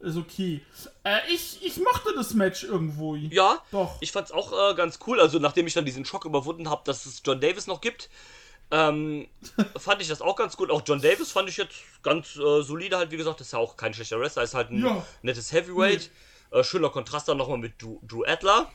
ist 0.00 0.16
okay. 0.16 0.60
Äh, 1.04 1.18
ich, 1.32 1.64
ich 1.64 1.78
mochte 1.78 2.12
das 2.14 2.34
Match 2.34 2.64
irgendwo. 2.64 3.16
Ja, 3.16 3.58
Doch. 3.70 3.96
ich 4.00 4.12
fand's 4.12 4.32
auch 4.32 4.52
äh, 4.52 4.74
ganz 4.74 4.98
cool. 5.06 5.20
Also, 5.20 5.38
nachdem 5.38 5.66
ich 5.66 5.74
dann 5.74 5.84
diesen 5.84 6.04
Schock 6.04 6.24
überwunden 6.26 6.68
habe, 6.68 6.82
dass 6.84 7.06
es 7.06 7.22
John 7.24 7.40
Davis 7.40 7.66
noch 7.66 7.80
gibt, 7.80 8.10
ähm, 8.70 9.26
fand 9.76 10.02
ich 10.02 10.08
das 10.08 10.20
auch 10.20 10.36
ganz 10.36 10.56
gut. 10.56 10.70
Auch 10.70 10.82
John 10.84 11.00
Davis 11.00 11.32
fand 11.32 11.48
ich 11.48 11.56
jetzt 11.56 11.76
ganz 12.02 12.36
äh, 12.36 12.62
solide, 12.62 12.98
halt, 12.98 13.10
wie 13.10 13.16
gesagt. 13.16 13.40
ist 13.40 13.52
ja 13.52 13.58
auch 13.58 13.76
kein 13.76 13.94
schlechter 13.94 14.20
Wrestler, 14.20 14.42
ist 14.42 14.54
halt 14.54 14.70
ein 14.70 14.82
Ja. 14.84 15.04
nettes 15.22 15.52
Heavyweight. 15.52 16.10
Äh, 16.50 16.64
schöner 16.64 16.90
Kontrast 16.90 17.28
dann 17.28 17.36
nochmal 17.36 17.58
mit 17.58 17.80
Drew, 17.80 17.98
Drew 18.02 18.24
Adler. 18.24 18.70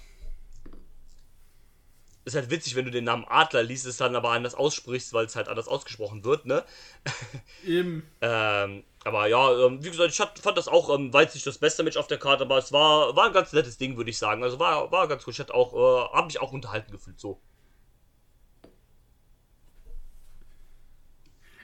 Ist 2.23 2.35
halt 2.35 2.49
witzig, 2.49 2.75
wenn 2.75 2.85
du 2.85 2.91
den 2.91 3.03
Namen 3.03 3.25
Adler 3.27 3.61
liest, 3.61 3.85
es 3.85 3.97
dann 3.97 4.15
aber 4.15 4.31
anders 4.31 4.55
aussprichst, 4.55 5.13
weil 5.13 5.25
es 5.25 5.35
halt 5.35 5.47
anders 5.47 5.67
ausgesprochen 5.67 6.23
wird, 6.23 6.45
ne? 6.47 6.63
Eben. 7.65 8.09
Ähm, 8.21 8.83
aber 9.03 9.27
ja, 9.27 9.65
ähm, 9.67 9.83
wie 9.83 9.91
gesagt, 9.91 10.11
ich 10.11 10.19
hat, 10.19 10.39
fand 10.39 10.57
das 10.57 10.67
auch, 10.67 10.89
ähm, 10.95 11.13
war 11.13 11.21
jetzt 11.21 11.35
nicht 11.35 11.45
das 11.45 11.59
beste 11.59 11.83
Match 11.83 11.97
auf 11.97 12.07
der 12.07 12.17
Karte, 12.17 12.45
aber 12.45 12.57
es 12.57 12.71
war, 12.71 13.15
war 13.15 13.27
ein 13.27 13.33
ganz 13.33 13.53
nettes 13.53 13.77
Ding, 13.77 13.97
würde 13.97 14.09
ich 14.09 14.17
sagen. 14.17 14.41
Also 14.43 14.57
war, 14.57 14.91
war 14.91 15.07
ganz 15.07 15.23
gut. 15.23 15.35
Ich 15.35 15.39
hatte 15.39 15.53
auch, 15.53 15.73
äh, 15.73 16.15
habe 16.15 16.25
mich 16.25 16.41
auch 16.41 16.51
unterhalten 16.51 16.91
gefühlt, 16.91 17.19
so. 17.19 17.39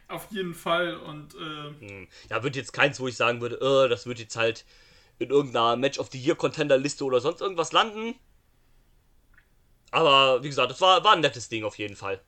Auf 0.08 0.28
jeden 0.30 0.54
Fall. 0.54 0.96
Und 0.98 1.34
äh, 1.36 1.88
Hm. 1.88 2.08
Ja, 2.30 2.44
wird 2.44 2.56
jetzt 2.56 2.74
keins, 2.74 3.00
wo 3.00 3.08
ich 3.08 3.16
sagen 3.16 3.42
würde, 3.42 3.56
äh, 3.56 3.90
das 3.90 4.06
wird 4.06 4.20
jetzt 4.20 4.36
halt 4.36 4.66
in 5.22 5.30
irgendeiner 5.30 5.76
Match 5.78 6.00
of 6.00 6.10
the 6.12 6.20
Year 6.20 6.36
Contender 6.36 6.78
Liste 6.78 7.04
oder 7.06 7.22
sonst 7.22 7.42
irgendwas 7.42 7.72
landen. 7.72 8.16
Aber 9.92 10.44
wie 10.44 10.50
gesagt, 10.50 10.72
das 10.72 10.82
war, 10.82 11.04
war 11.04 11.14
ein 11.14 11.20
nettes 11.22 11.50
Ding 11.50 11.64
auf 11.64 11.78
jeden 11.78 11.96
Fall. 11.96 12.22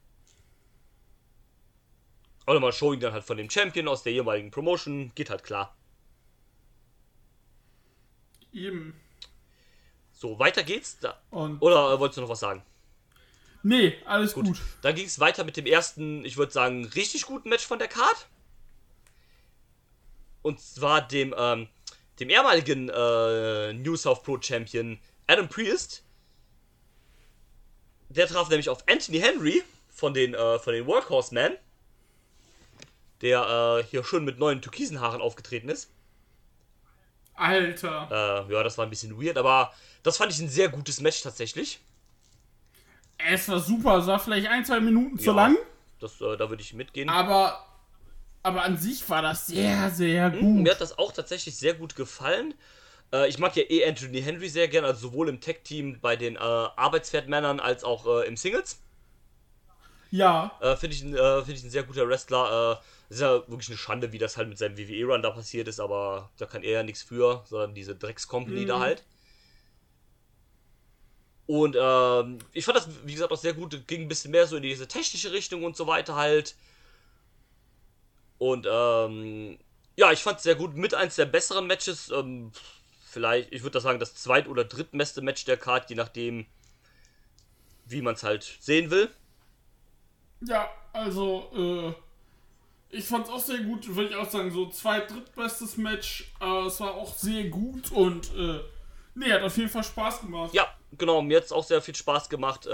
Auch 2.46 2.54
nochmal 2.54 2.72
Showing 2.74 3.00
dann 3.00 3.14
halt 3.14 3.24
von 3.26 3.38
dem 3.38 3.50
Champion 3.50 3.88
aus 3.88 4.04
der 4.04 4.14
jeweiligen 4.14 4.52
Promotion, 4.52 5.12
geht 5.16 5.30
halt 5.30 5.44
klar. 5.44 5.76
eben. 8.54 8.94
So, 10.12 10.40
weiter 10.40 10.64
geht's. 10.64 11.00
Da, 11.00 11.20
Und 11.32 11.62
oder 11.62 11.94
äh, 11.94 12.00
wolltest 12.00 12.18
du 12.18 12.22
noch 12.22 12.30
was 12.30 12.40
sagen? 12.40 12.64
nee, 13.64 13.96
alles 14.06 14.34
Gut. 14.34 14.46
gut. 14.46 14.62
Dann 14.82 14.96
ging 14.96 15.06
es 15.06 15.20
weiter 15.20 15.44
mit 15.44 15.58
dem 15.58 15.66
ersten, 15.66 16.26
ich 16.26 16.38
würde 16.38 16.52
sagen, 16.52 16.86
richtig 16.86 17.26
guten 17.26 17.50
Match 17.50 17.66
von 17.66 17.80
der 17.80 17.88
Card. 17.88 18.28
Und 20.42 20.60
zwar 20.60 21.02
dem, 21.08 21.34
ähm, 21.38 21.68
dem 22.20 22.30
ehemaligen 22.30 22.90
äh, 22.90 23.74
New 23.74 23.96
South 23.96 24.24
Pro 24.24 24.40
Champion 24.42 25.00
Adam 25.28 25.48
Priest. 25.48 26.04
Der 28.10 28.28
traf 28.28 28.50
nämlich 28.50 28.70
auf 28.70 28.84
Anthony 28.88 29.20
Henry 29.20 29.64
von 29.90 30.14
den, 30.14 30.34
äh, 30.34 30.60
von 30.60 30.74
den 30.74 30.86
Workhorsemen. 30.86 31.58
Der 33.22 33.80
äh, 33.80 33.84
hier 33.90 34.04
schon 34.04 34.26
mit 34.26 34.38
neuen 34.38 34.62
türkisen 34.62 35.00
Haaren 35.00 35.22
aufgetreten 35.22 35.70
ist. 35.70 35.90
Alter. 37.36 38.46
Äh, 38.48 38.54
ja, 38.54 38.64
das 38.64 38.78
war 38.78 38.86
ein 38.86 38.90
bisschen 38.90 39.20
weird, 39.22 39.38
aber 39.38 39.74
das 40.04 40.18
fand 40.18 40.32
ich 40.32 40.40
ein 40.40 40.50
sehr 40.50 40.70
gutes 40.70 41.02
Match 41.02 41.22
tatsächlich. 41.24 41.80
Es 43.18 43.48
war 43.50 43.60
super. 43.60 43.98
Es 43.98 44.08
war 44.08 44.20
vielleicht 44.20 44.48
ein, 44.48 44.66
zwei 44.66 44.80
Minuten 44.80 45.18
zu 45.18 45.28
Ja. 45.28 45.34
lang. 45.36 45.58
Das, 46.00 46.20
äh, 46.22 46.36
da 46.38 46.50
würde 46.50 46.62
ich 46.62 46.74
mitgehen. 46.74 47.10
Aber, 47.10 47.66
aber 48.44 48.64
an 48.64 48.78
sich 48.78 49.10
war 49.10 49.22
das 49.22 49.48
sehr, 49.48 49.90
sehr 49.92 50.30
gut. 50.32 50.40
Hm, 50.42 50.64
Mir 50.64 50.72
hat 50.72 50.82
das 50.82 50.98
auch 50.98 51.12
tatsächlich 51.12 51.58
sehr 51.58 51.74
gut 51.74 51.96
gefallen. 51.96 52.54
Äh, 53.14 53.30
ich 53.30 53.40
mag 53.40 53.56
ja 53.56 53.64
eh 53.70 53.86
Anthony 53.88 54.22
Henry 54.22 54.50
sehr 54.50 54.68
gern, 54.68 54.86
also 54.86 55.10
sowohl 55.10 55.30
im 55.30 55.42
Tech-Team 55.42 56.00
bei 56.02 56.16
den 56.16 56.36
äh, 56.36 56.40
Arbeitspferdmännern 56.40 57.60
als 57.60 57.84
auch 57.84 58.06
äh, 58.08 58.28
im 58.28 58.38
Singles. 58.38 58.80
Ja, 60.12 60.52
Äh, 60.62 60.76
Finde 60.78 60.96
ich, 60.96 61.04
ein- 61.04 61.16
äh, 61.16 61.44
find 61.44 61.58
ich 61.58 61.64
ein 61.64 61.70
sehr 61.70 61.84
guter 61.84 62.08
Wrestler. 62.08 62.82
Äh, 63.10 63.14
ist 63.14 63.22
ja 63.22 63.48
wirklich 63.48 63.70
eine 63.70 63.78
Schande, 63.78 64.12
wie 64.12 64.18
das 64.18 64.38
halt 64.38 64.50
mit 64.50 64.58
seinem 64.58 64.78
WWE-Run 64.78 65.22
da 65.22 65.32
passiert 65.32 65.68
ist, 65.68 65.80
aber 65.80 66.32
da 66.38 66.46
kann 66.46 66.64
er 66.64 66.72
ja 66.72 66.84
nichts 66.84 67.04
für, 67.04 67.44
sondern 67.48 67.74
diese 67.76 67.96
Drecks-Company 67.96 68.66
da 68.66 68.80
halt. 68.80 69.04
Und 71.46 71.76
ähm, 71.80 72.40
ich 72.54 72.64
fand 72.66 72.78
das, 72.78 72.88
wie 73.06 73.14
gesagt, 73.14 73.32
auch 73.32 73.38
sehr 73.38 73.54
gut. 73.54 73.86
Ging 73.88 74.04
ein 74.04 74.08
bisschen 74.08 74.32
mehr 74.32 74.48
so 74.48 74.56
in 74.56 74.64
diese 74.64 74.88
technische 74.88 75.32
Richtung 75.34 75.64
und 75.64 75.76
so 75.76 75.88
weiter 75.88 76.16
halt. 76.16 76.56
Und 78.44 78.68
ähm, 78.70 79.58
ja, 79.96 80.12
ich 80.12 80.22
fand 80.22 80.36
es 80.38 80.44
sehr 80.44 80.56
gut. 80.56 80.76
Mit 80.76 80.94
eins 80.94 81.16
der 81.16 81.26
besseren 81.26 81.66
Matches. 81.66 82.10
Ähm, 82.10 82.52
vielleicht, 83.06 83.54
ich 83.54 83.64
würde 83.64 83.76
da 83.76 83.80
sagen, 83.80 84.00
das 84.00 84.16
zweit- 84.16 84.50
oder 84.50 84.66
drittbeste 84.66 85.22
Match 85.22 85.46
der 85.46 85.56
Card, 85.56 85.90
je 85.90 85.96
nachdem, 85.96 86.46
wie 87.86 88.02
man 88.02 88.16
es 88.16 88.24
halt 88.24 88.44
sehen 88.60 88.92
will. 88.92 89.10
ja, 90.42 90.70
also, 90.92 91.50
äh, 91.56 91.94
ich 92.90 93.06
fand's 93.06 93.30
auch 93.30 93.40
sehr 93.40 93.60
gut, 93.60 93.88
würde 93.96 94.10
ich 94.10 94.16
auch 94.18 94.30
sagen, 94.30 94.52
so 94.52 94.70
zweit, 94.70 95.10
drittbestes 95.10 95.78
Match. 95.78 96.30
Äh, 96.42 96.66
es 96.66 96.82
war 96.82 96.96
auch 96.96 97.16
sehr 97.16 97.46
gut 97.46 97.94
und, 97.94 98.30
äh, 98.36 98.60
nee, 99.16 99.32
hat 99.32 99.44
auf 99.44 99.56
jeden 99.56 99.70
Fall 99.70 99.86
Spaß 99.86 100.20
gemacht. 100.20 100.54
Ja, 100.54 100.68
genau, 100.98 101.22
mir 101.22 101.38
hat 101.38 101.46
es 101.46 101.52
auch 101.52 101.64
sehr 101.64 101.82
viel 101.82 101.96
Spaß 101.96 102.30
gemacht. 102.30 102.66
Äh, 102.66 102.72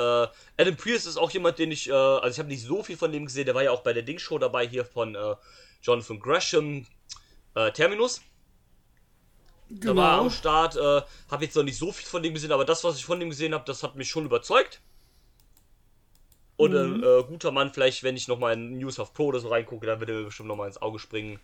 Adam 0.57 0.75
Pierce 0.75 1.05
ist 1.05 1.17
auch 1.17 1.31
jemand, 1.31 1.59
den 1.59 1.71
ich, 1.71 1.89
äh, 1.89 1.93
also 1.93 2.29
ich 2.29 2.39
habe 2.39 2.49
nicht 2.49 2.63
so 2.63 2.83
viel 2.83 2.97
von 2.97 3.11
dem 3.11 3.25
gesehen, 3.25 3.45
der 3.45 3.55
war 3.55 3.63
ja 3.63 3.71
auch 3.71 3.81
bei 3.81 3.93
der 3.93 4.03
Ding-Show 4.03 4.37
dabei 4.37 4.67
hier 4.67 4.85
von 4.85 5.15
äh, 5.15 5.35
Jonathan 5.81 6.19
Gresham, 6.19 6.85
äh, 7.55 7.71
Terminus. 7.71 8.21
Da 9.69 9.95
war 9.95 10.13
er 10.13 10.19
am 10.21 10.29
Start, 10.31 10.75
äh, 10.75 11.01
habe 11.29 11.45
jetzt 11.45 11.55
noch 11.55 11.63
nicht 11.63 11.77
so 11.77 11.91
viel 11.91 12.07
von 12.07 12.23
dem 12.23 12.33
gesehen, 12.33 12.51
aber 12.51 12.65
das, 12.65 12.83
was 12.83 12.97
ich 12.97 13.05
von 13.05 13.19
dem 13.19 13.29
gesehen 13.29 13.53
habe, 13.53 13.65
das 13.65 13.83
hat 13.83 13.95
mich 13.95 14.09
schon 14.09 14.25
überzeugt. 14.25 14.81
Und 16.57 16.75
ein 16.75 17.03
äh, 17.03 17.23
guter 17.23 17.51
Mann, 17.51 17.71
vielleicht, 17.71 18.03
wenn 18.03 18.17
ich 18.17 18.27
nochmal 18.27 18.53
in 18.53 18.79
News 18.79 18.99
of 18.99 19.13
Pro 19.13 19.27
oder 19.27 19.39
so 19.39 19.47
reingucke, 19.47 19.85
dann 19.85 19.99
wird 19.99 20.09
er 20.09 20.17
mir 20.17 20.25
bestimmt 20.25 20.49
nochmal 20.49 20.67
ins 20.67 20.81
Auge 20.81 20.99
springen. 20.99 21.39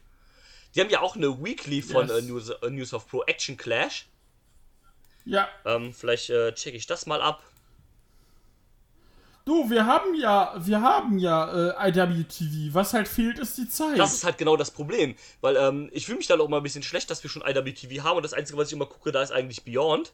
Die 0.74 0.82
haben 0.82 0.90
ja 0.90 1.02
auch 1.02 1.16
eine 1.16 1.42
Weekly 1.42 1.82
von 1.82 2.10
Yes. 2.10 2.24
News, 2.26 2.52
News 2.70 2.94
of 2.94 3.08
Pro 3.08 3.24
Action 3.24 3.56
Clash. 3.56 4.08
Ja, 5.26 5.50
Ähm, 5.66 5.94
vielleicht 5.94 6.30
äh, 6.30 6.54
checke 6.54 6.78
ich 6.78 6.86
das 6.86 7.06
mal 7.06 7.22
ab. 7.22 7.44
du, 9.46 9.70
wir 9.70 9.86
haben 9.86 10.16
ja, 10.16 10.54
wir 10.58 10.82
haben 10.82 11.18
ja 11.18 11.72
äh, 11.72 11.90
IWTV. 11.90 12.74
Was 12.74 12.94
halt 12.94 13.08
fehlt, 13.08 13.40
ist 13.40 13.58
die 13.58 13.68
Zeit. 13.68 13.98
Das 13.98 14.14
ist 14.14 14.24
halt 14.24 14.38
genau 14.38 14.56
das 14.58 14.72
Problem, 14.72 15.16
weil 15.42 15.56
ähm, 15.56 15.90
ich 15.94 16.06
fühle 16.06 16.18
mich 16.18 16.28
dann 16.28 16.42
auch 16.42 16.48
mal 16.48 16.58
ein 16.58 16.64
bisschen 16.64 16.84
schlecht, 16.84 17.10
dass 17.10 17.24
wir 17.24 17.30
schon 17.30 17.44
IWTV 17.44 18.04
haben 18.04 18.18
und 18.18 18.24
das 18.24 18.34
Einzige, 18.34 18.58
was 18.58 18.68
ich 18.68 18.74
immer 18.74 18.86
gucke, 18.86 19.12
da 19.12 19.22
ist 19.22 19.32
eigentlich 19.32 19.64
Beyond. 19.64 20.14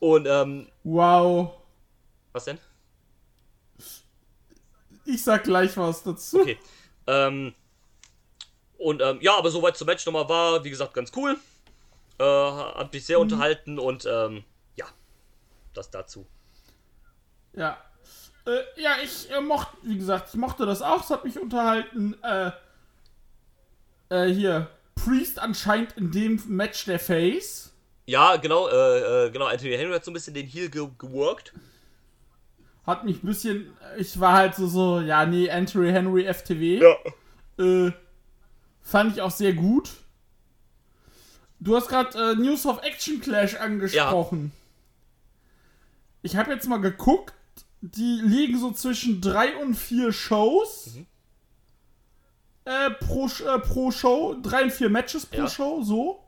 Und, 0.00 0.26
ähm, 0.26 0.68
wow. 0.82 1.52
was 2.32 2.44
denn? 2.44 2.58
Ich 5.06 5.22
sag 5.22 5.44
gleich 5.44 5.76
was 5.76 6.02
dazu. 6.02 6.40
Okay. 6.40 6.58
Ähm, 7.06 7.54
und, 8.78 9.00
ähm, 9.02 9.18
ja, 9.20 9.36
aber 9.36 9.50
soweit 9.50 9.76
zum 9.76 9.86
Match 9.86 10.04
nochmal 10.04 10.28
war, 10.28 10.64
wie 10.64 10.70
gesagt, 10.70 10.94
ganz 10.94 11.12
cool. 11.16 11.38
Äh, 12.18 12.24
hat 12.24 12.92
mich 12.92 13.06
sehr 13.06 13.18
unterhalten 13.20 13.78
und, 13.78 14.06
ähm, 14.06 14.44
ja, 14.76 14.86
das 15.72 15.90
dazu. 15.90 16.26
Ja. 17.52 17.78
Äh, 18.46 18.80
ja, 18.80 18.96
ich 19.02 19.30
äh, 19.30 19.40
mochte, 19.40 19.76
wie 19.82 19.96
gesagt, 19.96 20.28
ich 20.28 20.34
mochte 20.34 20.66
das 20.66 20.82
auch, 20.82 21.02
es 21.02 21.10
hat 21.10 21.24
mich 21.24 21.40
unterhalten. 21.40 22.16
Äh, 22.22 22.50
äh, 24.10 24.26
hier, 24.26 24.68
Priest 24.94 25.38
anscheinend 25.38 25.92
in 25.96 26.10
dem 26.10 26.40
Match 26.46 26.84
der 26.84 26.98
Face. 26.98 27.72
Ja, 28.06 28.36
genau, 28.36 28.68
äh, 28.68 29.26
äh, 29.26 29.30
genau, 29.30 29.46
Anthony 29.46 29.76
Henry 29.76 29.94
hat 29.94 30.04
so 30.04 30.10
ein 30.10 30.14
bisschen 30.14 30.34
den 30.34 30.46
Heel 30.46 30.68
ge 30.68 30.88
geworkt. 30.98 31.52
Hat 32.86 33.04
mich 33.04 33.22
ein 33.22 33.26
bisschen, 33.26 33.74
ich 33.96 34.20
war 34.20 34.34
halt 34.34 34.54
so, 34.54 34.66
so, 34.66 35.00
ja, 35.00 35.24
nee, 35.24 35.50
Anthony 35.50 35.90
Henry 35.90 36.32
FTW. 36.32 36.82
Ja. 36.82 36.96
Äh, 37.64 37.92
fand 38.82 39.14
ich 39.14 39.22
auch 39.22 39.30
sehr 39.30 39.54
gut. 39.54 39.90
Du 41.64 41.74
hast 41.74 41.88
gerade 41.88 42.32
äh, 42.32 42.34
News 42.34 42.66
of 42.66 42.82
Action 42.82 43.20
Clash 43.20 43.54
angesprochen. 43.54 44.52
Ich 46.20 46.36
habe 46.36 46.52
jetzt 46.52 46.68
mal 46.68 46.76
geguckt, 46.76 47.32
die 47.80 48.20
liegen 48.22 48.58
so 48.60 48.70
zwischen 48.72 49.22
drei 49.22 49.56
und 49.56 49.74
vier 49.74 50.12
Shows. 50.12 50.90
Äh, 52.66 52.90
pro, 52.90 53.26
äh, 53.26 53.58
pro 53.60 53.90
Show, 53.90 54.36
drei 54.42 54.64
und 54.64 54.72
vier 54.72 54.90
Matches 54.90 55.24
pro 55.24 55.38
Ja. 55.38 55.48
Show, 55.48 55.82
so. 55.82 56.22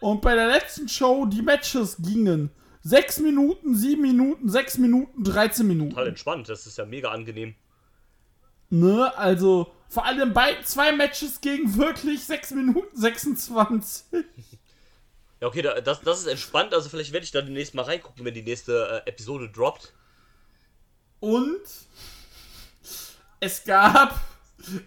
Und 0.00 0.20
bei 0.20 0.34
der 0.34 0.48
letzten 0.48 0.88
Show, 0.88 1.26
die 1.26 1.42
Matches 1.42 1.96
gingen 2.00 2.50
6 2.82 3.20
Minuten, 3.20 3.76
7 3.76 4.02
Minuten, 4.02 4.48
6 4.48 4.78
Minuten, 4.78 5.22
13 5.22 5.66
Minuten. 5.66 5.90
Total 5.90 6.08
entspannt, 6.08 6.48
das 6.48 6.66
ist 6.66 6.76
ja 6.76 6.86
mega 6.86 7.10
angenehm. 7.10 7.54
Ne, 8.70 9.16
also 9.16 9.72
vor 9.88 10.06
allem 10.06 10.32
bei 10.32 10.56
zwei 10.62 10.92
Matches 10.92 11.40
gegen 11.40 11.76
wirklich 11.76 12.22
6 12.22 12.52
Minuten 12.52 12.96
26. 12.96 14.04
Ja, 15.40 15.48
okay, 15.48 15.62
da, 15.62 15.80
das, 15.80 16.00
das 16.02 16.20
ist 16.20 16.26
entspannt, 16.26 16.74
also 16.74 16.88
vielleicht 16.88 17.12
werde 17.12 17.24
ich 17.24 17.30
da 17.32 17.40
demnächst 17.40 17.74
mal 17.74 17.82
reingucken, 17.82 18.24
wenn 18.24 18.34
die 18.34 18.42
nächste 18.42 19.02
äh, 19.06 19.08
Episode 19.08 19.48
droppt. 19.48 19.92
Und 21.20 21.62
es 23.40 23.64
gab, 23.64 24.20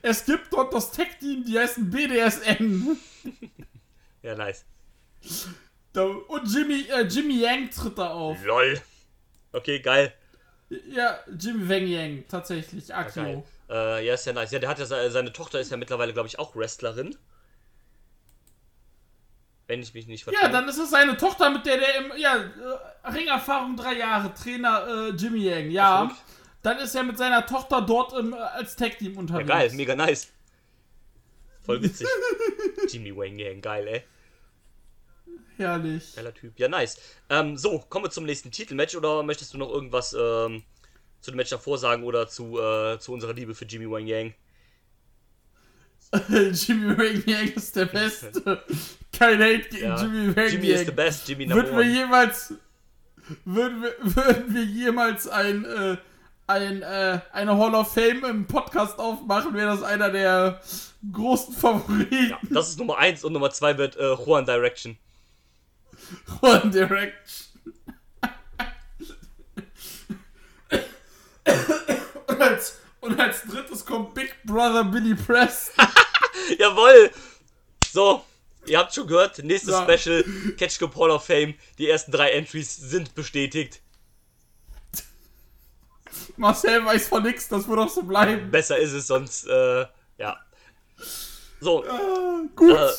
es 0.01 0.25
gibt 0.25 0.53
dort 0.53 0.73
das 0.73 0.91
Tech-Team, 0.91 1.43
die 1.45 1.57
heißen 1.57 1.89
BDSN. 1.89 2.97
Ja, 4.21 4.35
nice. 4.35 4.65
Und 5.95 6.53
Jimmy, 6.53 6.85
äh, 6.89 7.01
Jimmy 7.01 7.39
Yang 7.41 7.69
tritt 7.71 7.97
da 7.97 8.11
auf. 8.11 8.43
LOL. 8.43 8.81
Okay, 9.51 9.79
geil. 9.79 10.13
Ja, 10.89 11.19
Jimmy 11.37 11.69
Wang 11.69 11.87
Yang, 11.87 12.27
tatsächlich, 12.27 12.93
Akio. 12.93 13.23
Geil. 13.23 13.43
Äh, 13.69 14.05
ja, 14.05 14.13
ist 14.15 14.25
ja 14.25 14.33
nice. 14.33 14.51
Ja, 14.51 14.59
der 14.59 14.69
hat 14.69 14.79
ja 14.79 14.85
seine, 14.85 15.11
seine 15.11 15.33
Tochter 15.33 15.59
ist 15.59 15.71
ja 15.71 15.77
mittlerweile, 15.77 16.13
glaube 16.13 16.27
ich, 16.27 16.39
auch 16.39 16.55
Wrestlerin. 16.55 17.15
Wenn 19.67 19.81
ich 19.81 19.93
mich 19.93 20.07
nicht 20.07 20.25
Ja, 20.25 20.31
vertue. 20.33 20.49
dann 20.51 20.67
ist 20.67 20.77
es 20.77 20.89
seine 20.89 21.15
Tochter, 21.17 21.49
mit 21.49 21.65
der 21.65 21.77
der 21.77 21.95
im, 21.97 22.11
ja, 22.17 22.35
äh, 22.35 23.07
Ringerfahrung 23.09 23.75
drei 23.77 23.97
Jahre, 23.97 24.33
Trainer 24.33 24.87
äh, 24.87 25.09
Jimmy 25.11 25.43
Yang, 25.45 25.71
ja. 25.71 26.11
Dann 26.61 26.77
ist 26.79 26.95
er 26.95 27.03
mit 27.03 27.17
seiner 27.17 27.45
Tochter 27.45 27.81
dort 27.81 28.13
im, 28.13 28.33
äh, 28.33 28.37
als 28.37 28.75
Tag-Team 28.75 29.13
ja, 29.13 29.19
unterwegs. 29.19 29.47
geil, 29.47 29.71
mega 29.73 29.95
nice. 29.95 30.29
Voll 31.65 31.81
witzig. 31.81 32.07
Jimmy 32.91 33.15
Wang 33.15 33.39
Yang, 33.39 33.61
geil, 33.61 33.87
ey. 33.87 34.03
Herrlich. 35.55 36.15
Geiler 36.15 36.33
Typ. 36.33 36.59
Ja, 36.59 36.67
nice. 36.67 36.97
Ähm, 37.29 37.55
so, 37.57 37.79
kommen 37.79 38.05
wir 38.05 38.09
zum 38.11 38.25
nächsten 38.25 38.51
Titelmatch 38.51 38.95
oder 38.95 39.23
möchtest 39.23 39.53
du 39.53 39.57
noch 39.57 39.69
irgendwas 39.69 40.13
ähm, 40.13 40.63
zu 41.21 41.31
dem 41.31 41.37
Match 41.37 41.51
davor 41.51 41.77
sagen 41.77 42.03
oder 42.03 42.27
zu, 42.27 42.59
äh, 42.59 42.99
zu 42.99 43.13
unserer 43.13 43.33
Liebe 43.33 43.55
für 43.55 43.65
Jimmy 43.65 43.89
Wang 43.89 44.07
Yang? 44.07 44.33
Jimmy 46.53 46.97
Wang 46.97 47.23
Yang 47.25 47.53
ist 47.53 47.75
der 47.75 47.85
Beste. 47.85 48.63
Kein 49.17 49.39
Hate 49.41 49.69
gegen 49.69 49.85
Ja. 49.85 50.01
Jimmy 50.01 50.35
Wang 50.35 50.47
Jimmy 50.49 50.67
Yang. 50.67 50.79
is 50.81 50.85
the 50.87 50.91
best, 50.91 51.27
Jimmy 51.27 51.45
number 51.45 51.63
Würden 51.65 51.77
wir 51.77 51.85
jemals, 51.85 52.53
würden 53.45 53.81
wir, 53.81 53.93
würden 54.01 54.53
wir 54.53 54.63
jemals 54.63 55.27
ein, 55.27 55.65
äh, 55.65 55.97
ein, 56.47 56.81
äh, 56.81 57.19
eine 57.31 57.57
Hall 57.57 57.75
of 57.75 57.93
Fame 57.93 58.25
im 58.25 58.45
Podcast 58.47 58.99
aufmachen, 58.99 59.53
wäre 59.53 59.67
das 59.67 59.83
einer 59.83 60.09
der 60.09 60.61
großen 61.11 61.53
Favoriten. 61.53 62.29
Ja, 62.31 62.39
das 62.49 62.69
ist 62.69 62.79
Nummer 62.79 62.97
1 62.97 63.23
und 63.23 63.33
Nummer 63.33 63.51
2 63.51 63.77
wird 63.77 63.95
äh, 63.97 64.13
Juan 64.13 64.45
Direction. 64.45 64.97
One 66.41 66.69
Direction. 66.71 67.21
und, 72.27 72.41
als, 72.41 72.79
und 73.01 73.19
als 73.19 73.43
drittes 73.43 73.85
kommt 73.85 74.13
Big 74.13 74.35
Brother 74.43 74.83
Billy 74.83 75.15
Preston. 75.15 75.85
Jawoll! 76.59 77.11
So, 77.91 78.25
ihr 78.65 78.77
habt 78.79 78.93
schon 78.93 79.07
gehört, 79.07 79.37
nächstes 79.39 79.71
Ja. 79.73 79.83
Special, 79.97 80.23
Catch 80.57 80.79
Cup 80.79 80.95
Hall 80.95 81.11
of 81.11 81.25
Fame. 81.25 81.55
Die 81.77 81.89
ersten 81.89 82.11
drei 82.11 82.31
Entries 82.31 82.75
sind 82.75 83.15
bestätigt. 83.15 83.81
Marcel 86.37 86.85
weiß 86.85 87.07
von 87.07 87.23
nix, 87.23 87.47
das 87.47 87.67
wird 87.67 87.79
auch 87.79 87.89
so 87.89 88.03
bleiben. 88.03 88.51
Besser 88.51 88.77
ist 88.77 88.91
es 88.93 89.07
sonst, 89.07 89.45
äh, 89.47 89.85
ja. 90.17 90.37
So, 91.59 91.83
Ah, 91.85 92.41
gut. 92.55 92.71
Äh, 92.77 92.89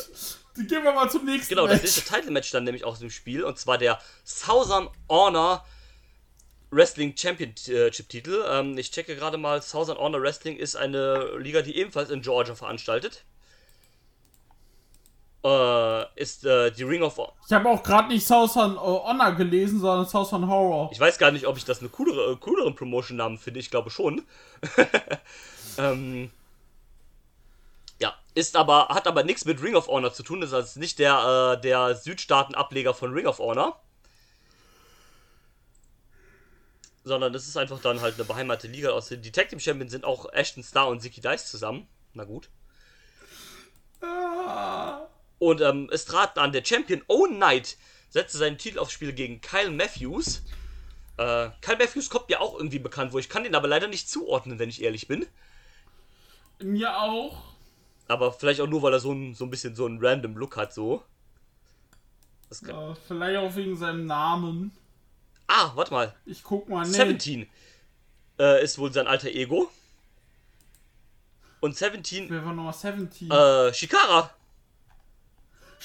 Dann 0.55 0.67
gehen 0.67 0.83
wir 0.83 0.93
mal 0.93 1.09
zum 1.09 1.25
nächsten 1.25 1.49
genau, 1.49 1.67
das 1.67 1.81
Match. 1.81 1.95
nächste 1.95 2.13
Title-Match 2.13 2.51
dann 2.51 2.63
nämlich 2.63 2.83
aus 2.83 2.99
dem 2.99 3.09
Spiel 3.09 3.43
und 3.43 3.57
zwar 3.59 3.77
der 3.77 3.99
Southern 4.23 4.89
Honor 5.09 5.65
Wrestling 6.71 7.15
Championship-Titel. 7.15 8.43
Ähm, 8.49 8.77
ich 8.77 8.91
checke 8.91 9.15
gerade 9.15 9.37
mal, 9.37 9.61
Southern 9.61 9.97
Honor 9.97 10.21
Wrestling 10.21 10.57
ist 10.57 10.75
eine 10.75 11.37
Liga, 11.37 11.61
die 11.61 11.77
ebenfalls 11.77 12.09
in 12.09 12.21
Georgia 12.21 12.55
veranstaltet. 12.55 13.23
Äh, 15.45 16.05
ist 16.19 16.43
äh, 16.43 16.71
die 16.71 16.81
Ring 16.81 17.03
of 17.03 17.21
Ich 17.45 17.53
habe 17.53 17.69
auch 17.69 17.83
gerade 17.83 18.07
nicht 18.07 18.25
Southern 18.25 18.77
äh, 18.77 18.79
Honor 18.79 19.33
gelesen, 19.33 19.79
sondern 19.79 20.07
Southern 20.07 20.49
Horror. 20.49 20.89
Ich 20.91 20.99
weiß 20.99 21.19
gar 21.19 21.29
nicht, 21.29 21.45
ob 21.45 21.55
ich 21.55 21.63
das 21.63 21.81
eine 21.81 21.89
coolere, 21.89 22.31
äh, 22.31 22.35
cooleren 22.37 22.73
Promotion-Namen 22.73 23.37
finde. 23.37 23.59
Ich 23.59 23.69
glaube 23.69 23.91
schon. 23.91 24.23
ähm, 25.77 26.31
ja, 28.01 28.15
ist 28.33 28.55
aber, 28.55 28.87
hat 28.87 29.05
aber 29.05 29.23
nichts 29.23 29.45
mit 29.45 29.61
Ring 29.61 29.75
of 29.75 29.87
Honor 29.87 30.11
zu 30.11 30.23
tun. 30.23 30.41
Das 30.41 30.49
ist 30.49 30.55
also 30.55 30.79
nicht 30.79 30.97
der, 30.97 31.57
äh, 31.57 31.61
der 31.61 31.93
Südstaaten-Ableger 31.93 32.95
von 32.95 33.13
Ring 33.13 33.27
of 33.27 33.37
Honor. 33.37 33.79
Sondern 37.03 37.33
das 37.33 37.47
ist 37.47 37.55
einfach 37.55 37.79
dann 37.81 38.01
halt 38.01 38.15
eine 38.15 38.23
beheimatete 38.23 38.73
Liga. 38.73 38.89
Aus 38.89 39.09
den 39.09 39.21
Tag 39.21 39.49
Team 39.49 39.59
Champions 39.59 39.91
sind 39.91 40.05
auch 40.05 40.25
Ashton 40.33 40.63
Star 40.63 40.87
und 40.87 41.01
Zicky 41.01 41.21
Dice 41.21 41.45
zusammen. 41.45 41.87
Na 42.15 42.23
gut. 42.23 42.49
Und 45.45 45.61
ähm, 45.61 45.89
es 45.91 46.05
traten 46.05 46.39
an, 46.39 46.53
der 46.53 46.65
Champion 46.65 47.03
Owen 47.07 47.35
Knight 47.35 47.77
setzte 48.09 48.39
seinen 48.39 48.57
Titel 48.57 48.79
aufs 48.79 48.93
Spiel 48.93 49.13
gegen 49.13 49.41
Kyle 49.41 49.69
Matthews. 49.69 50.41
Äh, 51.17 51.49
Kyle 51.61 51.77
Matthews 51.77 52.09
kommt 52.09 52.29
mir 52.29 52.41
auch 52.41 52.55
irgendwie 52.57 52.79
bekannt 52.79 53.11
vor. 53.11 53.19
Ich 53.19 53.29
kann 53.29 53.43
den 53.43 53.53
aber 53.53 53.67
leider 53.67 53.87
nicht 53.87 54.09
zuordnen, 54.09 54.57
wenn 54.57 54.69
ich 54.69 54.81
ehrlich 54.81 55.07
bin. 55.07 55.27
Mir 56.57 56.97
auch. 56.97 57.43
Aber 58.07 58.33
vielleicht 58.33 58.59
auch 58.59 58.65
nur, 58.65 58.81
weil 58.81 58.93
er 58.93 58.99
so 58.99 59.11
ein, 59.11 59.35
so 59.35 59.43
ein 59.43 59.51
bisschen 59.51 59.75
so 59.75 59.85
einen 59.85 60.03
random 60.03 60.35
Look 60.35 60.57
hat, 60.57 60.73
so. 60.73 61.03
Äh, 62.49 62.95
vielleicht 63.07 63.37
auch 63.37 63.55
wegen 63.55 63.77
seinem 63.77 64.07
Namen. 64.07 64.71
Ah, 65.45 65.73
warte 65.75 65.93
mal. 65.93 66.15
Ich 66.25 66.41
guck 66.41 66.67
mal. 66.69 66.87
Nee. 66.87 66.91
17 66.91 67.47
äh, 68.39 68.63
ist 68.63 68.79
wohl 68.79 68.91
sein 68.91 69.05
alter 69.05 69.29
Ego. 69.29 69.69
Und 71.59 71.77
17, 71.77 72.31
Wer 72.31 72.43
war 72.43 72.53
Nummer 72.53 72.73
17? 72.73 73.29
äh, 73.29 73.71
Shikara 73.75 74.31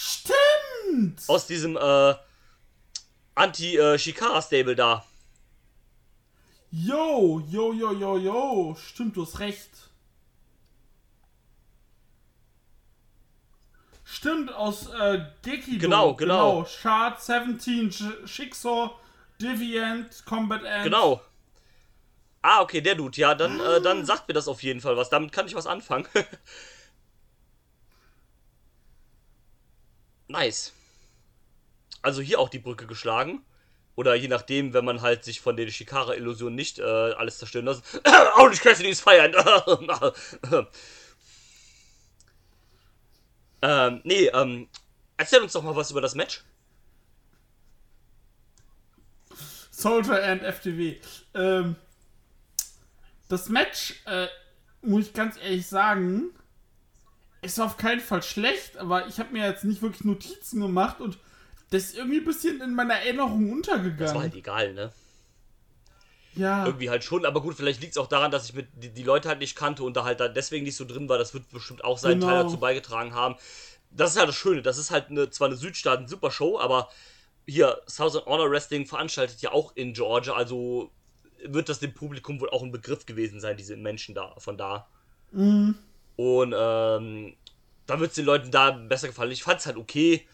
Stimmt! 0.01 1.29
aus 1.29 1.47
diesem 1.47 1.77
äh, 1.77 2.15
Anti-Shikara-Stable 3.35 4.75
da. 4.75 5.05
Yo, 6.71 7.43
yo, 7.51 7.73
yo, 7.73 7.93
yo, 7.93 8.17
yo. 8.17 8.77
Stimmt, 8.77 9.17
du 9.17 9.23
hast 9.23 9.41
recht. 9.41 9.71
Stimmt, 14.05 14.53
aus 14.55 14.89
äh, 14.89 15.27
Gekido. 15.43 15.81
Genau, 15.81 16.15
genau. 16.15 16.65
Shard 16.65 17.21
17, 17.21 17.91
J 17.91 18.29
Schicksal, 18.29 18.93
Deviant, 19.41 20.25
Combat 20.25 20.65
End. 20.65 20.85
Genau. 20.85 21.21
Ah, 22.43 22.63
okay, 22.63 22.81
der 22.81 22.95
Dude. 22.95 23.19
Ja, 23.21 23.35
dann, 23.35 23.61
äh, 23.61 23.83
dann 23.83 24.07
sagt 24.07 24.29
mir 24.29 24.35
das 24.35 24.49
auf 24.49 24.63
jeden 24.63 24.81
Fall 24.81 24.97
was. 24.97 25.11
Damit 25.11 25.33
kann 25.33 25.47
ich 25.47 25.55
was 25.55 25.67
anfangen. 25.67 26.07
nice. 30.31 30.73
Also 32.03 32.23
hier 32.23 32.39
auch 32.39 32.49
die 32.49 32.59
Brücke 32.59 32.87
geschlagen. 32.87 33.45
Oder 33.97 34.15
je 34.15 34.29
nachdem, 34.29 34.73
wenn 34.73 34.85
man 34.85 35.03
halt 35.03 35.25
sich 35.25 35.41
von 35.41 35.57
den 35.57 35.71
Shikara-Illusionen 35.71 36.55
nicht 36.55 36.79
äh, 36.79 36.83
alles 36.83 37.39
zerstören 37.39 37.67
lassen. 37.67 37.83
Orange 38.37 38.61
Cassidy 38.63 38.89
ist 38.89 39.03
feiern. 39.03 39.35
ähm, 43.63 44.01
nee, 44.05 44.27
ähm, 44.29 44.69
erzähl 45.17 45.43
uns 45.43 45.53
doch 45.53 45.63
mal 45.63 45.77
was 45.77 45.91
über 45.91 46.01
das 46.01 46.15
Match. 46.15 46.43
Soldier 49.71 50.25
and 50.25 50.43
FTW. 50.43 50.97
Ähm, 51.35 51.77
das 53.29 53.49
Match, 53.49 54.03
äh, 54.07 54.29
muss 54.83 55.09
ich 55.09 55.13
ganz 55.13 55.37
ehrlich 55.37 55.67
sagen, 55.67 56.31
ist 57.43 57.61
auf 57.61 57.77
keinen 57.77 58.01
Fall 58.01 58.23
schlecht, 58.23 58.77
aber 58.79 59.07
ich 59.09 59.19
habe 59.19 59.33
mir 59.33 59.47
jetzt 59.47 59.65
nicht 59.65 59.83
wirklich 59.83 60.05
Notizen 60.05 60.61
gemacht 60.61 61.01
und 61.01 61.19
das 61.71 61.85
ist 61.85 61.97
irgendwie 61.97 62.19
ein 62.19 62.25
bisschen 62.25 62.61
in 62.61 62.75
meiner 62.75 62.95
Erinnerung 62.95 63.47
Das 63.47 63.53
untergegangen. 63.57 64.15
war 64.15 64.23
halt 64.23 64.35
egal, 64.35 64.75
ne? 64.75 64.93
ja, 66.35 66.65
Irgendwie 66.65 66.91
halt 66.91 67.03
schon, 67.05 67.25
aber 67.27 67.41
gut, 67.43 67.55
vielleicht 67.57 67.81
liegt 67.81 67.93
es 67.93 67.99
auch 67.99 68.07
daran, 68.07 68.31
dass 68.31 68.45
ich 68.49 68.55
mit 68.55 68.69
die, 68.75 68.91
die 68.91 69.03
Leute 69.03 69.29
halt 69.29 69.41
nicht 69.41 69.57
kannte 69.57 69.83
und 69.83 69.97
da 69.97 70.05
halt 70.05 70.21
dann 70.21 70.35
deswegen 70.35 70.65
nicht 70.65 70.77
so 70.77 70.85
drin 70.85 71.09
war. 71.09 71.19
Das 71.19 71.35
wird 71.35 71.49
bestimmt 71.51 71.83
auch 71.85 71.99
seinen 71.99 72.21
Teil 72.21 72.31
Genau. 72.39 72.43
dazu 72.45 72.59
beigetragen 72.59 73.15
haben. 73.15 73.37
Das 73.91 74.13
ist 74.13 74.19
halt 74.19 74.29
das 74.29 74.37
Schöne. 74.37 74.63
Das 74.63 74.79
ist 74.79 74.91
halt 74.91 75.11
eine, 75.11 75.31
zwar 75.31 75.49
eine 75.49 75.57
Südstaaten-Super-Show, 75.57 76.61
aber 76.61 76.89
hier, 77.47 77.81
Southern 77.87 78.25
Honor 78.27 78.51
Wrestling 78.51 78.87
veranstaltet 78.87 79.41
ja 79.43 79.51
auch 79.53 79.75
in 79.75 79.93
Georgia, 79.93 80.35
also 80.35 80.93
wird 81.45 81.69
das 81.69 81.81
dem 81.81 81.95
Publikum 81.95 82.41
wohl 82.41 82.51
auch 82.51 82.63
ein 82.63 82.71
Begriff 82.71 83.07
gewesen 83.07 83.41
sein, 83.41 83.57
diese 83.57 83.77
Menschen 83.77 84.15
da, 84.15 84.35
von 84.39 84.57
da. 84.57 84.87
Mhm. 85.33 85.77
Und 86.21 86.53
ähm, 86.55 87.35
da 87.87 87.99
wird 87.99 88.11
es 88.11 88.17
den 88.17 88.27
Leuten 88.27 88.51
da 88.51 88.73
besser 88.73 89.07
gefallen. 89.09 89.31
Ich 89.31 89.43
fand 89.43 89.59
es 89.61 89.65
halt 89.65 89.79
okay. 89.79 90.29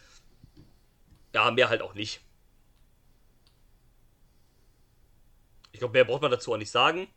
Ja, 1.33 1.49
mehr 1.49 1.69
halt 1.69 1.81
auch 1.81 1.93
nicht. 1.93 2.19
Ich 5.71 5.79
glaube, 5.79 5.93
mehr 5.93 6.03
braucht 6.03 6.21
man 6.21 6.31
dazu 6.31 6.51
auch 6.53 6.57
nicht 6.57 6.71
sagen. 6.71 7.07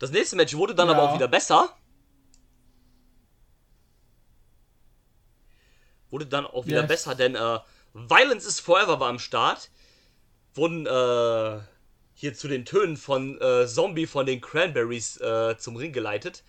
Das 0.00 0.10
nächste 0.10 0.34
Match 0.34 0.56
wurde 0.56 0.74
dann 0.74 0.88
Ja. 0.88 0.94
aber 0.94 1.04
auch 1.08 1.14
wieder 1.14 1.28
besser. 1.28 1.76
Wurde 6.10 6.26
dann 6.26 6.44
auch 6.44 6.66
wieder 6.66 6.80
Yes. 6.80 6.88
besser, 6.88 7.14
denn 7.14 7.36
äh, 7.36 7.60
Violence 7.94 8.46
is 8.46 8.58
Forever 8.58 8.98
war 8.98 9.10
am 9.10 9.20
Start. 9.20 9.70
Wurden 10.54 10.86
äh, 10.86 11.60
hier 12.14 12.34
zu 12.34 12.48
den 12.48 12.64
Tönen 12.64 12.96
von 12.96 13.40
äh, 13.40 13.64
Zombie 13.68 14.06
von 14.08 14.26
den 14.26 14.40
Cranberries 14.40 15.20
äh, 15.20 15.56
zum 15.56 15.76
Ring 15.76 15.92
geleitet. 15.92 16.42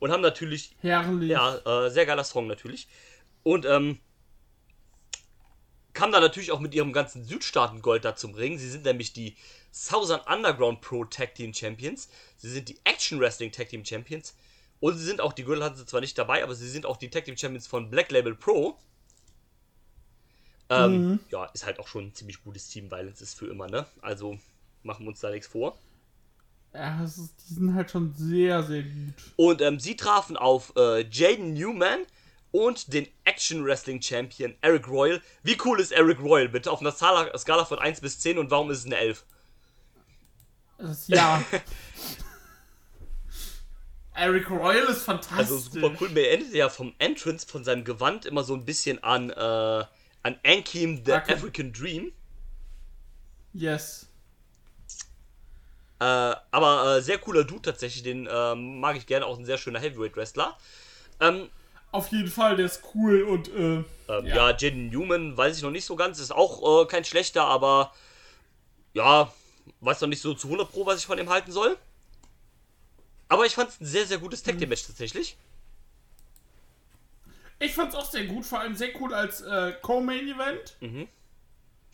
Und 0.00 0.10
haben 0.10 0.22
natürlich 0.22 0.74
herrlich. 0.80 1.30
ja, 1.30 1.56
äh, 1.86 1.90
sehr 1.90 2.06
geiler 2.06 2.24
Song 2.24 2.46
natürlich. 2.48 2.88
Und 3.42 3.64
ähm, 3.66 4.00
kam 5.92 6.10
dann 6.12 6.22
natürlich 6.22 6.50
auch 6.50 6.60
mit 6.60 6.74
ihrem 6.74 6.92
ganzen 6.92 7.24
Südstaaten-Gold 7.24 8.04
da 8.04 8.16
zum 8.16 8.34
Ring. 8.34 8.58
Sie 8.58 8.68
sind 8.70 8.84
nämlich 8.84 9.12
die 9.12 9.36
Southern 9.72 10.20
Underground 10.22 10.80
Pro 10.80 11.04
Tag 11.04 11.34
Team 11.34 11.54
Champions. 11.54 12.08
Sie 12.38 12.50
sind 12.50 12.68
die 12.68 12.78
Action 12.84 13.20
Wrestling 13.20 13.52
Tag 13.52 13.68
Team 13.68 13.84
Champions. 13.84 14.34
Und 14.80 14.96
sie 14.96 15.04
sind 15.04 15.20
auch, 15.20 15.34
die 15.34 15.44
Gürtel 15.44 15.62
hatten 15.62 15.76
sie 15.76 15.86
zwar 15.86 16.00
nicht 16.00 16.16
dabei, 16.16 16.42
aber 16.42 16.54
sie 16.54 16.68
sind 16.68 16.86
auch 16.86 16.96
die 16.96 17.10
Tag 17.10 17.24
Team 17.26 17.36
Champions 17.36 17.66
von 17.66 17.90
Black 17.90 18.10
Label 18.10 18.34
Pro. 18.34 18.78
Ähm, 20.70 21.18
Ja, 21.30 21.46
ist 21.46 21.66
halt 21.66 21.78
auch 21.80 21.88
schon 21.88 22.06
ein 22.06 22.14
ziemlich 22.14 22.42
gutes 22.42 22.68
Team, 22.68 22.90
weil 22.90 23.08
es 23.08 23.20
ist 23.20 23.38
für 23.38 23.46
immer, 23.48 23.66
ne? 23.68 23.86
Also 24.00 24.38
machen 24.82 25.04
wir 25.04 25.08
uns 25.10 25.20
da 25.20 25.30
nichts 25.30 25.48
vor. 25.48 25.76
Ja, 26.72 27.02
es 27.02 27.18
ist, 27.18 27.34
die 27.48 27.54
sind 27.54 27.74
halt 27.74 27.90
schon 27.90 28.14
sehr, 28.14 28.62
sehr 28.62 28.82
gut. 28.82 29.14
Und 29.36 29.60
ähm, 29.60 29.80
sie 29.80 29.96
trafen 29.96 30.36
auf 30.36 30.72
äh, 30.76 31.04
Jaden 31.10 31.54
Newman 31.54 32.00
und 32.52 32.92
den 32.92 33.08
Action 33.24 33.64
Wrestling 33.64 34.00
Champion 34.00 34.54
Eric 34.60 34.88
Royal. 34.88 35.20
Wie 35.42 35.56
cool 35.64 35.80
ist 35.80 35.90
Eric 35.92 36.20
Royal 36.20 36.48
bitte? 36.48 36.70
Auf 36.70 36.80
einer 36.80 36.92
Skala, 36.92 37.64
von 37.64 37.78
1 37.78 38.00
bis 38.00 38.20
10 38.20 38.38
und 38.38 38.50
warum 38.50 38.70
ist 38.70 38.78
es 38.80 38.86
eine 38.86 38.96
11? 38.96 39.24
Das, 40.78 41.08
ja. 41.08 41.44
Eric 44.14 44.50
Royal 44.50 44.86
ist 44.86 45.02
fantastisch. 45.02 45.38
Also 45.38 45.58
super 45.58 45.92
cool. 46.00 46.10
Mir 46.10 46.28
erinnert 46.28 46.52
ja 46.52 46.68
vom 46.68 46.94
Entrance, 46.98 47.46
von 47.46 47.64
seinem 47.64 47.84
Gewand 47.84 48.26
immer 48.26 48.44
so 48.44 48.54
ein 48.54 48.64
bisschen 48.64 49.02
an, 49.02 49.30
äh, 49.30 49.34
an 50.22 50.38
Ankim, 50.44 51.02
The. 51.04 51.12
African 51.12 51.72
Dream. 51.72 52.12
Yes. 53.52 54.09
Äh, 56.00 56.34
aber 56.50 56.96
äh, 56.96 57.02
sehr 57.02 57.18
cooler 57.18 57.44
Dude 57.44 57.62
tatsächlich, 57.62 58.02
den 58.02 58.28
ähm, 58.30 58.80
mag 58.80 58.96
ich 58.96 59.06
gerne, 59.06 59.26
auch 59.26 59.38
ein 59.38 59.44
sehr 59.44 59.58
schöner 59.58 59.78
Heavyweight 59.80 60.16
Wrestler. 60.16 60.56
Ähm, 61.20 61.50
Auf 61.92 62.08
jeden 62.08 62.28
Fall, 62.30 62.56
der 62.56 62.66
ist 62.66 62.82
cool 62.94 63.22
und 63.22 63.48
äh, 63.48 63.84
ähm, 63.84 63.84
ja, 64.08 64.50
Ja. 64.50 64.56
Jaden 64.56 64.88
Newman 64.88 65.36
weiß 65.36 65.56
ich 65.58 65.62
noch 65.62 65.70
nicht 65.70 65.84
so 65.84 65.96
ganz, 65.96 66.18
ist 66.18 66.30
auch 66.32 66.82
äh, 66.82 66.86
kein 66.86 67.04
schlechter, 67.04 67.44
aber 67.44 67.92
ja, 68.94 69.30
weiß 69.80 70.00
noch 70.00 70.08
nicht 70.08 70.22
so 70.22 70.32
zu 70.34 70.48
100 70.48 70.70
Pro, 70.72 70.86
was 70.86 70.98
ich 71.00 71.06
von 71.06 71.18
ihm 71.18 71.28
halten 71.28 71.52
soll. 71.52 71.76
Aber 73.28 73.44
ich 73.46 73.54
fand 73.54 73.68
es 73.70 73.80
ein 73.80 73.86
sehr, 73.86 74.06
sehr 74.06 74.18
gutes 74.18 74.42
Tag 74.42 74.58
Team 74.58 74.68
Match 74.70 74.86
tatsächlich. 74.86 75.36
ich 77.58 77.74
fand's 77.74 77.94
auch 77.94 78.10
sehr 78.10 78.24
gut, 78.24 78.44
vor 78.46 78.60
allem 78.60 78.74
sehr 78.74 78.88
cool 79.00 79.12
als 79.14 79.42
äh, 79.42 79.72
Co-Main 79.82 80.26
Event 80.28 80.76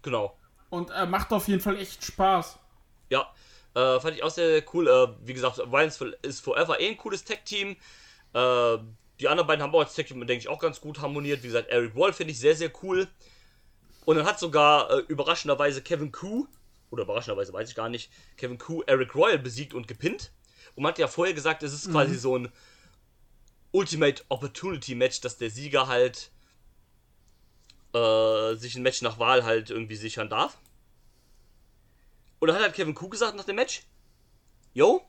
Genau. 0.02 0.36
und 0.70 0.90
äh, 0.90 1.07
macht 1.07 1.32
auf 1.32 1.48
jeden 1.48 1.61
Fall 1.61 1.76
echt 1.78 2.04
Spaß. 2.04 2.59
Ja, 3.11 3.28
äh, 3.76 4.00
fand 4.00 4.16
ich 4.16 4.22
auch 4.22 4.30
sehr, 4.30 4.48
sehr 4.48 4.64
cool. 4.72 4.88
Äh, 4.88 5.08
wie 5.26 5.34
gesagt, 5.34 5.58
Violence 5.58 6.02
ist 6.22 6.40
Forever 6.40 6.80
eh 6.80 6.88
ein 6.88 6.96
cooles 6.96 7.24
Tag-Team. 7.24 7.76
Äh, 8.32 8.78
die 9.20 9.28
anderen 9.28 9.46
beiden 9.46 9.62
haben 9.62 9.74
auch 9.74 9.80
als 9.80 9.94
Tag-Team, 9.94 10.26
denke 10.26 10.40
ich, 10.40 10.48
auch 10.48 10.58
ganz 10.58 10.80
gut 10.80 11.00
harmoniert. 11.00 11.42
Wie 11.42 11.48
gesagt, 11.48 11.68
Eric 11.68 11.94
Wall 11.94 12.14
finde 12.14 12.32
ich 12.32 12.40
sehr, 12.40 12.56
sehr 12.56 12.72
cool. 12.82 13.06
Und 14.06 14.16
dann 14.16 14.24
hat 14.24 14.38
sogar 14.38 14.90
äh, 14.90 15.02
überraschenderweise 15.08 15.82
Kevin 15.82 16.10
Koo, 16.10 16.46
oder 16.90 17.02
überraschenderweise 17.02 17.52
weiß 17.52 17.68
ich 17.68 17.74
gar 17.74 17.90
nicht, 17.90 18.10
Kevin 18.38 18.56
Koo 18.56 18.82
Eric 18.86 19.14
Royal 19.14 19.38
besiegt 19.38 19.74
und 19.74 19.86
gepinnt. 19.88 20.32
Und 20.74 20.82
man 20.82 20.92
hat 20.92 20.98
ja 20.98 21.08
vorher 21.08 21.34
gesagt, 21.34 21.62
es 21.62 21.74
ist 21.74 21.90
quasi 21.90 22.16
so 22.16 22.38
ein 22.38 22.50
Ultimate 23.72 24.22
Opportunity 24.30 24.94
Match, 24.94 25.20
dass 25.20 25.36
der 25.36 25.50
Sieger 25.50 25.86
halt 25.86 26.30
äh, 27.92 28.54
sich 28.54 28.74
ein 28.74 28.82
Match 28.82 29.02
nach 29.02 29.18
Wahl 29.18 29.44
halt 29.44 29.68
irgendwie 29.68 29.96
sichern 29.96 30.30
darf. 30.30 30.56
Und 32.39 32.49
dann 32.49 32.57
hat 32.57 32.62
halt 32.62 32.74
Kevin 32.74 32.95
Kuh 32.95 33.09
gesagt 33.09 33.37
nach 33.37 33.45
dem 33.45 33.57
Match: 33.57 33.82
Yo, 34.74 35.03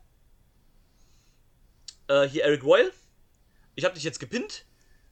äh, 2.08 2.28
hier 2.28 2.44
Eric 2.44 2.64
Royal, 2.64 2.92
ich 3.76 3.86
habe 3.86 3.96
dich 3.96 4.04
jetzt 4.04 4.20
gepinnt 4.20 4.66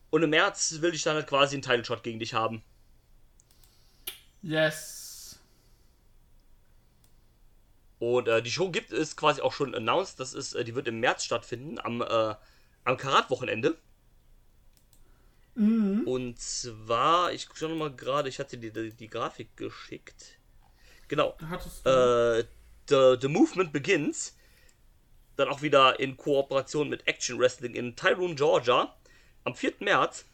und 0.09 0.23
im 0.23 0.29
März 0.29 0.81
will 0.81 0.93
ich 0.93 1.03
dann 1.03 1.15
halt 1.15 1.27
quasi 1.27 1.55
einen 1.55 1.61
Title 1.61 1.85
Shot 1.85 2.03
gegen 2.03 2.19
dich 2.19 2.33
haben. 2.33 2.63
Yes. 4.41 5.39
Und 7.99 8.27
äh, 8.27 8.41
die 8.41 8.51
Show 8.51 8.69
gibt 8.69 8.91
es 8.91 9.15
quasi 9.15 9.41
auch 9.41 9.53
schon 9.53 9.73
announced, 9.73 10.19
das 10.19 10.33
ist, 10.33 10.53
äh, 10.53 10.63
die 10.63 10.75
wird 10.75 10.87
im 10.87 10.99
März 10.99 11.23
stattfinden, 11.23 11.79
am, 11.79 12.01
äh, 12.01 12.35
am 12.83 12.97
Karat-Wochenende. 12.97 13.77
Und 16.05 16.39
zwar, 16.39 17.31
ich 17.31 17.47
schau 17.53 17.69
noch 17.69 17.75
mal 17.77 17.95
gerade, 17.95 18.29
ich 18.29 18.39
hatte 18.39 18.57
dir 18.57 18.71
die, 18.71 18.91
die 18.91 19.07
Grafik 19.07 19.55
geschickt. 19.55 20.34
Genau. 21.07 21.37
Äh, 21.85 22.43
the, 22.89 23.17
the 23.21 23.27
Movement 23.27 23.71
Begins. 23.71 24.35
Dann 25.35 25.49
auch 25.49 25.61
wieder 25.61 25.99
in 25.99 26.15
Kooperation 26.15 26.89
mit 26.89 27.07
Action 27.07 27.37
Wrestling 27.39 27.75
in 27.75 27.95
Tyrone, 27.95 28.35
Georgia. 28.35 28.95
Am 29.43 29.53
4. 29.53 29.73
März. 29.79 30.25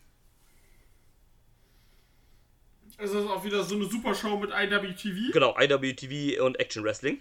es 3.01 3.11
ist 3.11 3.27
auch 3.27 3.43
wieder 3.43 3.63
so 3.63 3.75
eine 3.75 3.85
super 3.85 4.13
Show 4.13 4.37
mit 4.37 4.51
IWTV. 4.51 5.33
Genau, 5.33 5.57
IWTV 5.59 6.41
und 6.43 6.59
Action 6.59 6.83
Wrestling. 6.83 7.19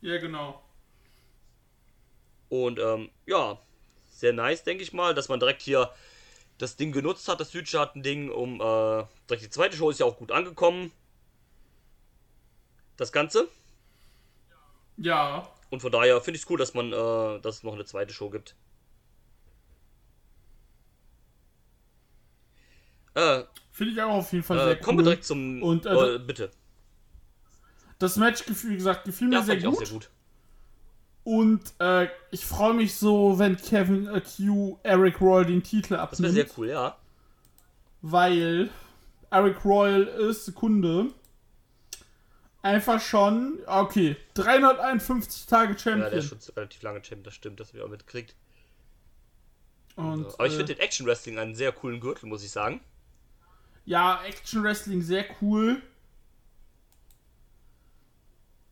Ja, 0.00 0.18
genau. 0.18 0.62
Und 2.48 2.78
ähm, 2.78 3.10
ja, 3.26 3.58
sehr 4.10 4.32
nice, 4.32 4.64
denke 4.64 4.82
ich 4.82 4.92
mal, 4.92 5.14
dass 5.14 5.28
man 5.28 5.40
direkt 5.40 5.62
hier 5.62 5.90
das 6.58 6.76
Ding 6.76 6.92
genutzt 6.92 7.28
hat, 7.28 7.40
das 7.40 7.50
Südstaaten-Ding, 7.50 8.30
um 8.30 8.60
äh, 8.60 9.04
direkt 9.28 9.44
die 9.44 9.50
zweite 9.50 9.76
Show 9.76 9.90
ist 9.90 10.00
ja 10.00 10.06
auch 10.06 10.16
gut 10.16 10.32
angekommen. 10.32 10.90
Das 12.96 13.12
Ganze. 13.12 13.48
Ja. 14.96 15.48
Und 15.70 15.80
von 15.80 15.90
daher 15.90 16.20
finde 16.20 16.36
ich 16.36 16.44
es 16.44 16.50
cool, 16.50 16.58
dass 16.58 16.74
man, 16.74 16.92
äh, 16.92 17.40
dass 17.40 17.56
es 17.56 17.62
noch 17.62 17.74
eine 17.74 17.84
zweite 17.84 18.12
Show 18.12 18.30
gibt. 18.30 18.54
Äh, 23.14 23.42
Finde 23.70 23.92
ich 23.92 24.02
auch 24.02 24.10
auf 24.16 24.32
jeden 24.32 24.44
Fall 24.44 24.58
Äh, 24.58 24.64
sehr 24.64 24.76
kommen 24.80 24.98
cool. 24.98 25.04
wir 25.04 25.10
direkt 25.10 25.24
zum. 25.24 25.62
Und, 25.62 25.86
äh, 25.86 26.14
äh, 26.14 26.18
bitte. 26.18 26.50
Das 27.98 28.16
Match, 28.16 28.44
wie 28.48 28.74
gesagt, 28.76 29.04
gefiel 29.04 29.28
mir 29.28 29.36
Ja, 29.36 29.42
sehr, 29.42 29.60
gut. 29.60 29.78
sehr 29.78 29.88
gut. 29.88 30.10
Und 31.24 31.72
äh, 31.78 32.08
ich 32.32 32.44
freue 32.44 32.74
mich 32.74 32.96
so, 32.96 33.38
wenn 33.38 33.56
Kevin 33.56 34.08
äh, 34.08 34.20
Q 34.20 34.78
Eric 34.82 35.20
Royal 35.20 35.46
den 35.46 35.62
Titel 35.62 35.94
Das 35.94 36.20
wäre 36.20 36.30
abnimmt. 36.30 36.34
sehr 36.34 36.46
cool, 36.58 36.68
ja. 36.68 36.96
Weil 38.00 38.70
Eric 39.30 39.64
Royal 39.64 40.02
ist, 40.02 40.46
Sekunde, 40.46 41.12
einfach 42.62 43.00
schon, 43.00 43.60
okay, 43.66 44.16
351 44.34 45.46
Tage 45.46 45.74
Ja, 45.74 45.78
Champion. 45.78 46.10
der 46.10 46.18
ist 46.20 46.28
schon 46.28 46.38
relativ 46.56 46.82
lange 46.82 46.98
Champion, 47.04 47.24
das 47.24 47.34
stimmt, 47.34 47.60
das 47.60 47.68
habe 47.68 47.78
ich 47.78 47.84
auch 47.84 47.88
mitgekriegt. 47.90 48.34
Und, 49.96 50.38
Aber 50.38 50.46
ich 50.46 50.54
äh, 50.54 50.56
finde 50.56 50.74
den 50.74 50.82
Action 50.82 51.06
Wrestling 51.06 51.38
einen 51.38 51.54
sehr 51.54 51.72
coolen 51.72 52.00
Gürtel, 52.00 52.26
muss 52.28 52.44
ich 52.44 52.50
sagen. 52.50 52.80
Ja, 53.84 54.22
Action 54.24 54.62
Wrestling 54.64 55.02
sehr 55.02 55.24
cool. 55.40 55.80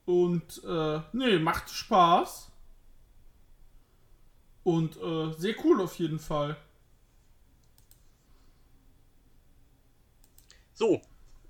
Und, 0.04 0.62
äh, 0.64 1.00
nee, 1.12 1.38
macht 1.38 1.70
Spaß. 1.70 2.50
Und, 4.64 4.96
äh, 4.96 5.32
sehr 5.38 5.54
cool 5.64 5.80
auf 5.82 5.98
jeden 5.98 6.18
Fall. 6.18 6.56
So, 10.74 11.00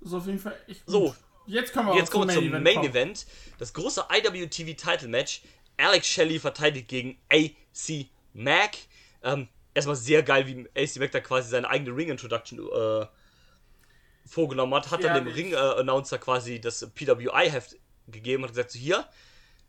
Ist 0.01 0.13
auf 0.13 0.25
jeden 0.27 0.39
Fall 0.39 0.57
echt 0.67 0.85
gut. 0.85 0.91
So. 0.93 1.15
Jetzt 1.51 1.73
kommen 1.73 1.89
wir 1.89 1.95
jetzt 1.97 2.11
kommen 2.11 2.29
wir 2.29 2.35
zum 2.35 2.49
Main 2.63 2.75
kommen. 2.75 2.89
Event. 2.89 3.25
Das 3.57 3.73
große 3.73 4.05
IWTV 4.09 4.73
Title 4.73 5.09
Match. 5.09 5.41
Alex 5.77 6.07
Shelley 6.07 6.39
verteidigt 6.39 6.87
gegen 6.87 7.17
AC 7.29 8.05
Mack. 8.33 8.77
Ähm, 9.21 9.49
erstmal 9.73 9.97
sehr 9.97 10.23
geil, 10.23 10.47
wie 10.47 10.65
AC 10.81 10.95
Mack 10.97 11.11
da 11.11 11.19
quasi 11.19 11.49
seine 11.49 11.69
eigene 11.69 11.93
Ring 11.93 12.09
Introduction 12.09 12.59
äh, 12.59 13.05
vorgenommen 14.25 14.73
hat. 14.75 14.91
Hat 14.91 15.03
dann 15.03 15.13
dem 15.13 15.25
Herrlich. 15.25 15.35
Ring 15.35 15.53
äh, 15.53 15.57
Announcer 15.57 16.19
quasi 16.19 16.61
das 16.61 16.89
PWI-Heft 16.95 17.75
gegeben 18.07 18.43
und 18.43 18.49
gesagt: 18.49 18.71
so, 18.71 18.79
Hier, 18.79 19.05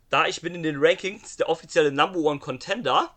da 0.09 0.25
ich 0.25 0.39
bin 0.39 0.55
in 0.55 0.63
den 0.63 0.77
Rankings 0.79 1.35
der 1.35 1.49
offizielle 1.49 1.91
Number 1.91 2.19
One 2.19 2.39
Contender. 2.39 3.13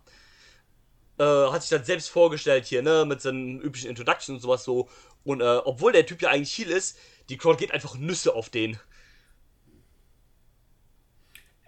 Äh, 1.19 1.25
hat 1.25 1.63
sich 1.63 1.71
dann 1.71 1.85
selbst 1.85 2.11
vorgestellt 2.11 2.67
hier, 2.67 2.83
ne, 2.83 3.05
mit 3.07 3.23
seinen 3.23 3.61
üblichen 3.61 3.89
Introduction 3.89 4.35
und 4.35 4.41
sowas 4.41 4.65
so. 4.65 4.89
Und 5.27 5.41
äh, 5.41 5.61
obwohl 5.65 5.91
der 5.91 6.07
Typ 6.07 6.23
ja 6.23 6.31
eigentlich 6.31 6.57
Heal 6.57 6.71
ist, 6.71 6.97
die 7.29 7.37
Crowd 7.37 7.59
geht 7.59 7.73
einfach 7.73 7.97
Nüsse 7.97 8.33
auf 8.35 8.49
den. 8.49 8.79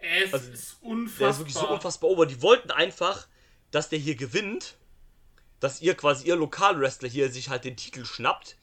Es 0.00 0.32
Also, 0.32 0.52
ist 0.52 0.76
unfassbar. 0.80 1.18
Der 1.18 1.30
ist 1.30 1.38
wirklich 1.38 1.54
so 1.54 1.68
unfassbar 1.68 2.08
over. 2.08 2.24
Die 2.24 2.40
wollten 2.40 2.70
einfach, 2.70 3.26
dass 3.72 3.88
der 3.88 3.98
hier 3.98 4.14
gewinnt. 4.14 4.76
Dass 5.58 5.80
ihr 5.80 5.96
quasi, 5.96 6.28
ihr 6.28 6.36
Lokalwrestler 6.36 7.08
hier 7.08 7.32
sich 7.32 7.48
halt 7.48 7.64
den 7.64 7.76
Titel 7.76 8.04
schnappt. 8.04 8.56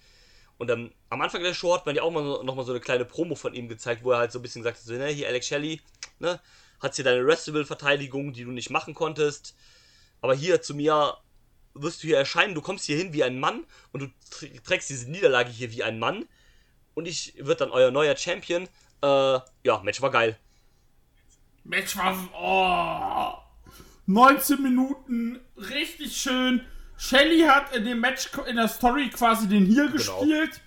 Und 0.58 0.68
dann 0.68 0.94
am 1.10 1.20
Anfang 1.20 1.44
der 1.44 1.54
Show 1.54 1.74
hat 1.74 1.86
man 1.86 1.94
ja 1.94 2.02
auch 2.04 2.12
mal 2.12 2.24
so, 2.24 2.44
noch 2.44 2.56
mal 2.56 2.64
so 2.64 2.72
eine 2.72 2.80
kleine 2.80 3.04
Promo 3.04 3.36
von 3.36 3.54
ihm 3.54 3.68
gezeigt, 3.68 4.06
wo 4.06 4.12
er 4.14 4.20
halt 4.20 4.32
so 4.32 4.40
ein 4.40 4.42
bisschen 4.42 4.64
hat, 4.64 4.78
so, 4.78 4.94
ne, 4.94 5.08
hier 5.08 5.28
Alex 5.28 5.48
Shelley, 5.48 5.82
ne, 6.20 6.40
hat 6.80 6.96
hier 6.96 7.04
deine 7.04 7.28
Wrestable-Verteidigung, 7.28 8.32
die 8.32 8.46
du 8.46 8.52
nicht 8.52 8.70
machen 8.70 8.94
konntest. 8.94 9.58
Aber 10.22 10.34
hier 10.34 10.62
zu 10.62 10.74
mir 10.74 11.18
wirst 11.76 12.02
du 12.04 12.08
hier 12.08 12.18
erscheinen, 12.18 12.56
du 12.56 12.62
kommst 12.62 12.86
hier 12.86 12.98
hin 12.98 13.14
wie 13.14 13.24
ein 13.24 13.40
Mann 13.40 13.64
und 13.92 14.00
du 14.02 14.06
tr- 14.32 14.64
trägst 14.64 14.90
diese 14.90 15.10
Niederlage 15.12 15.50
hier 15.50 15.72
wie 15.72 15.84
ein 15.84 16.00
Mann. 16.00 16.26
Und 16.94 17.06
ich 17.08 17.34
wird 17.38 17.62
dann 17.62 17.70
euer 17.72 17.92
neuer 17.92 18.16
Champion. 18.16 18.64
Äh, 19.02 19.40
ja, 19.64 19.82
Match 19.84 20.02
war 20.02 20.10
geil. 20.12 20.38
Match 21.64 21.98
war. 21.98 22.18
Oh, 22.34 23.72
19 24.08 24.62
Minuten, 24.62 25.40
richtig 25.58 26.16
schön. 26.16 26.62
Shelly 26.98 27.42
hat 27.42 27.76
in 27.76 27.84
dem 27.86 28.00
Match 28.00 28.30
in 28.48 28.56
der 28.56 28.68
Story 28.70 29.10
quasi 29.10 29.48
den 29.50 29.66
Heel 29.66 29.92
gespielt. 29.92 30.62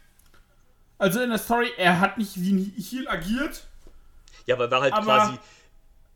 Also 0.98 1.20
in 1.22 1.30
der 1.30 1.38
Story, 1.38 1.70
er 1.78 2.00
hat 2.00 2.18
nicht 2.18 2.40
wie 2.40 2.52
ein 2.52 2.74
Heel 2.76 3.08
agiert. 3.08 3.66
Ja, 4.46 4.56
aber 4.56 4.70
war 4.70 4.82
halt 4.82 4.92
Aber- 4.92 5.04
quasi, 5.04 5.38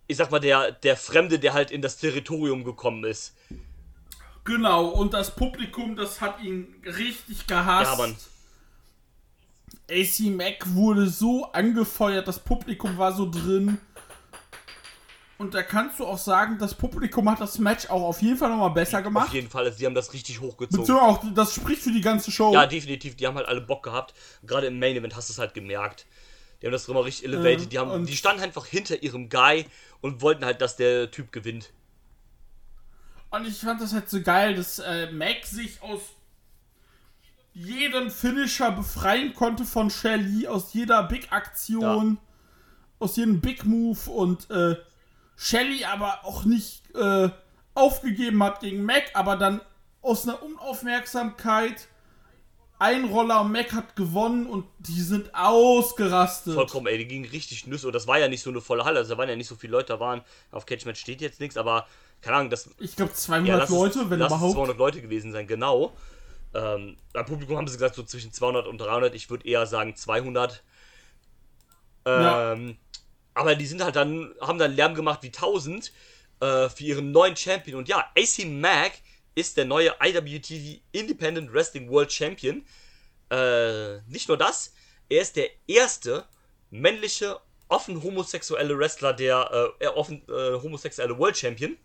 ich 0.09 0.16
sag 0.16 0.30
mal, 0.30 0.40
der, 0.40 0.72
der 0.72 0.97
Fremde, 0.97 1.38
der 1.38 1.55
halt 1.55 1.70
in 1.70 1.80
das 1.80 1.97
Territorium 1.97 2.64
gekommen 2.64 3.05
ist. 3.05 3.34
Genau, 4.45 4.88
und 4.88 5.14
das 5.14 5.34
Publikum, 5.34 5.95
das 5.95 6.20
hat 6.20 6.40
ihn 6.43 6.74
richtig 6.84 7.47
gehasst. 7.47 7.93
Ja, 7.93 7.97
Mann. 7.97 8.16
AC 9.90 10.34
Mack 10.34 10.74
wurde 10.74 11.07
so 11.07 11.53
angefeuert, 11.53 12.26
das 12.26 12.38
Publikum 12.38 12.99
war 12.99 13.12
so 13.12 13.30
drin. 13.30 13.78
Und 15.38 15.55
da 15.55 15.62
kannst 15.62 15.99
du 15.99 16.07
auch 16.07 16.18
sagen, 16.18 16.57
das 16.59 16.74
Publikum 16.74 17.28
hat 17.28 17.40
das 17.40 17.59
Match 17.59 17.90
auch 17.90 18.03
auf 18.03 18.22
jeden 18.22 18.36
Fall 18.36 18.51
nochmal 18.51 18.70
besser 18.70 18.99
Auf 18.99 19.05
gemacht. 19.05 19.32
jeden 19.32 19.51
Fall, 19.51 19.64
also 19.64 19.76
die 19.76 19.86
haben 19.86 19.95
das 19.95 20.12
richtig 20.12 20.40
hochgezogen. 20.40 20.86
Beziehungsweise 20.86 21.03
auch, 21.03 21.34
das 21.34 21.55
spricht 21.55 21.82
für 21.82 21.90
die 21.90 22.01
ganze 22.01 22.30
Show. 22.30 22.53
Ja, 22.53 22.66
definitiv, 22.66 23.16
die 23.16 23.26
haben 23.26 23.36
halt 23.36 23.49
alle 23.49 23.61
Bock 23.61 23.82
gehabt. 23.82 24.14
Gerade 24.45 24.68
im 24.68 24.78
Main 24.78 24.97
Event 24.97 25.16
hast 25.16 25.28
du 25.28 25.32
es 25.32 25.38
halt 25.38 25.53
gemerkt. 25.53 26.07
Die 26.61 26.66
haben 26.66 26.72
das 26.72 26.86
immer 26.86 27.05
richtig 27.05 27.24
elevated. 27.24 27.61
Ja, 27.61 27.66
die, 27.66 27.78
haben, 27.80 28.07
die 28.07 28.16
standen 28.16 28.40
einfach 28.40 28.66
hinter 28.66 29.03
ihrem 29.03 29.28
Guy 29.28 29.66
und 30.01 30.22
wollten 30.22 30.45
halt, 30.45 30.61
dass 30.61 30.76
der 30.76 31.11
Typ 31.11 31.32
gewinnt. 31.32 31.72
Und 33.33 33.47
ich 33.47 33.59
fand 33.59 33.80
das 33.80 33.95
halt 33.95 34.11
so 34.11 34.20
geil, 34.20 34.55
dass 34.55 34.78
äh, 34.78 35.11
Mac 35.11 35.47
sich 35.47 35.83
aus 35.83 36.01
jedem 37.55 38.11
Finisher 38.11 38.70
befreien 38.70 39.33
konnte 39.35 39.64
von 39.64 39.89
Shelly, 39.89 40.47
aus 40.47 40.74
jeder 40.74 41.03
Big-Aktion, 41.05 42.18
aus 42.99 43.16
jedem 43.16 43.41
Big-Move 43.41 44.11
und 44.11 44.51
äh, 44.51 44.76
Shelly 45.37 45.87
aber 45.87 46.24
auch 46.24 46.45
nicht 46.45 46.83
äh, 46.95 47.30
aufgegeben 47.74 48.43
hat 48.43 48.61
gegen 48.61 48.85
Mac, 48.85 49.05
aber 49.14 49.37
dann 49.37 49.62
aus 50.03 50.28
einer 50.28 50.43
Unaufmerksamkeit 50.43 51.89
ein 52.78 53.05
Roller 53.05 53.41
und 53.41 53.53
Mac 53.53 53.72
hat 53.72 53.97
gewonnen 53.97 54.47
und 54.47 54.66
die 54.78 55.01
sind 55.01 55.35
ausgerastet. 55.35 56.53
Vollkommen, 56.53 56.89
ey, 56.89 56.99
die 56.99 57.07
gingen 57.07 57.30
richtig 57.30 57.66
Nüsse. 57.66 57.87
Und 57.87 57.95
das 57.95 58.07
war 58.07 58.18
ja 58.18 58.28
nicht 58.28 58.43
so 58.43 58.51
eine 58.51 58.61
volle 58.61 58.85
Halle, 58.85 58.99
also 58.99 59.14
da 59.14 59.18
waren 59.18 59.28
ja 59.28 59.37
nicht 59.37 59.47
so 59.47 59.55
viele 59.55 59.72
Leute 59.72 59.95
da 59.95 60.01
waren. 60.01 60.20
Auf 60.51 60.66
Catchmatch 60.66 61.01
steht 61.01 61.20
jetzt 61.20 61.41
nichts, 61.41 61.57
aber 61.57 61.87
keine 62.22 62.36
Ahnung, 62.36 62.50
das, 62.50 62.70
Ich 62.78 62.96
glaube 62.96 63.12
200 63.12 63.68
ja, 63.68 63.76
Leute, 63.76 64.00
ist, 64.00 64.10
wenn 64.10 64.18
lass 64.18 64.32
es 64.32 64.38
überhaupt. 64.38 64.54
200 64.54 64.78
Leute 64.78 65.02
gewesen 65.02 65.32
sein, 65.32 65.46
genau. 65.46 65.92
Ähm, 66.54 66.96
beim 67.12 67.26
Publikum 67.26 67.56
haben 67.56 67.66
sie 67.66 67.74
gesagt, 67.74 67.94
so 67.94 68.02
zwischen 68.04 68.32
200 68.32 68.66
und 68.66 68.78
300. 68.78 69.14
Ich 69.14 69.28
würde 69.28 69.46
eher 69.46 69.66
sagen 69.66 69.96
200. 69.96 70.62
Ja. 72.06 72.52
Ähm, 72.52 72.76
Aber 73.34 73.54
die 73.54 73.66
sind 73.66 73.82
halt 73.82 73.96
dann, 73.96 74.34
haben 74.40 74.58
dann 74.58 74.74
Lärm 74.74 74.94
gemacht 74.94 75.22
wie 75.22 75.28
1000 75.28 75.92
äh, 76.40 76.68
für 76.68 76.84
ihren 76.84 77.12
neuen 77.12 77.36
Champion. 77.36 77.78
Und 77.78 77.88
ja, 77.88 78.04
AC 78.16 78.46
Mack 78.46 78.92
ist 79.34 79.56
der 79.56 79.64
neue 79.64 79.94
IWTV 80.00 80.80
Independent 80.92 81.52
Wrestling 81.52 81.90
World 81.90 82.12
Champion. 82.12 82.64
Äh, 83.30 84.00
nicht 84.08 84.28
nur 84.28 84.36
das, 84.36 84.74
er 85.08 85.22
ist 85.22 85.36
der 85.36 85.48
erste 85.66 86.26
männliche, 86.70 87.38
offen 87.68 88.02
homosexuelle 88.02 88.78
Wrestler, 88.78 89.12
der 89.12 89.72
äh, 89.80 89.86
äh, 89.86 89.88
offen 89.88 90.22
äh, 90.28 90.60
homosexuelle 90.60 91.16
World 91.18 91.36
Champion. 91.36 91.76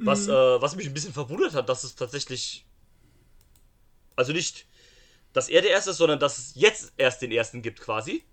Was, 0.00 0.28
äh, 0.28 0.32
was 0.32 0.76
mich 0.76 0.86
ein 0.86 0.94
bisschen 0.94 1.12
verwundert 1.12 1.54
hat, 1.54 1.68
dass 1.68 1.84
es 1.84 1.94
tatsächlich. 1.94 2.64
Also 4.16 4.32
nicht, 4.32 4.66
dass 5.32 5.48
er 5.48 5.62
der 5.62 5.70
Erste 5.70 5.90
ist, 5.90 5.98
sondern 5.98 6.18
dass 6.18 6.38
es 6.38 6.52
jetzt 6.54 6.92
erst 6.96 7.22
den 7.22 7.30
Ersten 7.30 7.62
gibt, 7.62 7.80
quasi. 7.80 8.24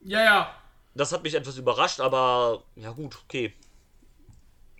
Ja, 0.00 0.22
ja. 0.22 0.62
Das 0.94 1.12
hat 1.12 1.22
mich 1.22 1.34
etwas 1.34 1.56
überrascht, 1.56 2.00
aber 2.00 2.64
ja 2.76 2.90
gut, 2.92 3.18
okay. 3.24 3.52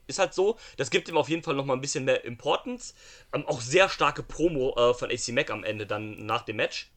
Ist 0.07 0.19
halt 0.19 0.35
so. 0.35 0.59
Das 0.77 0.91
gibt 0.91 1.09
ihm 1.09 1.17
auf 1.17 1.29
jeden 1.29 1.43
Fall 1.43 1.55
nochmal 1.55 1.77
ein 1.77 1.81
bisschen 1.81 2.05
mehr 2.05 2.25
Importance. 2.25 2.95
Ähm, 3.33 3.47
auch 3.47 3.61
sehr 3.61 3.89
starke 3.89 4.23
Promo 4.23 4.75
äh, 4.77 4.95
von 4.95 5.11
AC 5.11 5.29
Mack 5.29 5.51
am 5.51 5.65
Ende 5.65 5.87
dann 5.87 6.27
nach 6.27 6.43
dem 6.43 6.57
Match. 6.57 6.91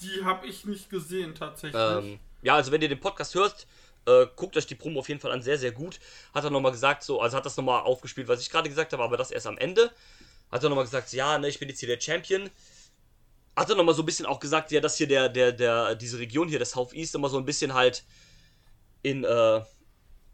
Die 0.00 0.24
habe 0.24 0.46
ich 0.46 0.64
nicht 0.64 0.90
gesehen, 0.90 1.34
tatsächlich. 1.34 1.80
Ähm, 1.80 2.18
ja, 2.42 2.54
also 2.56 2.72
wenn 2.72 2.82
ihr 2.82 2.88
den 2.88 3.00
Podcast 3.00 3.34
hört, 3.34 3.66
äh, 4.06 4.26
guckt 4.36 4.56
euch 4.56 4.66
die 4.66 4.74
Promo 4.74 5.00
auf 5.00 5.08
jeden 5.08 5.20
Fall 5.20 5.32
an, 5.32 5.42
sehr, 5.42 5.58
sehr 5.58 5.72
gut. 5.72 5.98
Hat 6.34 6.44
er 6.44 6.50
nochmal 6.50 6.72
gesagt, 6.72 7.02
so, 7.02 7.20
also 7.20 7.36
hat 7.36 7.46
das 7.46 7.56
nochmal 7.56 7.82
aufgespielt, 7.82 8.28
was 8.28 8.40
ich 8.40 8.50
gerade 8.50 8.68
gesagt 8.68 8.92
habe, 8.92 9.02
aber 9.02 9.16
das 9.16 9.30
erst 9.30 9.46
am 9.46 9.58
Ende. 9.58 9.90
Hat 10.50 10.62
er 10.62 10.68
nochmal 10.68 10.84
gesagt, 10.84 11.12
ja, 11.12 11.38
ne, 11.38 11.48
ich 11.48 11.58
bin 11.58 11.68
jetzt 11.68 11.80
hier 11.80 11.88
der 11.88 12.00
Champion. 12.00 12.50
Hat 13.56 13.70
er 13.70 13.76
nochmal 13.76 13.94
so 13.94 14.02
ein 14.02 14.06
bisschen 14.06 14.26
auch 14.26 14.40
gesagt, 14.40 14.72
ja, 14.72 14.80
dass 14.80 14.96
hier 14.96 15.06
der, 15.06 15.28
der, 15.28 15.52
der, 15.52 15.94
diese 15.94 16.18
Region 16.18 16.48
hier, 16.48 16.58
das 16.58 16.72
Southeast, 16.72 17.14
immer 17.14 17.28
so 17.28 17.38
ein 17.38 17.44
bisschen 17.44 17.74
halt 17.74 18.04
in, 19.02 19.24
äh, 19.24 19.60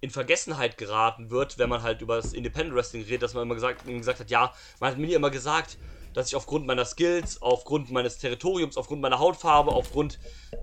in 0.01 0.11
Vergessenheit 0.11 0.79
geraten 0.79 1.31
wird, 1.31 1.59
wenn 1.59 1.69
man 1.69 1.83
halt 1.83 2.01
über 2.01 2.17
das 2.17 2.33
Independent 2.33 2.75
Wrestling 2.75 3.03
redet, 3.03 3.23
dass 3.23 3.35
man 3.35 3.43
immer 3.43 3.55
gesagt, 3.55 3.87
gesagt 3.87 4.21
hat, 4.21 4.31
ja, 4.31 4.55
man 4.79 4.93
hat 4.93 4.99
mir 4.99 5.17
immer 5.17 5.31
gesagt, 5.31 5.77
dass 6.15 6.29
ich 6.29 6.37
aufgrund 6.37 6.67
meiner 6.67 6.85
Skills, 6.85 7.41
aufgrund 7.43 7.91
meines 7.91 8.19
Territoriums, 8.19 8.77
aufgrund 8.77 9.01
meiner 9.01 9.19
Hautfarbe, 9.19 9.73
aufgrund 9.73 10.19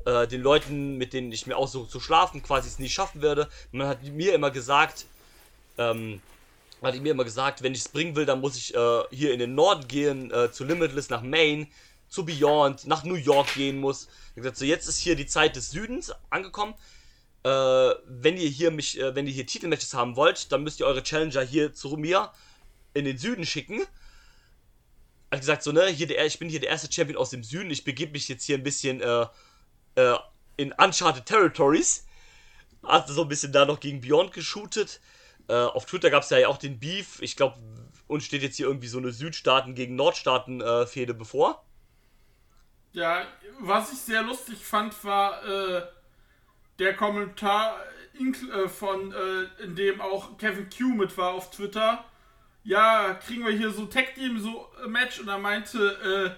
äh, 0.06 0.28
den 0.28 0.42
Leuten, 0.42 0.98
mit 0.98 1.14
denen 1.14 1.32
ich 1.32 1.48
mir 1.48 1.58
aussuche 1.58 1.88
zu 1.88 2.00
schlafen, 2.00 2.44
quasi 2.44 2.68
es 2.68 2.80
nie 2.80 2.90
schaffen 2.90 3.22
werde. 3.22 3.50
Man 3.72 3.88
hat 3.88 4.04
mir 4.04 4.34
immer 4.34 4.52
gesagt, 4.52 5.06
ähm, 5.78 6.22
hat 6.82 7.00
mir 7.00 7.12
immer 7.12 7.24
gesagt, 7.24 7.64
wenn 7.64 7.74
ich 7.74 7.80
es 7.80 7.90
bringen 7.90 8.16
will, 8.16 8.26
dann 8.26 8.42
muss 8.42 8.58
ich 8.58 8.76
äh, 8.76 9.04
hier 9.12 9.34
in 9.34 9.40
den 9.40 9.56
Norden 9.56 9.88
gehen, 9.88 10.32
äh, 10.32 10.52
zu 10.52 10.64
Limitless, 10.64 11.10
nach 11.10 11.22
Maine, 11.22 11.68
zu 12.10 12.26
Beyond, 12.26 12.88
nach 12.88 13.04
New 13.04 13.16
York 13.16 13.54
gehen 13.56 13.80
muss. 13.80 14.08
Hat 14.30 14.36
gesagt, 14.36 14.58
so 14.58 14.66
jetzt 14.66 14.88
ist 14.88 15.00
hier 15.00 15.16
die 15.16 15.26
Zeit 15.26 15.56
des 15.56 15.72
Südens 15.72 16.14
angekommen. 16.30 16.74
Äh, 17.44 17.50
wenn 17.50 18.38
ihr 18.38 18.50
hier 18.50 18.72
mich, 18.72 19.00
äh, 19.00 19.16
wenn 19.16 19.28
ihr 19.28 19.34
hier 19.34 19.46
Titelmatches 19.46 19.94
haben 19.94 20.16
wollt, 20.16 20.52
dann 20.52 20.64
müsst 20.64 20.80
ihr 20.80 20.86
eure 20.86 21.04
Challenger 21.04 21.42
hier 21.42 21.74
zu 21.74 21.90
mir 21.98 22.32
in 22.94 23.06
den 23.06 23.18
Süden 23.18 23.46
schicken. 23.46 23.82
Hat 25.32 25.40
gesagt, 25.40 25.64
so, 25.64 25.72
ne, 25.72 25.88
hier 25.88 26.08
der, 26.08 26.26
ich 26.26 26.40
bin 26.40 26.50
hier 26.50 26.60
der 26.60 26.70
erste 26.70 26.92
Champion 26.92 27.18
aus 27.18 27.32
dem 27.32 27.44
Süden, 27.44 27.70
ich 27.70 27.84
begebe 27.84 28.14
mich 28.14 28.28
jetzt 28.28 28.46
hier 28.46 28.58
ein 28.58 28.64
bisschen 28.64 29.02
äh, 29.02 29.26
äh, 29.96 30.16
in 30.56 30.72
Uncharted 30.72 31.26
Territories. 31.26 32.06
Hat 32.84 33.08
so 33.10 33.24
ein 33.24 33.28
bisschen 33.28 33.52
da 33.52 33.66
noch 33.66 33.80
gegen 33.80 34.02
Beyond 34.02 34.32
geshootet. 34.32 35.02
Äh, 35.50 35.54
auf 35.54 35.86
Twitter 35.86 36.10
gab 36.10 36.24
es 36.24 36.30
ja 36.30 36.48
auch 36.48 36.58
den 36.58 36.80
Beef. 36.80 37.22
Ich 37.22 37.36
glaube, 37.36 37.58
uns 38.08 38.24
steht 38.24 38.42
jetzt 38.42 38.56
hier 38.56 38.68
irgendwie 38.68 38.88
so 38.88 38.98
eine 38.98 39.12
Südstaaten 39.12 39.76
gegen 39.76 39.96
Nordstaaten-Fehde 39.96 41.14
bevor. 41.14 41.66
Ja, 42.94 43.26
was 43.60 43.92
ich 43.92 44.00
sehr 44.00 44.24
lustig 44.24 44.58
fand, 44.60 45.04
war 45.04 45.46
äh, 45.46 45.84
der 46.80 46.96
Kommentar 46.96 47.78
äh, 48.18 48.68
von, 48.68 49.14
äh, 49.14 49.64
in 49.64 49.76
dem 49.76 50.02
auch 50.02 50.38
Kevin 50.38 50.70
Q 50.70 50.96
mit 50.96 51.18
war 51.18 51.34
auf 51.34 51.52
Twitter. 51.52 52.06
Ja, 52.68 53.14
kriegen 53.26 53.46
wir 53.46 53.54
hier 53.54 53.72
so 53.72 53.86
Tag 53.86 54.14
Team 54.14 54.40
so 54.40 54.68
äh, 54.84 54.88
Match 54.88 55.20
und 55.22 55.28
er 55.30 55.38
meinte, 55.38 56.36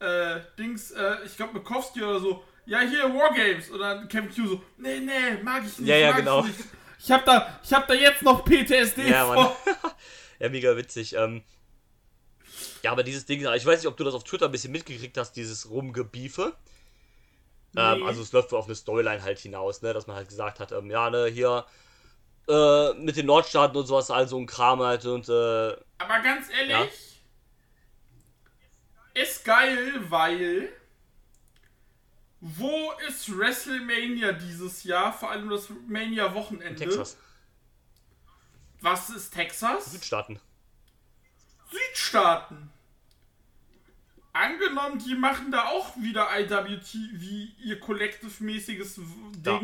äh, 0.00 0.04
äh, 0.04 0.40
Dings, 0.58 0.90
äh, 0.90 1.16
ich 1.24 1.36
glaube 1.36 1.54
Mikowski 1.54 2.02
oder 2.02 2.20
so, 2.20 2.44
ja 2.66 2.80
hier 2.80 3.04
Wargames 3.14 3.70
und 3.70 3.78
dann 3.78 4.06
Kevin 4.08 4.28
Q 4.28 4.46
so, 4.46 4.62
nee, 4.76 5.00
nee, 5.00 5.42
mag 5.42 5.64
ich 5.64 5.78
nicht, 5.78 5.88
Ja, 5.88 5.96
ja, 5.96 6.08
mag 6.08 6.16
genau. 6.18 6.40
ich 6.40 6.46
nicht. 6.48 6.68
Ich 6.98 7.10
hab 7.10 7.24
da, 7.24 7.58
ich 7.62 7.72
hab 7.72 7.86
da 7.88 7.94
jetzt 7.94 8.22
noch 8.22 8.44
PTSD 8.44 9.08
Ja, 9.08 9.24
vor. 9.26 9.56
ja, 10.38 10.48
mega 10.50 10.76
witzig. 10.76 11.14
Ähm, 11.14 11.42
ja, 12.82 12.92
aber 12.92 13.02
dieses 13.02 13.24
Ding, 13.24 13.40
ich 13.40 13.66
weiß 13.66 13.80
nicht, 13.80 13.88
ob 13.88 13.96
du 13.96 14.04
das 14.04 14.14
auf 14.14 14.24
Twitter 14.24 14.46
ein 14.46 14.52
bisschen 14.52 14.72
mitgekriegt 14.72 15.16
hast, 15.16 15.32
dieses 15.32 15.70
Rumgebiefe. 15.70 16.54
Ähm, 17.76 18.00
Nee. 18.00 18.06
also 18.06 18.22
es 18.22 18.32
läuft 18.32 18.52
wohl 18.52 18.58
auf 18.58 18.66
eine 18.66 18.74
Storyline 18.74 19.22
halt 19.22 19.38
hinaus, 19.38 19.80
ne, 19.82 19.92
dass 19.94 20.06
man 20.06 20.16
halt 20.16 20.28
gesagt 20.28 20.60
hat, 20.60 20.72
ähm, 20.72 20.90
ja, 20.90 21.08
ne, 21.10 21.26
hier 21.26 21.64
äh, 22.48 22.92
mit 22.94 23.16
den 23.16 23.26
Nordstaaten 23.26 23.76
und 23.76 23.86
sowas, 23.86 24.10
also 24.10 24.38
ein 24.38 24.46
Kram 24.46 24.80
halt 24.80 25.04
und 25.06 25.28
äh, 25.28 25.32
Aber 25.98 26.20
ganz 26.22 26.48
ehrlich, 26.50 26.70
Ja. 29.14 29.22
ist 29.22 29.44
geil, 29.44 30.04
weil 30.10 30.72
wo 32.40 32.92
ist 33.08 33.36
WrestleMania 33.38 34.32
dieses 34.32 34.84
Jahr? 34.84 35.12
Vor 35.12 35.30
allem 35.30 35.48
das 35.48 35.68
Mania-Wochenende. 35.88 36.74
Texas, 36.78 37.16
Was 38.80 39.08
ist 39.10 39.30
Texas? 39.32 39.92
Südstaaten. 39.92 40.38
Südstaaten. 41.70 42.70
Angenommen, 44.34 44.98
die 44.98 45.14
machen 45.14 45.50
da 45.52 45.68
auch 45.68 45.96
wieder 45.96 46.28
IWT 46.38 46.94
wie 47.14 47.54
ihr 47.64 47.78
Collective-mäßiges 47.80 48.98
W- 48.98 49.04
Ja. 49.44 49.60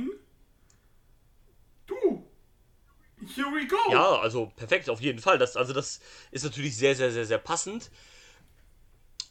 Here 3.34 3.48
we 3.54 3.66
go. 3.66 3.76
Ja, 3.92 4.18
also 4.20 4.50
perfekt, 4.56 4.88
auf 4.88 5.00
jeden 5.00 5.18
Fall. 5.18 5.38
Das, 5.38 5.56
also 5.56 5.72
das 5.72 6.00
ist 6.30 6.44
natürlich 6.44 6.76
sehr, 6.76 6.94
sehr, 6.94 7.12
sehr, 7.12 7.26
sehr 7.26 7.38
passend. 7.38 7.90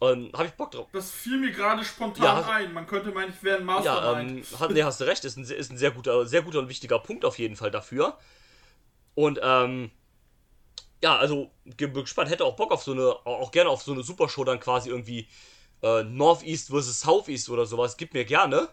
Ähm, 0.01 0.31
Habe 0.33 0.45
ich 0.45 0.53
Bock 0.53 0.71
drauf. 0.71 0.87
Das 0.93 1.11
fiel 1.11 1.37
mir 1.39 1.51
gerade 1.51 1.83
spontan 1.83 2.23
Ja. 2.23 2.49
ein. 2.49 2.73
Man 2.73 2.87
könnte 2.87 3.11
meinen, 3.11 3.33
ich 3.33 3.43
wäre 3.43 3.57
ein 3.57 3.67
Ja, 3.83 3.95
Mastermind. 3.95 4.31
ähm, 4.31 4.59
hast, 4.59 4.71
nee, 4.71 4.83
hast 4.83 5.01
du 5.01 5.05
recht, 5.05 5.25
ist 5.25 5.37
ein, 5.37 5.43
ist 5.43 5.71
ein 5.71 5.77
sehr 5.77 5.91
guter, 5.91 6.25
sehr 6.25 6.41
guter 6.41 6.59
und 6.59 6.69
wichtiger 6.69 6.99
Punkt 6.99 7.25
auf 7.25 7.37
jeden 7.37 7.55
Fall 7.55 7.71
dafür. 7.71 8.17
Und 9.15 9.39
ähm, 9.43 9.91
ja, 11.03 11.17
also 11.17 11.51
bin 11.77 11.93
gespannt, 11.93 12.29
hätte 12.29 12.45
auch 12.45 12.55
Bock 12.55 12.71
auf 12.71 12.83
so 12.83 12.91
eine, 12.93 13.09
auch 13.25 13.51
gerne 13.51 13.69
auf 13.69 13.81
so 13.81 13.91
eine 13.91 14.03
Supershow 14.03 14.43
dann 14.43 14.59
quasi 14.59 14.89
irgendwie 14.89 15.27
äh, 15.81 16.03
Northeast 16.03 16.69
versus 16.69 17.01
Southeast 17.01 17.49
oder 17.49 17.65
sowas. 17.65 17.97
Gibt 17.97 18.13
mir 18.13 18.25
gerne. 18.25 18.69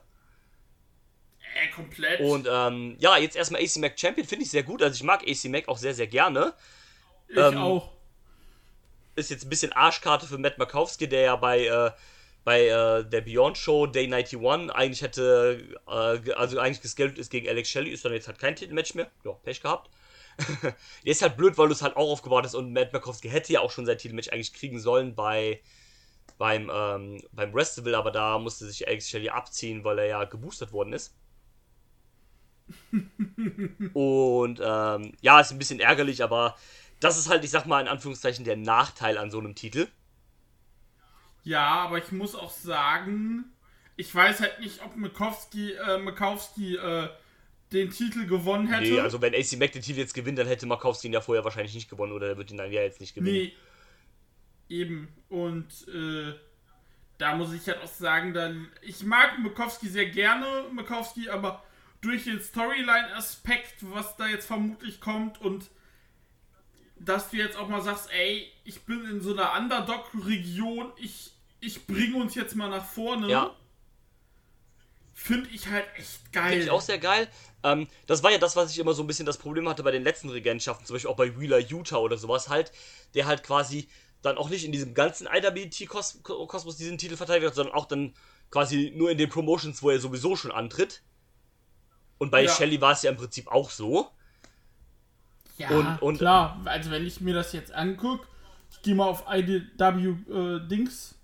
Äh, 1.63 1.69
komplett. 1.69 2.21
Und 2.21 2.49
ähm, 2.51 2.97
ja, 2.99 3.17
jetzt 3.17 3.37
erstmal 3.37 3.63
AC 3.63 3.77
Mac 3.77 3.99
Champion 3.99 4.27
finde 4.27 4.45
ich 4.45 4.51
sehr 4.51 4.63
gut. 4.63 4.83
Also 4.83 4.95
ich 4.95 5.03
mag 5.03 5.23
AC 5.27 5.45
Mac 5.47 5.69
auch 5.69 5.79
sehr, 5.79 5.95
sehr 5.95 6.07
gerne. 6.07 6.55
ich 7.29 7.37
ähm, 7.37 7.59
auch. 7.59 7.93
ist 9.15 9.31
jetzt 9.31 9.45
ein 9.45 9.49
bisschen 9.49 9.73
Arschkarte 9.73 10.27
für 10.27 10.39
Matt 10.39 10.59
Makowski, 10.59 11.09
der 11.09 11.23
ja 11.23 11.37
bei, 11.37 11.67
äh, 11.67 11.91
bei 12.45 12.67
äh, 12.67 13.05
der 13.05 13.21
Beyond 13.23 13.57
Show 13.57 13.87
Day 13.87 14.05
91 14.05 14.71
eigentlich 14.75 15.03
hätte, 15.03 15.79
äh, 15.87 16.33
also 16.33 16.59
eigentlich 16.59 16.83
geschedult 16.83 17.19
ist 17.19 17.31
gegen 17.31 17.49
Alex 17.49 17.71
Shelley, 17.71 17.91
ist 17.91 18.05
dann 18.05 18.13
jetzt 18.13 18.29
halt 18.29 18.39
kein 18.39 18.57
Titelmatch 18.57 18.95
mehr. 18.95 19.11
Ja, 19.25 19.33
Pech 19.33 19.63
gehabt. 19.63 19.91
Der 20.63 20.75
ist 21.13 21.23
halt 21.23 21.39
blöd, 21.39 21.57
weil 21.57 21.69
du 21.69 21.73
es 21.73 21.81
halt 21.81 21.97
auch 21.97 22.11
aufgebaut 22.11 22.45
hast 22.45 22.55
und 22.55 22.71
Matt 22.71 22.93
Makowski 22.93 23.31
hätte 23.31 23.55
ja 23.55 23.61
auch 23.61 23.71
schon 23.71 23.87
sein 23.87 23.97
Titelmatch 23.97 24.29
eigentlich 24.29 24.53
kriegen 24.53 24.79
sollen 24.79 25.15
bei 25.15 25.61
beim, 26.39 26.71
ähm, 26.71 27.23
beim 27.33 27.53
Festival, 27.53 27.95
aber 27.95 28.11
da 28.11 28.39
musste 28.39 28.67
sich 28.67 28.87
Alex 28.87 29.09
Shelley 29.09 29.31
abziehen, 29.31 29.85
weil 29.85 29.99
er 30.01 30.07
ja 30.07 30.25
geboostert 30.25 30.73
worden 30.73 30.93
ist. 30.93 31.15
Und 33.93 34.61
ähm, 34.63 35.13
ja, 35.21 35.41
ist 35.41 35.53
ein 35.53 35.59
bisschen 35.59 35.81
ärgerlich, 35.81 36.23
aber 36.23 36.57
das 37.01 37.19
ist 37.19 37.29
halt, 37.29 37.45
ich 37.45 37.51
sag 37.51 37.67
mal 37.67 37.81
in 37.81 37.89
Anführungszeichen, 37.89 38.45
der 38.45 38.57
Nachteil 38.57 39.19
an 39.19 39.31
so 39.31 39.39
einem 39.39 39.55
Titel. 39.55 39.87
Ja, 41.45 41.67
aber 41.67 41.99
ich 41.99 42.11
muss 42.11 42.35
auch 42.35 42.51
sagen, 42.51 43.45
ich 43.97 44.13
weiß 44.13 44.41
halt 44.41 44.61
nicht, 44.61 44.83
ob 44.85 44.97
Mikowski, 44.97 45.73
äh, 45.73 45.99
Mikowski 45.99 46.77
äh, 46.77 47.09
den 47.73 47.91
Titel 47.91 48.27
gewonnen 48.27 48.69
hätte. 48.69 48.91
Nee, 48.91 49.01
also 49.01 49.21
wenn 49.21 49.35
AC 49.35 49.59
Mack 49.59 49.73
den 49.73 49.83
Titel 49.83 49.99
jetzt 49.99 50.15
gewinnt, 50.15 50.39
dann 50.39 50.47
hätte 50.47 50.67
Markowski 50.67 51.09
ihn 51.09 51.13
ja 51.13 51.21
vorher 51.21 51.45
wahrscheinlich 51.45 51.75
nicht 51.75 51.91
gewonnen 51.91 52.13
oder 52.13 52.29
er 52.29 52.37
wird 52.37 52.51
ihn 52.51 52.57
dann 52.57 52.71
ja 52.71 52.83
jetzt 52.83 53.01
nicht 53.01 53.15
gewinnen. 53.15 53.35
Nee, 53.35 53.53
eben. 54.69 55.09
Und 55.29 55.89
äh, 55.89 56.35
da 57.19 57.35
muss 57.35 57.53
ich 57.53 57.67
halt 57.67 57.83
auch 57.83 57.89
sagen, 57.89 58.35
dann, 58.35 58.69
ich 58.83 59.03
mag 59.03 59.39
Mikowski 59.39 59.89
sehr 59.89 60.07
gerne, 60.07 60.67
Mikowski, 60.73 61.29
aber 61.29 61.63
durch 62.07 62.25
den 62.25 62.41
Storyline-Aspekt, 62.41 63.75
was 63.81 64.17
da 64.17 64.29
jetzt 64.29 64.47
vermutlich 64.47 65.01
kommt 65.01 65.41
und 65.41 65.69
dass 66.99 67.31
du 67.31 67.37
jetzt 67.37 67.57
auch 67.57 67.69
mal 67.69 67.83
sagst, 67.83 68.11
ey, 68.13 68.51
ich 68.65 68.85
bin 68.85 69.05
in 69.11 69.21
so 69.21 69.33
einer 69.33 69.55
Underdog-Region, 69.59 70.93
ich, 70.97 71.33
ich 71.61 71.87
bringe 71.87 72.17
uns 72.17 72.35
jetzt 72.35 72.55
mal 72.55 72.71
nach 72.71 72.85
vorne. 72.85 73.29
Ja. 73.29 73.57
Finde 75.13 75.51
ich 75.51 75.67
halt 75.67 75.87
echt 75.97 76.33
geil. 76.33 76.51
Finde 76.51 76.65
ich 76.65 76.71
auch 76.71 76.81
sehr 76.81 76.99
geil. 76.99 77.29
Ähm, 77.65 77.89
das 78.07 78.23
war 78.23 78.31
ja 78.31 78.39
das, 78.39 78.55
was 78.55 78.71
ich 78.71 78.79
immer 78.79 78.95
so 78.95 79.03
ein 79.03 79.07
bisschen 79.07 79.27
das 79.27 79.39
Problem 79.39 79.69
hatte 79.69 79.83
bei 79.83 79.91
den 79.91 80.05
letzten 80.05 80.29
Regentschaften, 80.29 80.87
zum 80.87 80.95
Beispiel 80.95 81.11
auch 81.11 81.17
bei 81.17 81.39
Wheeler 81.41 81.59
Utah 81.59 81.97
oder 81.97 82.17
sowas 82.19 82.49
halt, 82.49 82.71
der 83.15 83.27
halt 83.27 83.43
quasi 83.43 83.89
dann 84.23 84.39
auch 84.39 84.49
nicht 84.49 84.65
in 84.65 84.73
diesem 84.73 84.95
ganzen 84.95 85.27
IWT-Kosmos 85.27 86.77
diesen 86.77 86.99
Titel 86.99 87.17
verteidigt 87.17 87.49
hat, 87.49 87.55
sondern 87.57 87.75
auch 87.75 87.87
dann 87.87 88.15
quasi 88.51 88.93
nur 88.95 89.11
in 89.11 89.19
den 89.19 89.29
Promotions, 89.29 89.83
wo 89.83 89.91
er 89.91 89.99
sowieso 89.99 90.37
schon 90.37 90.53
antritt. 90.53 91.03
Und 92.19 92.31
bei 92.31 92.45
Ja. 92.45 92.51
Shelly 92.53 92.81
war 92.81 92.93
es 92.93 93.03
ja 93.03 93.11
im 93.11 93.17
Prinzip 93.17 93.49
auch 93.49 93.71
so. 93.71 94.09
Ja, 95.59 95.69
Und- 95.71 96.03
und- 96.03 96.19
klar. 96.19 96.61
Also 96.65 96.91
wenn 96.91 97.07
ich 97.07 97.21
mir 97.21 97.35
das 97.35 97.53
jetzt 97.53 97.73
angucke, 97.73 98.27
ich 98.71 98.83
gehe 98.83 98.95
mal 98.95 99.07
auf 99.07 99.25
IDW 99.31 100.09
äh, 100.31 100.61
Dings. 100.69 101.15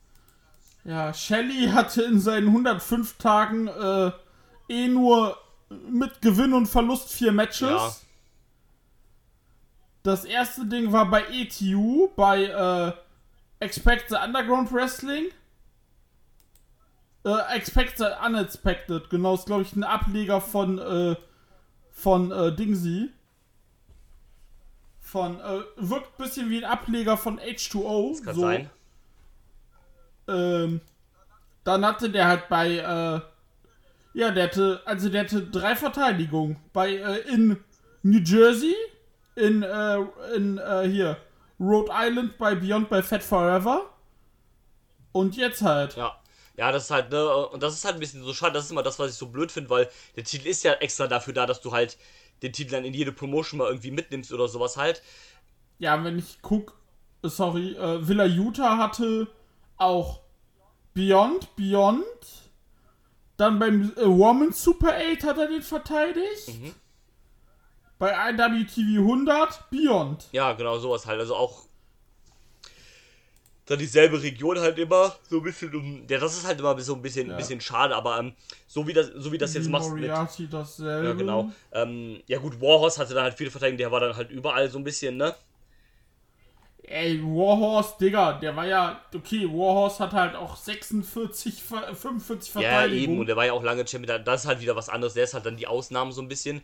Ja, 0.85 1.13
Shelly 1.15 1.69
hatte 1.69 2.03
in 2.03 2.19
seinen 2.21 2.49
105 2.49 3.17
Tagen 3.19 3.69
äh, 3.69 4.11
eh 4.69 4.89
nur 4.89 5.37
mit 5.89 6.21
Gewinn 6.23 6.53
und 6.53 6.67
Verlust 6.67 7.11
vier 7.11 7.33
Matches. 7.33 7.61
Ja. 7.71 7.95
Das 10.03 10.25
erste 10.25 10.67
Ding 10.67 10.91
war 10.93 11.09
bei 11.09 11.25
ETU, 11.31 12.09
bei 12.17 12.45
äh, 12.45 12.93
Expect 13.65 14.09
the 14.11 14.17
Underground 14.17 14.73
Wrestling. 14.73 15.27
Äh, 17.25 17.57
Expect 17.57 17.99
the 17.99 18.07
Unexpected, 18.25 19.09
genau, 19.09 19.35
ist 19.35 19.47
glaube 19.47 19.63
ich 19.63 19.75
ein 19.77 19.85
Ableger 19.85 20.41
von, 20.41 20.79
äh, 20.79 21.17
von 21.93 22.33
äh, 22.33 22.55
Dingsy. 22.55 23.11
Von, 25.01 25.39
äh, 25.41 25.61
wirkt 25.77 26.19
ein 26.19 26.25
bisschen 26.25 26.51
wie 26.51 26.65
ein 26.65 26.71
Ableger 26.71 27.17
von 27.17 27.39
H2O. 27.39 28.25
Kann 28.25 28.35
so. 28.35 28.41
sein. 28.41 28.71
Ähm, 30.29 30.81
dann 31.65 31.85
hatte 31.85 32.11
der 32.11 32.27
halt 32.27 32.49
bei, 32.49 32.79
äh, 32.79 33.21
ja, 34.15 34.31
der 34.31 34.45
hatte, 34.45 34.81
also 34.85 35.09
der 35.09 35.25
hatte 35.25 35.43
drei 35.43 35.77
Verteidigungen. 35.77 36.57
Bei, 36.73 36.95
äh, 36.95 37.19
in 37.33 37.63
New 38.03 38.21
Jersey, 38.21 38.75
in, 39.37 39.63
äh, 39.63 39.99
in, 40.35 40.59
äh, 40.59 40.89
hier, 40.89 41.19
Rhode 41.61 41.93
Island 41.95 42.39
bei 42.39 42.55
Beyond 42.55 42.89
bei 42.89 43.03
Fat 43.03 43.23
Forever. 43.23 43.91
Und 45.13 45.37
jetzt 45.37 45.63
halt. 45.63 45.97
Ja. 45.97 46.17
Ja, 46.57 46.71
das 46.71 46.85
ist 46.85 46.91
halt, 46.91 47.11
ne, 47.11 47.47
und 47.49 47.63
das 47.63 47.75
ist 47.75 47.85
halt 47.85 47.95
ein 47.95 48.01
bisschen 48.01 48.23
so 48.23 48.35
schade, 48.35 48.53
das 48.53 48.67
ist 48.67 48.71
immer 48.71 48.83
das, 48.83 48.99
was 48.99 49.13
ich 49.13 49.17
so 49.17 49.27
blöd 49.29 49.51
finde, 49.51 49.71
weil 49.71 49.89
der 50.17 50.25
Titel 50.25 50.47
ist 50.47 50.65
ja 50.65 50.73
extra 50.75 51.07
dafür 51.07 51.33
da, 51.33 51.47
dass 51.47 51.61
du 51.63 51.73
halt 51.73 51.97
den 52.43 52.53
Titel 52.53 52.73
dann 52.73 52.85
in 52.85 52.93
jede 52.93 53.13
Promotion 53.13 53.59
mal 53.59 53.69
irgendwie 53.69 53.91
mitnimmst 53.91 54.33
oder 54.33 54.49
sowas 54.49 54.77
halt. 54.77 55.03
Ja, 55.79 56.03
wenn 56.05 56.19
ich 56.19 56.39
guck, 56.43 56.79
sorry, 57.23 57.75
äh, 57.75 58.07
Villa 58.07 58.25
Utah 58.25 58.77
hatte 58.77 59.29
auch 59.77 60.21
Beyond, 60.95 61.57
Beyond. 61.57 62.05
Dann 63.37 63.59
beim 63.59 63.93
äh, 63.97 64.05
Women's 64.05 64.63
Super 64.63 64.95
8 64.95 65.25
hat 65.25 65.39
er 65.39 65.49
den 65.49 65.63
verteidigt. 65.63 66.53
Bei 67.99 68.31
IWTV 68.31 68.99
100 68.99 69.71
Beyond. 69.71 70.27
Ja, 70.33 70.53
genau, 70.53 70.79
sowas 70.79 71.07
halt. 71.07 71.21
Also 71.21 71.35
auch 71.35 71.65
dann 73.67 73.79
dieselbe 73.79 74.23
Region 74.23 74.59
halt 74.59 74.79
immer 74.79 75.17
so 75.29 75.39
ein 75.39 75.43
bisschen 75.45 75.75
um. 75.75 76.07
Ja, 76.09 76.19
das 76.19 76.37
ist 76.37 76.47
halt 76.47 76.59
immer 76.61 76.79
so 76.81 76.95
ein 76.95 77.03
bisschen, 77.03 77.31
ein 77.31 77.37
bisschen 77.37 77.61
schade, 77.61 77.95
aber 77.97 78.19
ähm, 78.19 78.33
so 78.67 78.87
wie 78.87 78.93
das, 78.93 79.09
so 79.17 79.33
wie 79.33 79.39
das 79.39 79.55
jetzt 79.55 79.69
machst 79.69 79.99
mit. 79.99 80.13
Dasselbe. 80.51 81.07
Ja, 81.07 81.15
genau. 81.15 81.51
Ähm, 81.73 82.23
ja 82.27 82.39
gut, 82.39 82.61
Warhorse 82.61 83.01
hatte 83.01 83.15
dann 83.15 83.25
halt 83.25 83.35
viele 83.35 83.51
Verteidigungen, 83.51 83.79
der 83.79 83.93
war 83.93 84.01
dann 84.01 84.17
halt 84.17 84.31
überall 84.31 84.71
so 84.71 84.79
ein 84.79 84.85
bisschen, 84.85 85.17
ne? 85.17 85.35
Ey, 86.85 87.21
Warhorse, 87.23 87.95
Digga, 88.01 88.35
der 88.35 88.55
war 88.57 88.67
ja, 88.67 89.01
okay, 89.15 89.47
Warhorse 89.49 90.03
hat 90.03 90.13
halt 90.13 90.35
auch 90.35 90.57
46, 90.57 91.63
Ver- 91.63 91.95
45 91.95 92.53
Ja, 92.55 92.87
Verteidigungen. 92.87 93.21
eben, 93.21 93.21
und 93.21 93.27
der 93.27 93.37
war 93.37 93.47
ja 93.47 93.53
auch 93.53 93.63
lange 93.63 93.87
Champion. 93.87 94.25
Das 94.25 94.43
ist 94.43 94.47
halt 94.47 94.61
wieder 94.61 94.77
was 94.77 94.89
anderes. 94.89 95.15
Der 95.15 95.25
ist 95.25 95.35
halt 95.35 95.47
dann 95.47 95.57
die 95.57 95.67
Ausnahmen 95.67 96.13
so 96.13 96.21
ein 96.21 96.29
bisschen. 96.29 96.63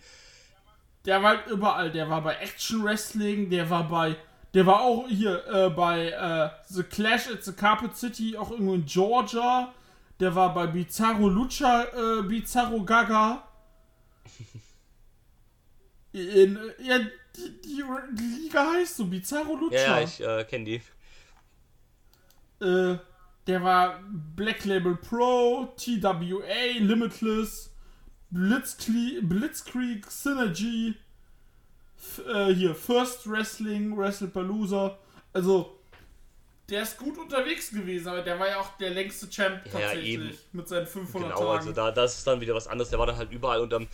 Der 1.05 1.23
war 1.23 1.31
halt 1.39 1.47
überall. 1.49 1.91
Der 1.91 2.09
war 2.11 2.23
bei 2.23 2.35
Action 2.37 2.85
Wrestling, 2.85 3.51
der 3.51 3.69
war 3.71 3.89
bei. 3.89 4.17
Der 4.55 4.67
war 4.67 4.81
auch 4.81 5.07
hier 5.09 5.47
äh, 5.47 5.71
bei 5.71 6.11
äh, 6.11 6.51
The 6.69 6.83
Clash 6.83 7.29
at 7.31 7.45
the 7.45 7.53
Carpet 7.53 7.97
City, 7.97 8.37
auch 8.37 8.51
irgendwo 8.51 8.75
in 8.75 8.87
Georgia. 8.87 9.75
Der 10.21 10.35
war 10.35 10.55
bei 10.55 10.67
Bizarro 10.67 11.29
Lucha, 11.29 11.85
äh, 11.85 12.23
Bizarro 12.23 12.83
Gaga. 12.85 13.47
In, 16.13 16.59
ja, 16.83 16.99
die, 16.99 17.61
die, 17.63 17.85
die 18.15 18.43
Liga 18.43 18.73
heißt 18.73 18.97
so, 18.97 19.05
Bizarro 19.05 19.55
Lucha. 19.55 19.77
Ja, 19.77 20.01
ich 20.01 20.21
äh, 20.21 20.45
kenne 20.45 20.65
die. 20.65 20.83
Äh, 22.65 22.99
der 23.47 23.63
war 23.63 24.03
Black 24.35 24.65
Label 24.65 24.97
Pro, 24.97 25.73
TWA, 25.77 26.79
Limitless, 26.81 27.71
Blitzkrieg, 28.31 29.29
Blitzkrieg 29.29 30.11
Synergy, 30.11 30.95
äh, 32.27 32.53
hier 32.55 32.75
First 32.75 33.29
Wrestling, 33.31 33.97
WrestlePalooza. 33.97 34.99
Also, 35.33 35.79
der 36.69 36.83
ist 36.83 36.99
gut 36.99 37.17
unterwegs 37.19 37.71
gewesen, 37.71 38.09
aber 38.09 38.23
der 38.23 38.39
war 38.39 38.49
ja 38.49 38.61
auch 38.61 38.77
der 38.77 38.91
längste 38.91 39.29
Champ 39.31 39.65
Ja, 39.67 39.73
tatsächlich 39.73 40.09
eben. 40.15 40.39
mit 40.53 40.69
seinen 40.69 40.87
500 40.87 41.31
Genau, 41.31 41.41
Tagen. 41.41 41.59
also 41.59 41.73
da, 41.73 41.91
das 41.91 42.19
ist 42.19 42.27
dann 42.27 42.41
wieder 42.41 42.55
was 42.55 42.67
anderes. 42.67 42.91
Der 42.91 42.99
war 42.99 43.07
dann 43.07 43.17
halt 43.17 43.33
überall 43.33 43.61
und 43.61 43.73
ähm, 43.73 43.89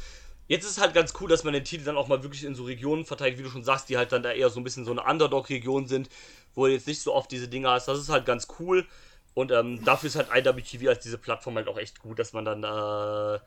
jetzt 0.48 0.64
ist 0.64 0.72
es 0.72 0.80
halt 0.80 0.92
ganz 0.92 1.14
cool, 1.20 1.28
dass 1.28 1.44
man 1.44 1.52
den 1.54 1.64
Titel 1.64 1.84
dann 1.84 1.96
auch 1.96 2.08
mal 2.08 2.22
wirklich 2.22 2.44
in 2.44 2.54
so 2.56 2.64
Regionen 2.64 3.04
verteilt, 3.04 3.38
wie 3.38 3.42
du 3.44 3.50
schon 3.50 3.62
sagst, 3.64 3.88
die 3.88 3.96
halt 3.96 4.10
dann 4.12 4.22
da 4.24 4.32
eher 4.32 4.50
so 4.50 4.58
ein 4.60 4.64
bisschen 4.64 4.84
so 4.84 4.90
eine 4.90 5.04
Underdog-Region 5.04 5.86
sind, 5.86 6.08
wo 6.54 6.66
du 6.66 6.72
jetzt 6.72 6.86
nicht 6.88 7.00
so 7.00 7.14
oft 7.14 7.30
diese 7.30 7.46
Dinger 7.48 7.70
hast. 7.70 7.86
Das 7.86 7.98
ist 7.98 8.08
halt 8.08 8.26
ganz 8.26 8.48
cool. 8.58 8.86
Und 9.34 9.50
ähm, 9.52 9.84
dafür 9.84 10.08
ist 10.08 10.16
halt 10.16 10.28
IWTV 10.34 10.88
als 10.88 11.00
diese 11.00 11.18
Plattform 11.18 11.56
halt 11.56 11.66
auch 11.68 11.78
echt 11.78 12.00
gut, 12.00 12.18
dass 12.18 12.32
man 12.32 12.44
dann 12.44 12.62
äh, 12.64 13.38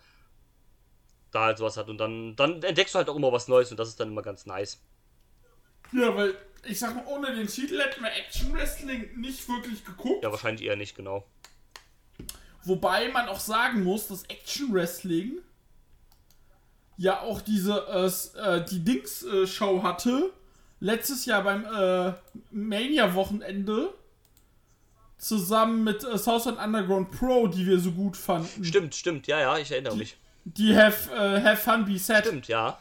da 1.32 1.46
halt 1.46 1.58
sowas 1.58 1.78
hat. 1.78 1.90
Und 1.90 1.98
dann, 1.98 2.36
dann 2.36 2.64
entdeckst 2.64 2.94
du 2.94 2.98
halt 2.98 3.10
auch 3.10 3.16
immer 3.16 3.32
was 3.32 3.48
Neues 3.48 3.72
und 3.72 3.78
das 3.78 3.90
ist 3.90 4.00
dann 4.00 4.10
immer 4.10 4.22
ganz 4.22 4.46
nice. 4.46 4.82
ja, 5.92 6.16
weil 6.16 6.36
ich 6.66 6.80
sag 6.80 6.96
mal, 6.96 7.06
ohne 7.08 7.34
den 7.34 7.48
Titel 7.48 7.80
hätten 7.80 8.02
wir 8.02 8.12
Action 8.12 8.54
Wrestling 8.54 9.20
nicht 9.20 9.48
wirklich 9.48 9.86
geguckt. 9.86 10.24
Ja, 10.24 10.32
wahrscheinlich 10.32 10.66
eher 10.66 10.76
nicht, 10.76 10.96
genau. 10.96 11.26
Wobei 12.64 13.10
man 13.10 13.30
auch 13.30 13.40
sagen 13.40 13.84
muss, 13.84 14.08
dass 14.08 14.24
Action 14.24 14.74
Wrestling 14.74 15.40
ja 16.98 17.22
auch 17.22 17.42
diese 17.42 17.86
äh, 17.88 18.40
äh, 18.40 18.66
die 18.66 18.84
Dings 18.84 19.24
äh, 19.24 19.48
Show 19.48 19.84
hatte 19.84 20.34
letztes 20.80 21.26
Jahr 21.26 21.44
beim 21.44 21.66
äh, 21.66 22.14
Mania 22.52 23.14
Wochenende 23.14 23.94
zusammen 25.18 25.84
mit 25.84 26.04
äh, 26.04 26.18
Southern 26.18 26.58
Underground 26.58 27.12
Pro, 27.12 27.48
die 27.48 27.66
wir 27.66 27.80
so 27.80 27.92
gut 27.92 28.18
fanden. 28.18 28.64
Stimmt, 28.64 28.96
stimmt, 28.96 29.28
ja, 29.28 29.40
ja, 29.40 29.58
ich 29.58 29.72
erinnere 29.72 29.96
mich. 29.96 30.18
Die 30.50 30.76
have, 30.76 31.12
äh, 31.14 31.42
have 31.42 31.58
Fun 31.62 31.86
Be 31.86 31.98
Set 32.00 32.26
Stimmt, 32.26 32.48
ja. 32.48 32.80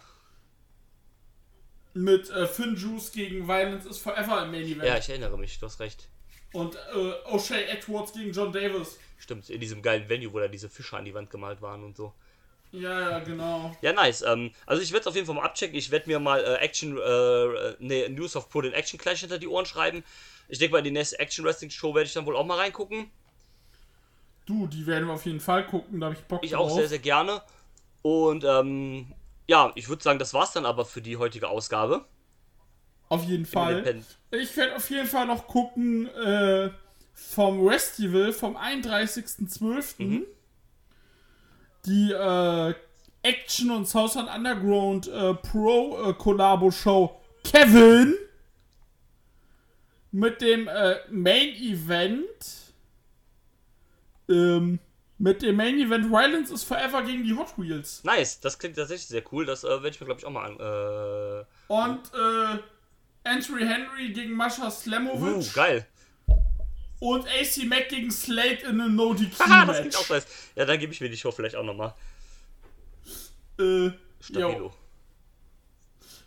mit 1.95 2.31
äh, 2.31 2.47
Finn 2.47 2.77
Juice 2.77 3.11
gegen 3.13 3.47
Violence 3.49 3.87
is 3.87 3.99
Forever 3.99 4.45
im 4.45 4.51
Main 4.53 4.63
Event 4.65 4.85
Ja, 4.85 4.99
ich 4.99 5.09
erinnere 5.09 5.37
mich, 5.39 5.59
du 5.59 5.67
hast 5.67 5.81
recht. 5.81 6.09
und 6.53 6.77
äh, 6.77 7.31
O'Shea 7.33 7.57
Edwards 7.69 8.13
gegen 8.13 8.33
John 8.33 8.53
Davis. 8.53 8.99
Stimmt, 9.19 9.51
in 9.51 9.61
diesem 9.61 9.83
geilen 9.83 10.09
Venue, 10.09 10.33
wo 10.33 10.39
da 10.39 10.47
diese 10.49 10.69
Fische 10.69 10.97
an 10.97 11.05
die 11.05 11.15
Wand 11.15 11.31
gemalt 11.31 11.61
waren 11.63 11.83
und 11.83 11.97
so. 11.97 12.13
Ja, 12.73 13.01
ja, 13.11 13.19
genau. 13.21 13.75
Ja, 13.81 13.93
nice. 13.93 14.23
Ähm, 14.23 14.53
also 14.67 14.83
ich 14.83 14.93
werde 14.93 15.01
es 15.03 15.07
auf 15.07 15.15
jeden 15.15 15.27
Fall 15.27 15.37
mal 15.37 15.45
abchecken. 15.45 15.77
Ich 15.77 15.91
werde 15.91 16.09
mir 16.09 16.19
mal 16.21 16.41
äh, 16.45 16.55
Action, 16.57 16.99
äh, 16.99 17.75
ne, 17.79 18.09
News 18.11 18.37
of 18.37 18.49
Pro 18.51 18.61
den 18.61 18.75
Action 18.75 18.99
Clash 18.99 19.21
hinter 19.21 19.39
die 19.39 19.49
Ohren 19.49 19.67
schreiben. 19.67 20.05
Ich 20.49 20.59
denke 20.59 20.73
mal, 20.73 20.79
in 20.79 20.85
die 20.85 20.91
nächste 20.91 21.19
Action 21.19 21.45
Wrestling 21.45 21.71
Show 21.71 21.95
werde 21.95 22.07
ich 22.07 22.13
dann 22.13 22.27
wohl 22.27 22.37
auch 22.37 22.45
mal 22.45 22.59
reingucken. 22.59 23.11
Du, 24.45 24.67
die 24.67 24.87
werden 24.87 25.07
wir 25.09 25.15
auf 25.15 25.25
jeden 25.27 25.41
Fall 25.41 25.67
gucken, 25.67 25.99
da 26.01 26.07
habe 26.07 26.17
ich 26.17 26.23
Bock 26.25 26.45
Ich 26.45 26.51
drauf. 26.53 26.71
auch 26.71 26.77
sehr, 26.77 26.87
sehr 26.89 26.99
gerne. 27.01 27.43
Und 28.07 28.45
ähm, 28.45 29.13
ja, 29.49 29.73
ich 29.75 29.89
würde 29.89 30.01
sagen, 30.01 30.21
das 30.21 30.33
war's 30.33 30.53
dann 30.53 30.65
aber 30.65 30.85
für 30.85 31.03
die 31.03 31.17
heutige 31.17 31.49
Ausgabe. 31.49 32.05
Auf 33.09 33.25
jeden 33.25 33.45
Fall. 33.45 34.05
Ich 34.31 34.57
werde 34.57 34.77
auf 34.77 34.89
jeden 34.91 35.09
Fall 35.09 35.27
noch 35.27 35.49
gucken 35.49 36.07
äh, 36.15 36.71
vom 37.15 37.69
Festival 37.69 38.33
vom 38.33 38.57
31.12. 38.57 39.95
Mhm. 39.99 40.25
Die 41.87 42.13
äh, 42.13 42.75
Action 43.23 43.73
und 43.73 43.89
Southern 43.89 44.29
Underground 44.29 45.09
äh, 45.09 45.35
Pro 45.35 46.11
äh, 46.11 46.13
Collabo 46.13 46.71
Show 46.71 47.21
Kevin 47.43 48.15
mit 50.13 50.41
dem 50.41 50.69
äh, 50.69 50.95
Main 51.11 51.57
Event 51.57 52.73
ähm, 54.29 54.79
mit 55.19 55.43
dem 55.43 55.57
Main 55.57 55.79
Event 55.79 56.11
Violence 56.11 56.51
is 56.51 56.63
Forever 56.63 57.03
gegen 57.03 57.25
die 57.25 57.35
Hot 57.35 57.57
Wheels 57.57 58.05
Nice, 58.05 58.41
das 58.41 58.59
klingt 58.59 58.77
tatsächlich 58.77 59.07
sehr 59.09 59.23
cool. 59.33 59.47
Das 59.47 59.65
äh, 59.65 59.69
werde 59.69 59.89
ich 59.89 60.01
mir, 60.01 60.07
glaube 60.07 60.21
ich, 60.21 60.27
auch 60.27 60.31
mal 60.31 60.45
an. 60.45 60.57
Äh, 60.59 61.73
und 61.73 62.13
äh, 62.15 62.59
Entry 63.25 63.67
Henry 63.67 64.13
gegen 64.13 64.33
Mascha 64.33 64.71
Slamovic 64.71 65.37
uh, 65.37 65.53
geil. 65.55 65.87
und 67.01 67.27
AC 67.27 67.65
Mack 67.65 67.89
gegen 67.89 68.11
Slade 68.11 68.61
in 68.63 68.81
einem 68.81 68.95
No 68.95 69.15
DQ 69.15 69.39
Haha, 69.41 69.65
das 69.65 69.79
klingt 69.79 69.97
auch 69.97 70.09
nice. 70.09 70.27
Ja, 70.55 70.65
dann 70.65 70.79
gebe 70.79 70.93
ich 70.93 71.01
mir 71.01 71.09
die 71.09 71.17
Show 71.17 71.33
vielleicht 71.33 71.57
auch 71.57 71.65
nochmal. 71.65 71.95
Äh, 73.59 73.91
Stabilo. 74.21 74.73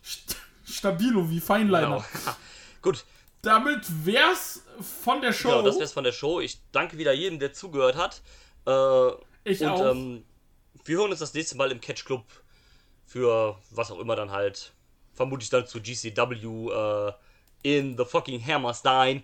St 0.03 0.35
Stabilo 0.65 1.29
wie 1.29 1.39
Feinliner. 1.39 2.05
Genau. 2.11 2.35
Gut, 2.81 3.05
Damit 3.41 3.81
wär's 4.05 4.63
von 5.03 5.21
der 5.21 5.33
Show. 5.33 5.49
genau, 5.49 5.61
das 5.61 5.79
wär's 5.79 5.91
von 5.91 6.03
der 6.03 6.11
Show. 6.11 6.41
Ich 6.41 6.59
danke 6.71 6.97
wieder 6.97 7.13
jedem, 7.13 7.39
der 7.39 7.53
zugehört 7.53 7.95
hat. 7.95 8.21
Äh, 8.70 9.51
Ich 9.51 9.61
und, 9.61 9.70
auch. 9.70 9.91
Ähm, 9.91 10.24
wir 10.86 10.97
hören 10.97 11.11
uns 11.11 11.20
das 11.20 11.34
nächste 11.34 11.57
Mal 11.57 11.72
im 11.72 11.82
Catch 11.82 12.05
Club 12.05 12.24
für 13.05 13.57
was 13.72 13.91
auch 13.91 13.99
immer 13.99 14.15
dann 14.15 14.32
halt. 14.32 14.74
Vermutlich 15.13 15.49
dann 15.49 15.67
zu 15.67 15.82
GCW 15.82 16.70
äh, 16.72 17.13
in 17.63 17.97
the 17.97 18.05
fucking 18.05 18.43
Hammerstein. 18.45 19.24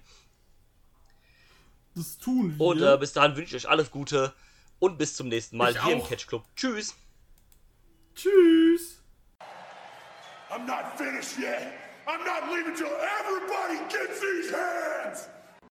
das 1.95 2.17
tun 2.17 2.55
wir. 2.57 2.65
Und 2.65 2.81
äh, 2.81 2.97
bis 2.97 3.13
dahin 3.13 3.35
wünsche 3.37 3.55
ich 3.55 3.65
euch 3.65 3.69
alles 3.69 3.89
Gute 3.91 4.33
und 4.79 4.97
bis 4.97 5.15
zum 5.15 5.29
nächsten 5.29 5.57
Mal 5.57 5.71
Ich 5.71 5.83
hier 5.83 5.93
im 5.93 6.01
auch. 6.01 6.09
Catch 6.09 6.27
Club. 6.27 6.43
Tschüss. 6.55 6.95
Tschüss. 8.15 8.99
I'm 10.49 10.65
not 10.65 10.97
finished 10.97 11.37
yet. 11.39 11.73
I'm 12.07 12.23
not 12.25 12.51
leaving 12.51 12.75
till 12.75 12.87
everybody 12.87 13.77
gets 13.89 14.19
these 14.21 14.53
hands. 14.53 15.27